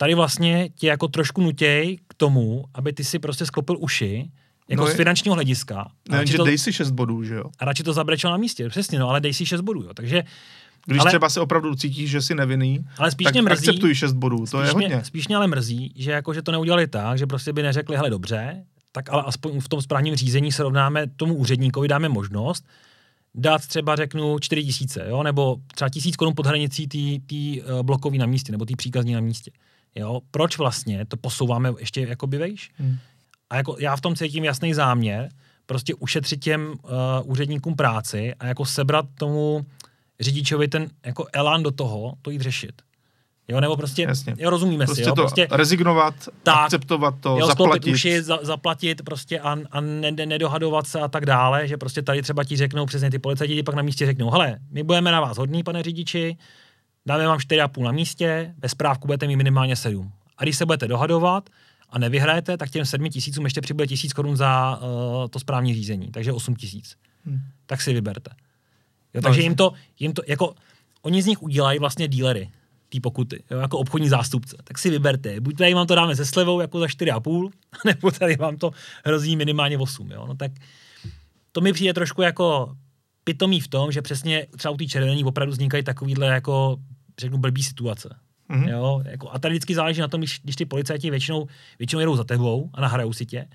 [0.01, 4.30] tady vlastně tě jako trošku nutěj k tomu, aby ty si prostě sklopil uši,
[4.68, 5.90] jako No z finančního hlediska.
[6.09, 7.44] Ne, že to, dej si 6 bodů, že jo.
[7.59, 9.94] a radši to zabrečel na místě, přesně, no, ale dej si 6 bodů, jo.
[9.94, 10.22] Takže,
[10.86, 13.94] Když Ale- třeba se opravdu cítíš, že jsi nevinný, ale spíš tak mě mrzí, akceptuj
[13.94, 14.88] 6 bodů, to je spíš, hodně.
[14.88, 17.96] mě, spíš mě ale mrzí, že jako, že to neudělali tak, že prostě by neřekli,
[17.96, 22.64] hele dobře, tak ale aspoň v tom správním řízení se rovnáme tomu úředníkovi, dáme možnost
[23.34, 26.86] dát třeba řeknu 4 tisíce, jo, nebo třeba tisíc korun pod hranicí
[27.26, 29.51] té uh, blokový na místě, nebo té příkazní na místě.
[29.95, 32.70] Jo, proč vlastně to posouváme ještě jakoby vejš?
[32.76, 32.97] Hmm.
[33.51, 35.28] A jako já v tom cítím jasný záměr,
[35.66, 36.76] prostě ušetřit těm uh,
[37.24, 39.66] úředníkům práci a jako sebrat tomu
[40.20, 42.72] řidičovi ten jako elán do toho, to jít řešit.
[43.49, 44.34] Jo, nebo prostě, Jasně.
[44.38, 46.57] jo, rozumíme Prostě si, jo, to prostě rezignovat, Tak.
[46.57, 47.93] akceptovat to, jo, zaplatit.
[47.93, 52.03] uši, za, zaplatit prostě a, a ne, ne, nedohadovat se a tak dále, že prostě
[52.03, 55.12] tady třeba ti řeknou, přesně ty policajti ti pak na místě řeknou, hele, my budeme
[55.12, 56.36] na vás hodní, pane řidiči,
[57.07, 60.12] dáme vám 4,5 na místě, bez správku budete mít minimálně 7.
[60.38, 61.51] A když se budete dohadovat
[61.90, 66.11] a nevyhrajete, tak těm 7 tisícům ještě přibude tisíc korun za uh, to správní řízení,
[66.11, 66.96] takže 8 tisíc.
[67.24, 67.40] Hmm.
[67.66, 68.30] Tak si vyberte.
[69.14, 70.55] Jo, No, takže jim to, jim to, jako,
[71.03, 72.51] oni z nich udělají vlastně dílery,
[72.88, 74.57] ty pokuty, jo, jako obchodní zástupce.
[74.64, 77.51] Tak si vyberte, buď tady vám to dáme se slevou jako za 4,5,
[77.84, 78.70] nebo tady vám to
[79.05, 80.11] hrozí minimálně 8.
[80.11, 80.26] Jo?
[80.26, 80.53] No tak
[81.53, 82.76] to mi přijde trošku jako
[83.24, 86.76] pitomý v tom, že přesně třeba u té červený opravdu vznikají takovýhle jako,
[87.21, 88.16] řeknu, blbý situace.
[88.49, 88.68] Mhm.
[88.68, 91.47] Jo, jako, a tady vždycky záleží na tom, když, když ty policajti většinou,
[91.79, 93.49] většinou jedou za tebou a nahrajou si tě,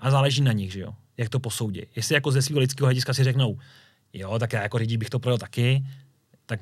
[0.00, 1.82] a záleží na nich, že jo, jak to posoudí.
[1.96, 3.58] Jestli jako ze svého lidského hlediska si řeknou,
[4.12, 5.84] jo, tak já jako řidič bych to projel taky,
[6.46, 6.60] tak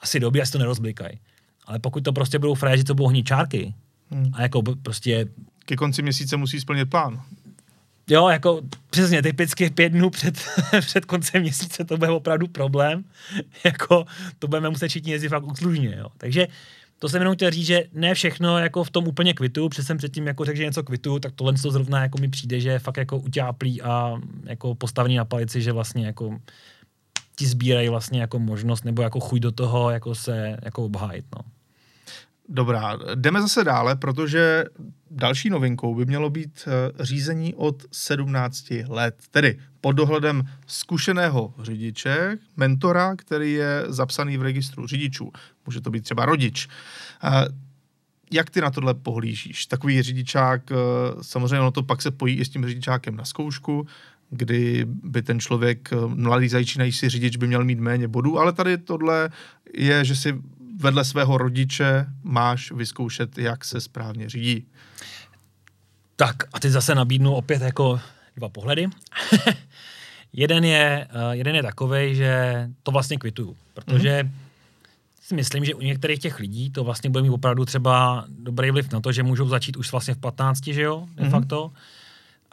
[0.00, 1.18] asi dobrý, asi to nerozblikají.
[1.64, 3.74] Ale pokud to prostě budou fréži, co budou honit čárky,
[4.10, 4.30] Hmm.
[4.32, 5.26] a jako prostě
[5.64, 7.22] Ke konci měsíce musí splnit plán.
[8.10, 10.34] Jo, jako přesně, typicky pět dnů před,
[10.80, 13.04] před koncem měsíce to bude opravdu problém.
[13.64, 14.04] jako
[14.38, 16.06] to budeme muset všichni jezdit fakt úslužně, jo.
[16.18, 16.48] Takže
[16.98, 19.96] to jsem jenom chtěl říct, že ne všechno jako v tom úplně kvitu, protože jsem
[19.96, 22.78] předtím jako řekl, že něco kvitu, tak tohle to zrovna jako mi přijde, že je
[22.78, 26.38] fakt jako utáplý a jako postavený na palici, že vlastně jako
[27.36, 31.53] ti sbírají vlastně jako možnost nebo jako chuť do toho jako se jako obhájit, no.
[32.48, 34.64] Dobrá, jdeme zase dále, protože
[35.10, 42.38] další novinkou by mělo být eh, řízení od 17 let, tedy pod dohledem zkušeného řidiče,
[42.56, 45.32] mentora, který je zapsaný v registru řidičů.
[45.66, 46.68] Může to být třeba rodič.
[47.24, 47.64] Eh,
[48.32, 49.66] Jak ty na tohle pohlížíš?
[49.66, 50.76] Takový řidičák, eh,
[51.22, 53.86] samozřejmě ono to pak se pojí i s tím řidičákem na zkoušku,
[54.30, 59.30] kdy by ten člověk, mladý začínající řidič by měl mít méně bodů, ale tady tohle
[59.74, 60.34] je, že si
[60.80, 64.66] vedle svého rodiče máš vyzkoušet, jak se správně řídí.
[66.16, 68.00] Tak a teď zase nabídnu opět jako
[68.36, 68.86] dva pohledy.
[70.32, 74.30] jeden, je, uh, jeden je takový, že to vlastně kvituju, protože mm-hmm.
[75.20, 78.92] si myslím, že u některých těch lidí to vlastně bude mít opravdu třeba dobrý vliv
[78.92, 81.30] na to, že můžou začít už vlastně v 15, že jo, de Mhm.
[81.30, 81.72] facto.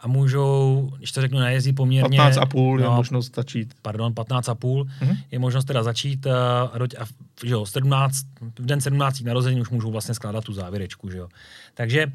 [0.02, 2.18] A můžou, když to řeknu, najezdí poměrně...
[2.18, 3.74] 15 a půl je no, možnost začít.
[3.82, 5.16] pardon, 15 a půl, Mhm.
[5.30, 8.16] je možnost teda začít uh, a, a v- že jo, 17,
[8.58, 9.20] v den 17.
[9.20, 11.28] narození už můžou vlastně skládat tu závěrečku, že jo.
[11.74, 12.06] Takže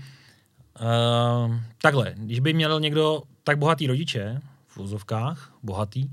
[0.82, 6.10] uh, takhle, když by měl někdo tak bohatý rodiče, v úzovkách, bohatý,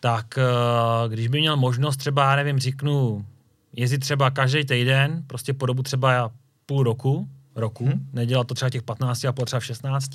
[0.00, 3.24] tak uh, když by měl možnost třeba, já nevím, řeknu,
[3.72, 6.30] jezdit třeba každý týden, prostě po dobu třeba
[6.66, 8.08] půl roku, roku, hmm.
[8.12, 10.10] nedělat to třeba těch 15 a po třeba v 16,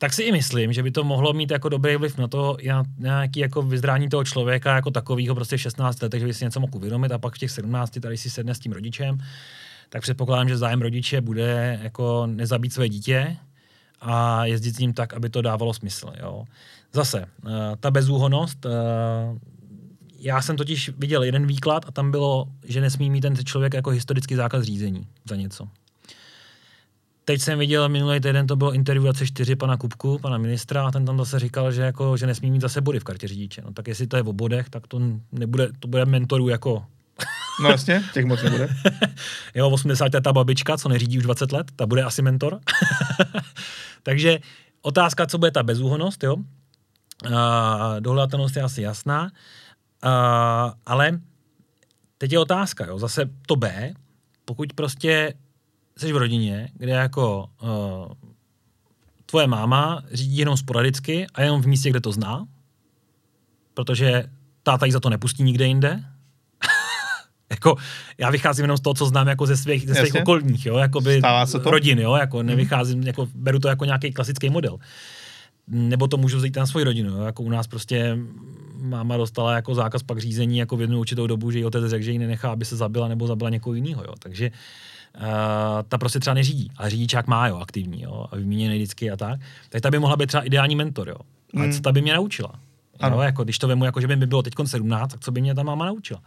[0.00, 2.84] tak si i myslím, že by to mohlo mít jako dobrý vliv na to, na
[2.98, 6.60] nějaký jako vyzrání toho člověka jako takového prostě v 16 letech, že by si něco
[6.60, 9.18] mohl uvědomit a pak v těch 17 tady si sedne s tím rodičem,
[9.88, 13.36] tak předpokládám, že zájem rodiče bude jako nezabít své dítě
[14.00, 16.12] a jezdit s ním tak, aby to dávalo smysl.
[16.20, 16.44] Jo.
[16.92, 18.72] Zase, uh, ta bezúhonost, uh,
[20.18, 23.90] já jsem totiž viděl jeden výklad a tam bylo, že nesmí mít ten člověk jako
[23.90, 25.68] historický zákaz řízení za něco.
[27.30, 31.04] Teď jsem viděl minulý týden, to bylo interview 24 pana Kupku, pana ministra, a ten
[31.04, 33.62] tam zase říkal, že, jako, že nesmí mít zase body v kartě řidiče.
[33.64, 35.00] No tak jestli to je o bodech, tak to
[35.32, 36.84] nebude, to bude mentorů jako
[37.62, 38.68] No jasně, těch moc nebude.
[39.54, 42.60] Jo, 80 ta babička, co neřídí už 20 let, ta bude asi mentor.
[44.02, 44.38] Takže
[44.82, 46.36] otázka, co bude ta bezúhonost, jo.
[47.36, 49.30] A dohledatelnost je asi jasná.
[50.02, 51.20] A, ale
[52.18, 53.94] teď je otázka, jo, zase to B,
[54.44, 55.34] pokud prostě
[56.00, 58.12] jsi v rodině, kde jako uh,
[59.26, 62.46] tvoje máma řídí jenom sporadicky a jenom v místě, kde to zná,
[63.74, 64.24] protože
[64.62, 66.04] táta ji za to nepustí nikde jinde,
[67.50, 67.76] Jako,
[68.18, 71.20] já vycházím jenom z toho, co znám jako ze svých, ze svých okolních, jo, jakoby
[71.64, 72.46] rodin, jo, jako mhm.
[72.46, 74.78] nevycházím, jako beru to jako nějaký klasický model.
[75.68, 78.18] Nebo to můžu vzít na svoji rodinu, jo, jako u nás prostě
[78.80, 82.04] máma dostala jako zákaz pak řízení jako v jednu určitou dobu, že jí otec řekl,
[82.04, 84.56] že ji nenechá, aby se zabila nebo zabila někoho jiného, jo, takže Uh,
[85.88, 89.40] ta prostě třeba neřídí, ale řidičák má, jo, aktivní, jo, a vyměněný vždycky a tak.
[89.68, 91.16] Tak ta by mohla být třeba ideální mentor, jo.
[91.56, 91.72] Ale mm.
[91.72, 92.52] co ta by mě naučila?
[93.00, 93.16] Ano.
[93.16, 95.40] Jo, jako když to vemu, jako že by mi bylo teď 17, tak co by
[95.40, 96.22] mě ta máma naučila?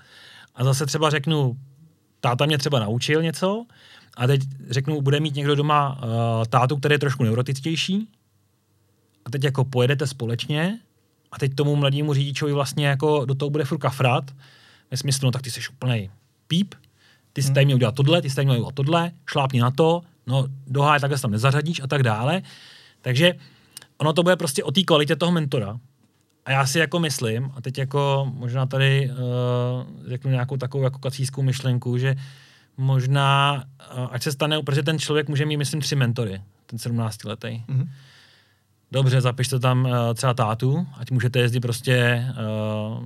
[0.55, 1.57] A zase třeba řeknu,
[2.19, 3.65] táta mě třeba naučil něco,
[4.17, 8.07] a teď řeknu, bude mít někdo doma uh, tátu, který je trošku neurotičtější,
[9.25, 10.79] a teď jako pojedete společně,
[11.31, 14.31] a teď tomu mladému řidičovi vlastně jako do toho bude furt kafrat,
[14.91, 16.09] ve smyslu, no tak ty jsi úplnej
[16.47, 16.75] píp,
[17.33, 20.01] ty jsi tady měl udělat tohle, ty jsi tady měl udělat tohle, šlápni na to,
[20.27, 22.41] no doháj, takhle se tam nezařadíš a tak dále.
[23.01, 23.33] Takže
[23.97, 25.79] ono to bude prostě o té kvalitě toho mentora.
[26.45, 29.17] A já si jako myslím, a teď jako možná tady uh,
[30.09, 32.15] řeknu nějakou takovou jako kacískou myšlenku, že
[32.77, 33.63] možná,
[33.97, 37.47] uh, ať se stane, protože ten člověk může mít, myslím, tři mentory, ten 17 letý.
[37.47, 37.87] Mm-hmm.
[38.91, 43.05] Dobře, zapište tam uh, třeba tátu, ať můžete jezdit prostě uh,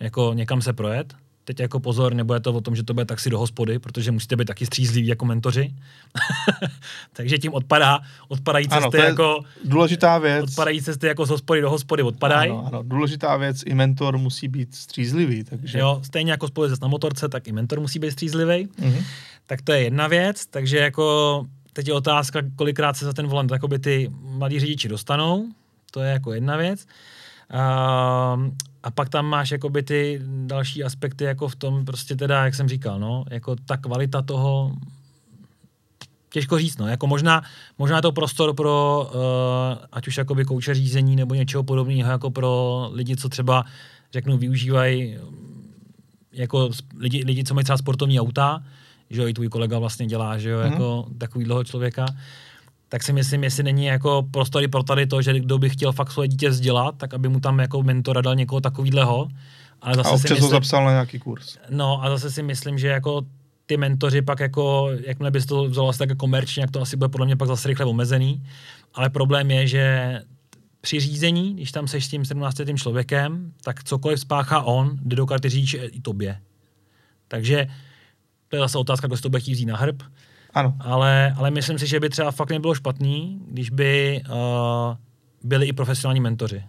[0.00, 1.14] jako někam se projet,
[1.44, 4.10] teď jako pozor, nebo je to o tom, že to bude taxi do hospody, protože
[4.10, 5.74] musíte být taky střízliví jako mentoři.
[7.12, 9.40] Takže tím odpadá, odpadají cesty ano, to je jako...
[9.64, 10.44] důležitá věc.
[10.44, 12.50] Odpadají cesty jako z hospody do hospody, odpadají.
[12.50, 15.44] Ano, ano, důležitá věc, i mentor musí být střízlivý.
[15.44, 15.78] Takže...
[15.78, 18.66] Jo, stejně jako společnost na motorce, tak i mentor musí být střízlivý.
[18.66, 19.04] Mm-hmm.
[19.46, 23.50] Tak to je jedna věc, takže jako teď je otázka, kolikrát se za ten volant
[23.50, 25.46] jakoby ty mladí řidiči dostanou,
[25.90, 26.86] to je jako jedna věc.
[27.54, 28.50] Uh,
[28.82, 32.68] a pak tam máš jakoby ty další aspekty jako v tom prostě teda, jak jsem
[32.68, 34.72] říkal, no, jako ta kvalita toho,
[36.32, 37.42] těžko říct, no, jako možná,
[37.78, 42.88] možná to prostor pro, uh, ať už jakoby kouče řízení nebo něčeho podobného, jako pro
[42.92, 43.64] lidi, co třeba,
[44.12, 45.18] řeknu, využívají
[46.32, 48.62] jako lidi, lidi, co mají třeba sportovní auta,
[49.10, 50.72] že jo, i tvůj kolega vlastně dělá, že jo, mm.
[50.72, 52.06] jako takovýhleho člověka,
[52.90, 56.12] tak si myslím, jestli není jako prostory pro tady to, že kdo by chtěl fakt
[56.12, 59.28] svoje dítě vzdělat, tak aby mu tam jako mentora dal někoho takovýhleho.
[59.80, 61.58] Ale zase a občas si myslím, ho zapsal na nějaký kurz.
[61.70, 63.22] No a zase si myslím, že jako
[63.66, 67.08] ty mentoři pak jako, jakmile bys to vzal asi tak komerčně, jak to asi bude
[67.08, 68.42] podle mě pak zase rychle omezený.
[68.94, 70.14] Ale problém je, že
[70.80, 75.26] při řízení, když tam seš s tím 17 člověkem, tak cokoliv spáchá on, jde do
[75.26, 76.40] karty říct i tobě.
[77.28, 77.66] Takže
[78.48, 80.02] to je zase otázka, kdo si to bude chtít vzít na hrb.
[80.54, 80.76] Ano.
[80.80, 84.34] Ale, ale myslím si, že by třeba fakt nebylo špatný, když by uh,
[85.42, 86.64] byli i profesionální mentoři.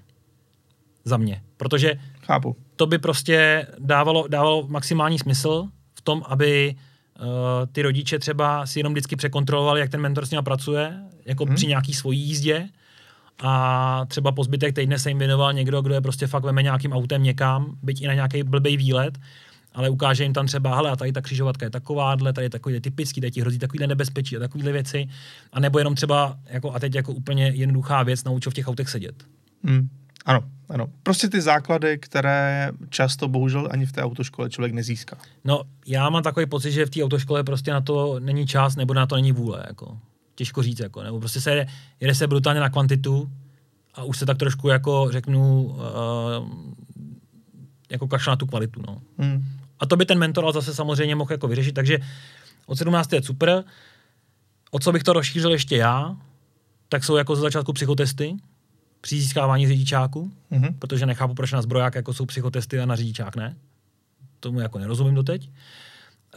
[1.04, 1.42] Za mě.
[1.58, 2.56] Protože Chápu.
[2.76, 6.76] to by prostě dávalo, dávalo maximální smysl v tom, aby
[7.20, 7.26] uh,
[7.72, 11.56] ty rodiče třeba si jenom vždycky překontrolovali, jak ten mentor s ním pracuje, jako hmm.
[11.56, 12.70] při nějaký svojí jízdě
[13.44, 16.94] a třeba po zbytek týdne se jim věnoval někdo, kdo je prostě fakt veme nějakým
[16.94, 19.18] autem někam, byť i na nějaký blbý výlet
[19.74, 22.80] ale ukáže jim tam třeba, hele, a tady ta křižovatka je takováhle, tady je takový
[22.80, 25.10] typický, tady ti hrozí takovýhle nebezpečí a takovýhle věci,
[25.54, 28.90] a nebo jenom třeba, jako, a teď jako úplně jednoduchá věc, naučil v těch autech
[28.90, 29.24] sedět.
[29.64, 29.90] Hmm.
[30.26, 30.88] Ano, ano.
[31.04, 35.18] Prostě ty základy, které často bohužel ani v té autoškole člověk nezíská.
[35.44, 38.94] No, já mám takový pocit, že v té autoškole prostě na to není čas, nebo
[38.94, 39.98] na to není vůle, jako.
[40.36, 41.04] Těžko říct, jako.
[41.04, 41.68] Nebo prostě se jede,
[42.00, 43.32] jede se brutálně na kvantitu
[43.94, 45.78] a už se tak trošku, jako řeknu, uh,
[47.90, 49.02] jako kašla na tu kvalitu, no.
[49.18, 49.46] Hmm.
[49.82, 51.98] A to by ten mentor zase samozřejmě mohl jako vyřešit, takže
[52.66, 53.14] od 17.
[53.14, 53.64] je super.
[54.72, 56.18] O co bych to rozšířil ještě já,
[56.90, 58.38] tak jsou jako za začátku psychotesty
[59.02, 60.76] při získávání řidičáku, mm-hmm.
[60.80, 63.56] protože nechápu, proč na zbroják jako jsou psychotesty a na řidičák ne.
[64.40, 65.50] Tomu jako nerozumím doteď.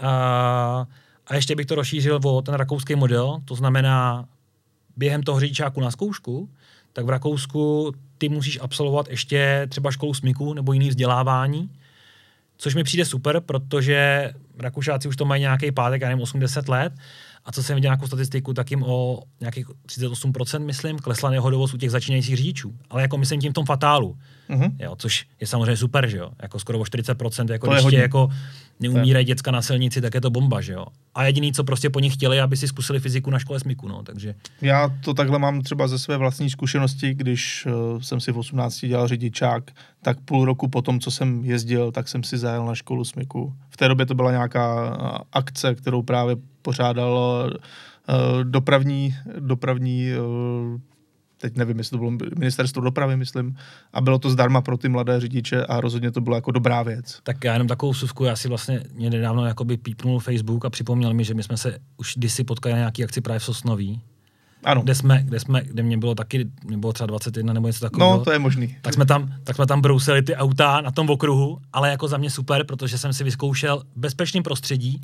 [0.01, 0.87] A,
[1.27, 4.29] a ještě bych to rozšířil o ten rakouský model, to znamená
[4.97, 6.49] během toho řidičáku na zkoušku,
[6.93, 11.71] tak v Rakousku ty musíš absolvovat ještě třeba školu smyku nebo jiný vzdělávání,
[12.57, 16.93] což mi přijde super, protože Rakušáci už to mají nějaký pátek, já nevím, 80 let,
[17.45, 21.77] a co jsem viděl nějakou statistiku, tak jim o nějakých 38%, myslím, klesla nehodovost u
[21.77, 22.75] těch začínajících řidičů.
[22.91, 24.19] Ale jako myslím tím v tom fatálu.
[24.51, 24.73] Mm-hmm.
[24.79, 26.31] Jo, což je samozřejmě super, že jo.
[26.43, 28.29] Jako skoro o 40%, jako to když tě jako
[28.81, 30.87] neumírají děcka na silnici, tak je to bomba, že jo.
[31.15, 34.03] A jediný, co prostě po nich chtěli, aby si zkusili fyziku na škole smyku, no,
[34.03, 34.35] takže.
[34.61, 38.81] Já to takhle mám třeba ze své vlastní zkušenosti, když uh, jsem si v 18
[38.81, 39.71] dělal řidičák,
[40.03, 43.55] tak půl roku po tom, co jsem jezdil, tak jsem si zajel na školu smyku.
[43.71, 47.51] V té době to byla nějaká uh, akce, kterou právě pořádal
[48.09, 50.81] uh, dopravní, dopravní uh,
[51.45, 53.57] teď nevím, jestli to bylo ministerstvo dopravy, myslím,
[53.93, 57.21] a bylo to zdarma pro ty mladé řidiče a rozhodně to bylo jako dobrá věc.
[57.23, 61.15] Tak já jenom takovou suvku, já si vlastně mě nedávno jakoby pípnul Facebook a připomněl
[61.15, 64.01] mi, že my jsme se už kdysi potkali na nějaký akci právě v Sosnoví.
[64.65, 64.83] Ano.
[64.83, 68.19] Kde, jsme, kde, jsme, kde mě bylo taky, mě bylo třeba 21 nebo něco takového.
[68.19, 68.77] No, to je možný.
[68.83, 72.16] Tak jsme, tam, tak jsme tam brousili ty auta na tom okruhu, ale jako za
[72.16, 75.01] mě super, protože jsem si vyzkoušel v bezpečném prostředí,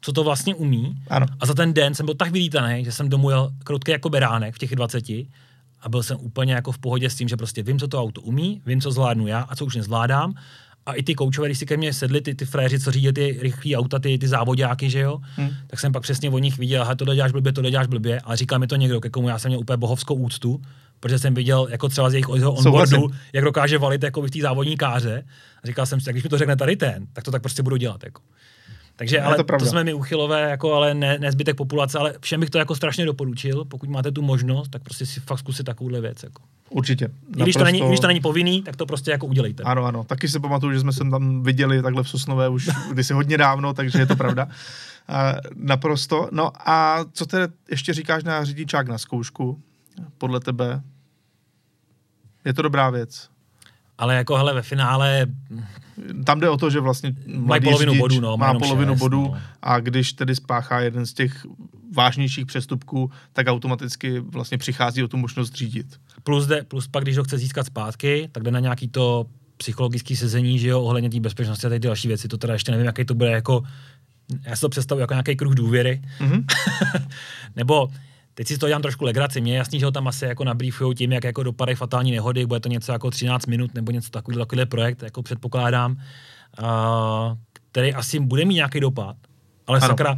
[0.00, 1.02] co to vlastně umí.
[1.10, 1.26] Ano.
[1.40, 4.54] A za ten den jsem byl tak vylítaný, že jsem domů jel kroutky jako beránek
[4.54, 5.04] v těch 20
[5.84, 8.20] a byl jsem úplně jako v pohodě s tím, že prostě vím, co to auto
[8.20, 10.34] umí, vím, co zvládnu já a co už nezvládám.
[10.86, 13.38] A i ty koučové, když si ke mně sedli, ty, ty fréři, co řídí ty
[13.42, 15.50] rychlé auta, ty, ty závodáky, že jo, hmm.
[15.66, 18.58] tak jsem pak přesně o nich viděl, to děláš blbě, to děláš blbě, ale říká
[18.58, 20.62] mi to někdo, ke komu já jsem měl úplně bohovskou úctu,
[21.00, 24.76] protože jsem viděl jako třeba z jejich onboardu, jak dokáže valit jako v té závodní
[24.76, 25.24] káře.
[25.62, 27.62] A říkal jsem si, tak když mi to řekne tady ten, tak to tak prostě
[27.62, 28.04] budu dělat.
[28.04, 28.22] Jako.
[28.96, 32.40] Takže ale to, to jsme my uchylové, jako, ale ne, ne zbytek populace, ale všem
[32.40, 36.00] bych to jako strašně doporučil, pokud máte tu možnost, tak prostě si fakt zkusit takovouhle
[36.00, 36.22] věc.
[36.22, 36.42] Jako.
[36.70, 37.10] Určitě.
[37.36, 39.62] I když, to není, když to není povinný, tak to prostě jako udělejte.
[39.62, 40.04] Ano, ano.
[40.04, 43.74] Taky si pamatuju, že jsme se tam viděli takhle v Sosnové už kdysi hodně dávno,
[43.74, 44.48] takže je to pravda.
[45.08, 46.28] A, naprosto.
[46.32, 49.62] No a co tedy ještě říkáš na řidičák na zkoušku?
[50.18, 50.82] Podle tebe?
[52.44, 53.28] Je to dobrá věc?
[53.98, 55.26] Ale jako hele, ve finále
[56.24, 59.40] tam jde o to, že vlastně mají polovinu bodů, no, má polovinu šest, bodů no.
[59.62, 61.46] a když tedy spáchá jeden z těch
[61.94, 66.00] vážnějších přestupků, tak automaticky vlastně přichází o tu možnost řídit.
[66.22, 69.26] Plus, jde, plus pak, když ho chce získat zpátky, tak jde na nějaký to
[69.56, 72.86] psychologické sezení, že jo, ohledně té bezpečnosti a ty další věci, to teda ještě nevím,
[72.86, 73.62] jaký to bude jako,
[74.42, 76.44] já si to představuji jako nějaký kruh důvěry, mm-hmm.
[77.56, 77.90] nebo
[78.34, 79.40] Teď si to dělám trošku legraci.
[79.40, 82.46] Mně je jasný, že ho tam asi jako nabrýfují tím, jak jako dopadají fatální nehody,
[82.46, 86.66] bude to něco jako 13 minut nebo něco takový, takovýhle projekt, jako předpokládám, uh,
[87.72, 89.16] který asi bude mít nějaký dopad,
[89.66, 89.88] ale ano.
[89.88, 90.16] sakra,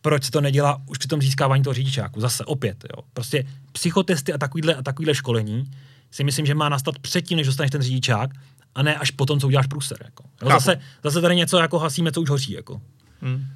[0.00, 2.20] proč to nedělá už při tom získávání toho řidičáku?
[2.20, 3.02] Zase opět, jo.
[3.12, 5.70] Prostě psychotesty a takovýhle, a takovýhle školení
[6.10, 8.30] si myslím, že má nastat předtím, než dostaneš ten řidičák,
[8.74, 9.98] a ne až potom, co uděláš průser.
[10.04, 10.24] Jako.
[10.42, 12.52] Jo, zase, zase tady něco jako hasíme, co už hoří.
[12.52, 12.80] Jako.
[13.22, 13.46] Hmm.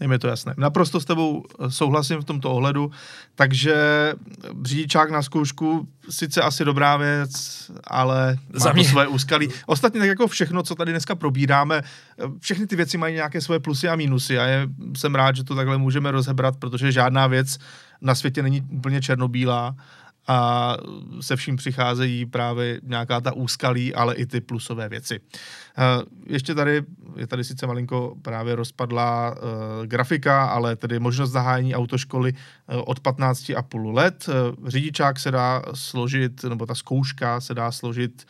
[0.00, 0.54] Je mi to jasné.
[0.56, 2.90] Naprosto s tebou eh, souhlasím v tomto ohledu,
[3.34, 3.74] takže
[4.62, 7.30] řidičák na zkoušku sice asi dobrá věc,
[7.84, 9.48] ale má to své úskalí.
[9.66, 11.82] Ostatně tak jako všechno, co tady dneska probíráme,
[12.18, 15.44] eh, všechny ty věci mají nějaké svoje plusy a mínusy a je, jsem rád, že
[15.44, 17.58] to takhle můžeme rozebrat, protože žádná věc
[18.00, 19.74] na světě není úplně černobílá
[20.30, 20.76] a
[21.20, 25.20] se vším přicházejí právě nějaká ta úskalí, ale i ty plusové věci.
[26.26, 26.82] Ještě tady,
[27.16, 29.36] je tady sice malinko právě rozpadlá uh,
[29.86, 34.26] grafika, ale tedy možnost zahájení autoškoly uh, od 15,5 let.
[34.66, 38.26] Řidičák se dá složit, nebo ta zkouška se dá složit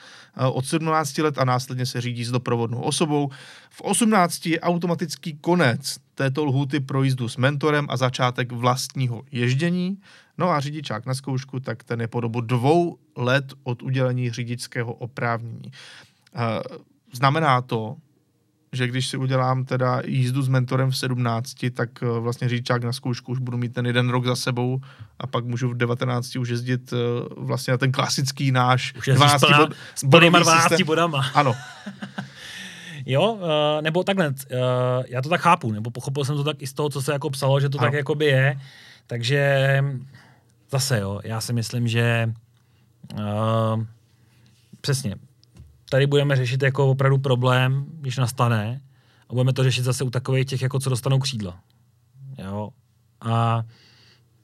[0.53, 3.31] od 17 let a následně se řídí s doprovodnou osobou.
[3.71, 9.99] V 18 je automatický konec této lhuty pro jízdu s mentorem a začátek vlastního ježdění.
[10.39, 14.93] No a řidičák na zkoušku, tak ten je po dobu dvou let od udělení řidičského
[14.93, 15.73] oprávnění.
[17.13, 17.97] Znamená to,
[18.73, 22.93] že když si udělám teda jízdu s mentorem v 17, tak eh, vlastně řidičák na
[22.93, 24.81] zkoušku už budu mít ten jeden rok za sebou
[25.19, 26.97] a pak můžu v 19 už jezdit eh,
[27.37, 30.87] vlastně na ten klasický náš už 12 plná, bod, s bodový 12 systém.
[30.87, 31.31] bodama.
[31.35, 31.55] Ano.
[33.07, 33.41] jo, uh,
[33.81, 34.35] nebo takhle, uh,
[35.09, 37.31] já to tak chápu, nebo pochopil jsem to tak i z toho, co se jako
[37.31, 37.87] psalo, že to ano.
[37.87, 38.61] tak jakoby je,
[39.07, 39.85] takže
[40.71, 42.33] zase jo, já si myslím, že
[43.15, 43.85] uh,
[44.81, 45.15] přesně,
[45.91, 48.81] tady budeme řešit jako opravdu problém, když nastane,
[49.29, 51.59] a budeme to řešit zase u takových těch, jako co dostanou křídla.
[52.39, 52.71] Jo?
[53.21, 53.63] A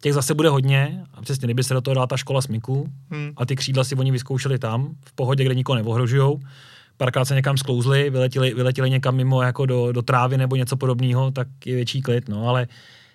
[0.01, 3.33] těch zase bude hodně, a přesně, kdyby se do toho dala ta škola smyku hmm.
[3.37, 6.41] a ty křídla si oni vyzkoušeli tam, v pohodě, kde nikoho neohrožujou,
[6.97, 11.31] párkrát se někam sklouzli, vyletěli, vyletěli někam mimo jako do, do trávy nebo něco podobného,
[11.31, 12.67] tak je větší klid, no, ale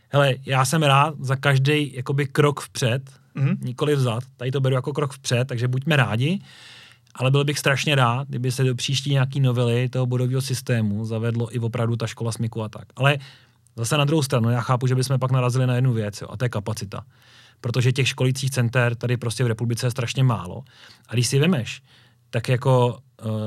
[0.10, 3.58] hele, já jsem rád za každý jakoby krok vpřed, mm-hmm.
[3.62, 6.42] nikoli vzad, tady to beru jako krok vpřed, takže buďme rádi,
[7.16, 11.56] ale byl bych strašně rád, kdyby se do příští nějaký novely toho bodového systému zavedlo
[11.56, 12.88] i opravdu ta škola smyku a tak.
[12.96, 13.18] Ale
[13.76, 16.38] zase na druhou stranu, já chápu, že bychom pak narazili na jednu věc, jo, a
[16.38, 17.04] to je kapacita.
[17.62, 20.64] Protože těch školicích center tady prostě v republice je strašně málo.
[21.08, 21.82] A když si vemeš,
[22.30, 23.00] tak jako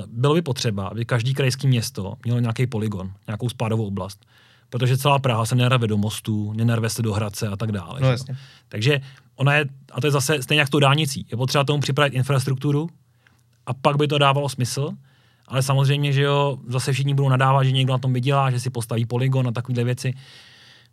[0.06, 4.26] bylo by potřeba, aby každý krajský město mělo nějaký poligon, nějakou spádovou oblast.
[4.70, 8.00] Protože celá Praha se nerve do mostů, nenarve se do Hradce a tak dále.
[8.00, 8.36] No, jasně.
[8.68, 9.00] Takže
[9.36, 12.14] ona je, a to je zase stejně jak s tou dálnicí, je potřeba tomu připravit
[12.14, 12.90] infrastrukturu,
[13.66, 14.90] a pak by to dávalo smysl.
[15.48, 18.70] Ale samozřejmě, že jo, zase všichni budou nadávat, že někdo na tom vydělá, že si
[18.70, 20.14] postaví polygon a takovéhle věci.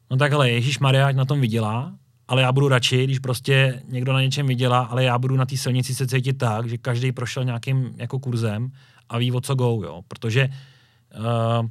[0.10, 1.94] No tak ale Ježíš Maria na tom vydělá,
[2.32, 5.58] ale já budu radši, když prostě někdo na něčem vydělá, ale já budu na té
[5.58, 8.72] silnici se cítit tak, že každý prošel nějakým jako kurzem
[9.10, 10.02] a ví, o co go, jo.
[10.08, 11.68] Protože uh,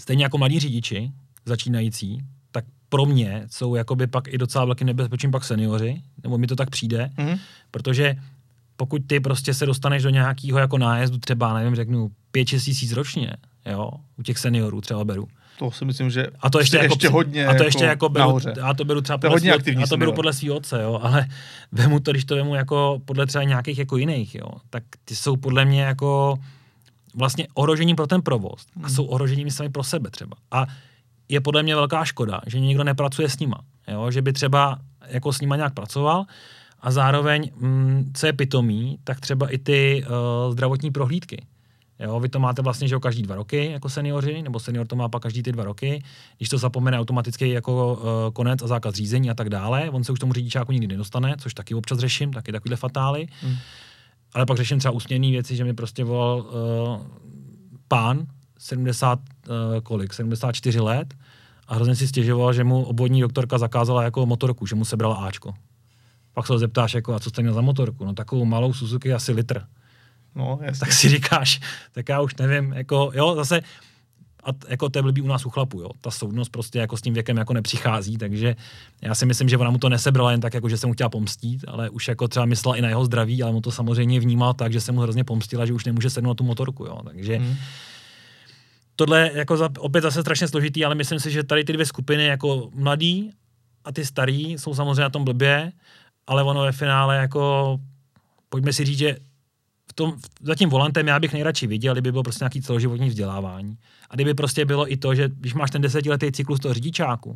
[0.00, 1.12] stejně jako mladí řidiči,
[1.46, 6.46] začínající, tak pro mě jsou jakoby pak i docela velkým nebezpečím pak seniori, nebo mi
[6.46, 7.38] to tak přijde, mm-hmm.
[7.70, 8.16] protože
[8.76, 13.36] pokud ty prostě se dostaneš do nějakého jako nájezdu, třeba, nevím, řeknu, 5-6 tisíc ročně,
[13.66, 17.16] jo, u těch seniorů třeba beru, To si myslím, že a to ještě, ještě jako,
[17.16, 18.52] hodně a to ještě jako, jako beru, nahoře.
[18.62, 21.00] a to beru třeba To podle hodně aktivní a to beru podle svého otce, jo,
[21.02, 21.26] ale
[21.72, 25.36] vemu to, když to vemu jako podle třeba nějakých jako jiných, jo, tak ty jsou
[25.36, 26.38] podle mě jako
[27.14, 30.36] vlastně ohrožením pro ten provoz a jsou ohrožením sami pro sebe třeba.
[30.50, 30.66] A
[31.28, 35.32] je podle mě velká škoda, že někdo nepracuje s nima, jo, že by třeba jako
[35.32, 36.24] s nima nějak pracoval
[36.80, 41.46] a zároveň, mm, co je pitomý, tak třeba i ty uh, zdravotní prohlídky.
[41.98, 44.96] Jo, vy to máte vlastně, že jo, každý dva roky jako seniori, nebo senior to
[44.96, 46.02] má pak každý ty dva roky.
[46.36, 50.12] Když to zapomene automaticky jako uh, konec a zákaz řízení a tak dále, on se
[50.12, 53.26] už tomu řidičáku nikdy nedostane, což taky občas řeším, taky takovýhle fatály.
[53.42, 53.56] Hmm.
[54.34, 57.06] Ale pak řeším třeba úsměvné věci, že mi prostě volal uh,
[57.88, 58.26] pán,
[58.58, 61.14] 70, uh, kolik, 74 let,
[61.68, 65.54] a hrozně si stěžoval, že mu obvodní doktorka zakázala jako motorku, že mu sebrala Ačko.
[66.32, 68.04] Pak se ho zeptáš, jako, a co jste měl za motorku?
[68.04, 69.62] No takovou malou Suzuki asi litr
[70.34, 70.80] No, jasně.
[70.80, 71.60] tak si říkáš,
[71.92, 73.60] tak já už nevím, jako, jo, zase,
[74.44, 75.90] a t, jako to je blbý u nás u chlapů, jo.
[76.00, 78.56] Ta soudnost prostě jako s tím věkem jako nepřichází, takže
[79.02, 81.08] já si myslím, že ona mu to nesebrala jen tak, jako že se mu chtěla
[81.08, 84.54] pomstít, ale už jako třeba myslela i na jeho zdraví, ale mu to samozřejmě vnímal
[84.54, 87.00] tak, že se mu hrozně pomstila, že už nemůže sednout na tu motorku, jo.
[87.04, 87.56] Takže Hmm.
[88.96, 91.86] tohle je jako za, opět zase strašně složitý, ale myslím si, že tady ty dvě
[91.86, 93.30] skupiny, jako mladý
[93.84, 95.72] a ty starý, jsou samozřejmě na tom blbě,
[96.26, 97.78] ale ono ve finále jako,
[98.48, 99.16] pojďme si říct, že
[99.92, 100.12] v tom,
[100.42, 103.76] za tím volantem já bych nejradši viděl, kdyby bylo prostě nějaký celoživotní vzdělávání.
[104.10, 107.34] A kdyby prostě bylo i to, že když máš ten desetiletý cyklus toho řidičáku,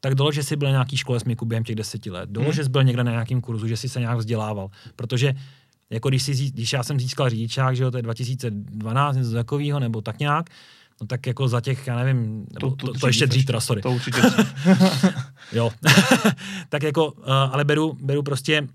[0.00, 2.30] tak dolož, že jsi byl na nějaký škole smíku během těch deseti let.
[2.30, 2.54] Dolož, Hmm.
[2.56, 4.68] že jsi byl někde na nějakém kurzu, že jsi se nějak vzdělával.
[4.96, 5.34] Protože
[5.90, 9.32] jako když, si, zí- když já jsem získal řidičák, že jo, to je 2012, něco
[9.32, 10.50] takového, nebo tak nějak,
[11.00, 13.82] no tak jako za těch, já nevím, nebo to, to, to, ještě dřív, teda, sorry.
[13.82, 14.20] To určitě.
[15.52, 15.70] Jo.
[16.68, 18.68] tak jako, uh, ale beru, beru prostě,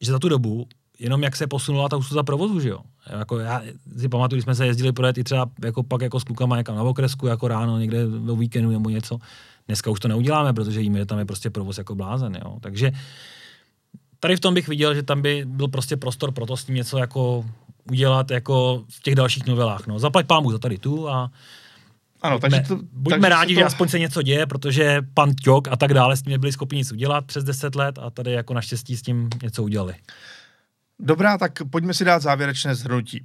[0.00, 0.68] že za tu dobu,
[0.98, 2.80] jenom jak se posunula ta ústuza provozu, že jo.
[3.18, 3.62] Jako já
[3.98, 6.76] si pamatuju, když jsme se jezdili projet i třeba jako pak jako s klukama někam
[6.76, 7.98] na okresku, jako ráno, někde
[8.28, 9.18] o víkendu nebo něco.
[9.66, 12.58] Dneska už to neuděláme, protože víme, že tam je prostě provoz jako blázen, jo.
[12.60, 12.92] Takže
[14.20, 16.74] tady v tom bych viděl, že tam by byl prostě prostor pro to s tím
[16.74, 17.44] něco jako
[17.90, 19.86] udělat jako v těch dalších novelách.
[19.86, 19.98] No.
[19.98, 21.30] Zaplať pámu za tady tu a
[22.22, 25.68] Ano, takže to, buďme takže rádi, to, že aspoň se něco děje, protože pan Ťok
[25.68, 28.54] a tak dále s tím nebyli schopni nic udělat přes 10 let a tady jako
[28.54, 29.94] naštěstí s tím něco udělali.
[30.98, 33.24] Dobrá, tak pojďme si dát závěrečné zhrnutí.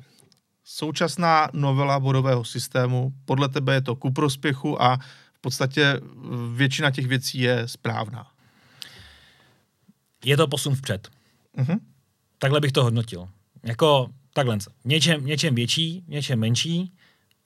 [0.63, 4.97] Současná novela bodového systému, podle tebe je to ku prospěchu a
[5.33, 5.99] v podstatě eh,
[6.55, 8.27] většina těch věcí je správná.
[10.25, 11.09] Je to posun vpřed.
[11.57, 11.77] Mhm.
[12.39, 13.29] Takhle bych to hodnotil.
[13.63, 14.57] Jako takhle.
[14.85, 16.93] Něčem, něčem větší, něčem menší,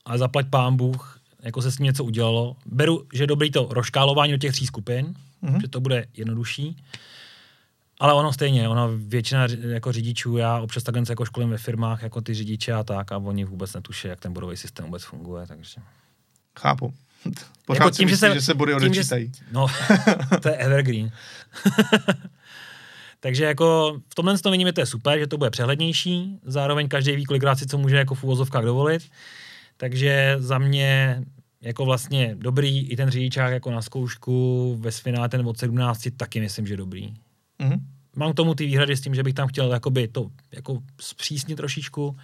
[0.05, 2.55] ale zaplať pán Bůh, jako se s tím něco udělalo.
[2.65, 5.61] Beru, že dobrý to rozškálování do těch tří skupin, Mhm.
[5.61, 6.77] že to bude jednodušší.
[7.99, 12.21] Ale ono stejně, ono většina jako řidičů, já občas takhle jako školím ve firmách, jako
[12.21, 15.81] ty řidiče a tak, a oni vůbec netuší, jak ten bodový systém vůbec funguje, takže...
[16.59, 16.93] Chápu.
[17.65, 19.31] Pořád Jako si tím, že myslíš, se- že se body tím, že odečítají.
[19.51, 19.67] No,
[20.41, 21.11] to je evergreen.
[23.19, 27.15] Takže jako v tomhle tom vidíme, to je super, že to bude přehlednější, zároveň každý
[27.15, 29.03] ví, kolikrát si co může jako v úvozovkách dovolit.
[29.77, 31.21] Takže za mě
[31.61, 36.39] jako vlastně dobrý i ten řidičák jako na zkoušku ve finále ten od 17 taky
[36.39, 37.13] myslím, že dobrý.
[37.59, 37.87] Mhm.
[38.15, 41.57] Mám k tomu ty výhrady s tím, že bych tam chtěl jakoby to jako zpřísnit
[41.57, 42.17] trošičku,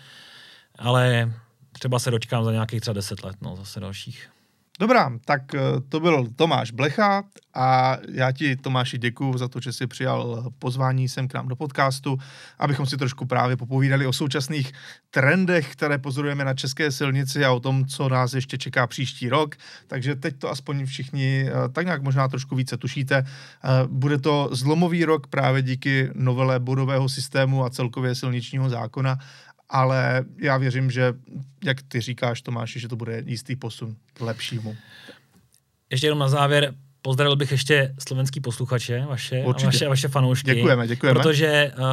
[0.75, 1.33] ale
[1.71, 4.29] třeba se dočkám za nějakých třeba 10 let, no zase dalších.
[4.81, 5.59] Dobrá, tak eh,
[5.89, 11.09] to byl Tomáš Blecha a já ti Tomáši děkuji za to, že jsi přijal pozvání
[11.09, 12.17] sem k nám do podcastu,
[12.59, 14.71] abychom si trošku právě popovídali o současných
[15.09, 19.55] trendech, které pozorujeme na české silnici a o tom, co nás ještě čeká příští rok.
[19.87, 23.15] Takže teď to aspoň všichni eh, tak nějak možná trošku více tušíte.
[23.17, 29.17] Eh, Bude to zlomový rok právě díky novele bodového systému a celkově silničního zákona
[29.71, 31.13] ale já věřím, že,
[31.63, 34.75] jak ty říkáš, Tomáši, že to bude jistý posun k lepšímu.
[35.89, 40.55] Ještě jenom na závěr, pozdravil bych ještě slovenský posluchače, vaše, a vaše, vaše fanoušky.
[40.55, 41.19] Děkujeme, děkujeme.
[41.19, 41.83] Protože uh,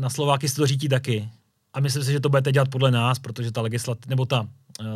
[0.00, 1.28] na Slováky si to řídí taky.
[1.72, 4.86] A myslím si, že to budete dělat podle nás, protože ta legislativa, nebo ta, uh,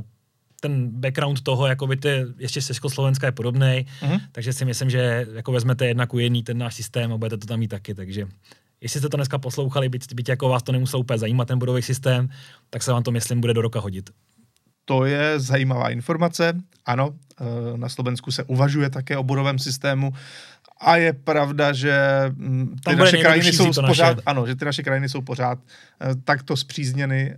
[0.61, 4.19] ten background toho, jako by ty, ještě Československa je podobný, Mhm.
[4.33, 7.47] takže si myslím, že jako vezmete jedna ku jedný ten náš systém a budete to
[7.47, 8.27] tam mít taky, takže
[8.81, 11.83] jestli jste to dneska poslouchali, byť, byť jako vás to nemuselo úplně zajímat, ten bodový
[11.83, 12.29] systém,
[12.71, 14.11] tak se vám to, myslím, bude do roka hodit.
[14.85, 16.53] To je zajímavá informace.
[16.87, 17.45] Ano, eh,
[17.77, 20.13] na Slovensku se uvažuje také o bodovém systému
[20.81, 21.95] a je pravda, že
[22.35, 24.23] mm, ty Tam naše krajiny jsou pořád, naše.
[24.27, 27.37] ano, že ty naše krajiny jsou pořád eh, takto zpřízněny,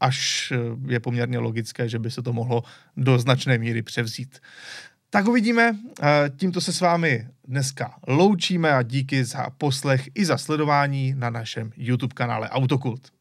[0.00, 2.62] až eh, je poměrně logické, že by se to mohlo
[2.96, 4.38] do značné míry převzít.
[5.10, 5.76] Tak uvidíme.
[6.02, 11.30] Eh, Tímto se s vámi dneska loučíme a díky za poslech i za sledování na
[11.30, 13.12] našem YouTube kanále Autokult.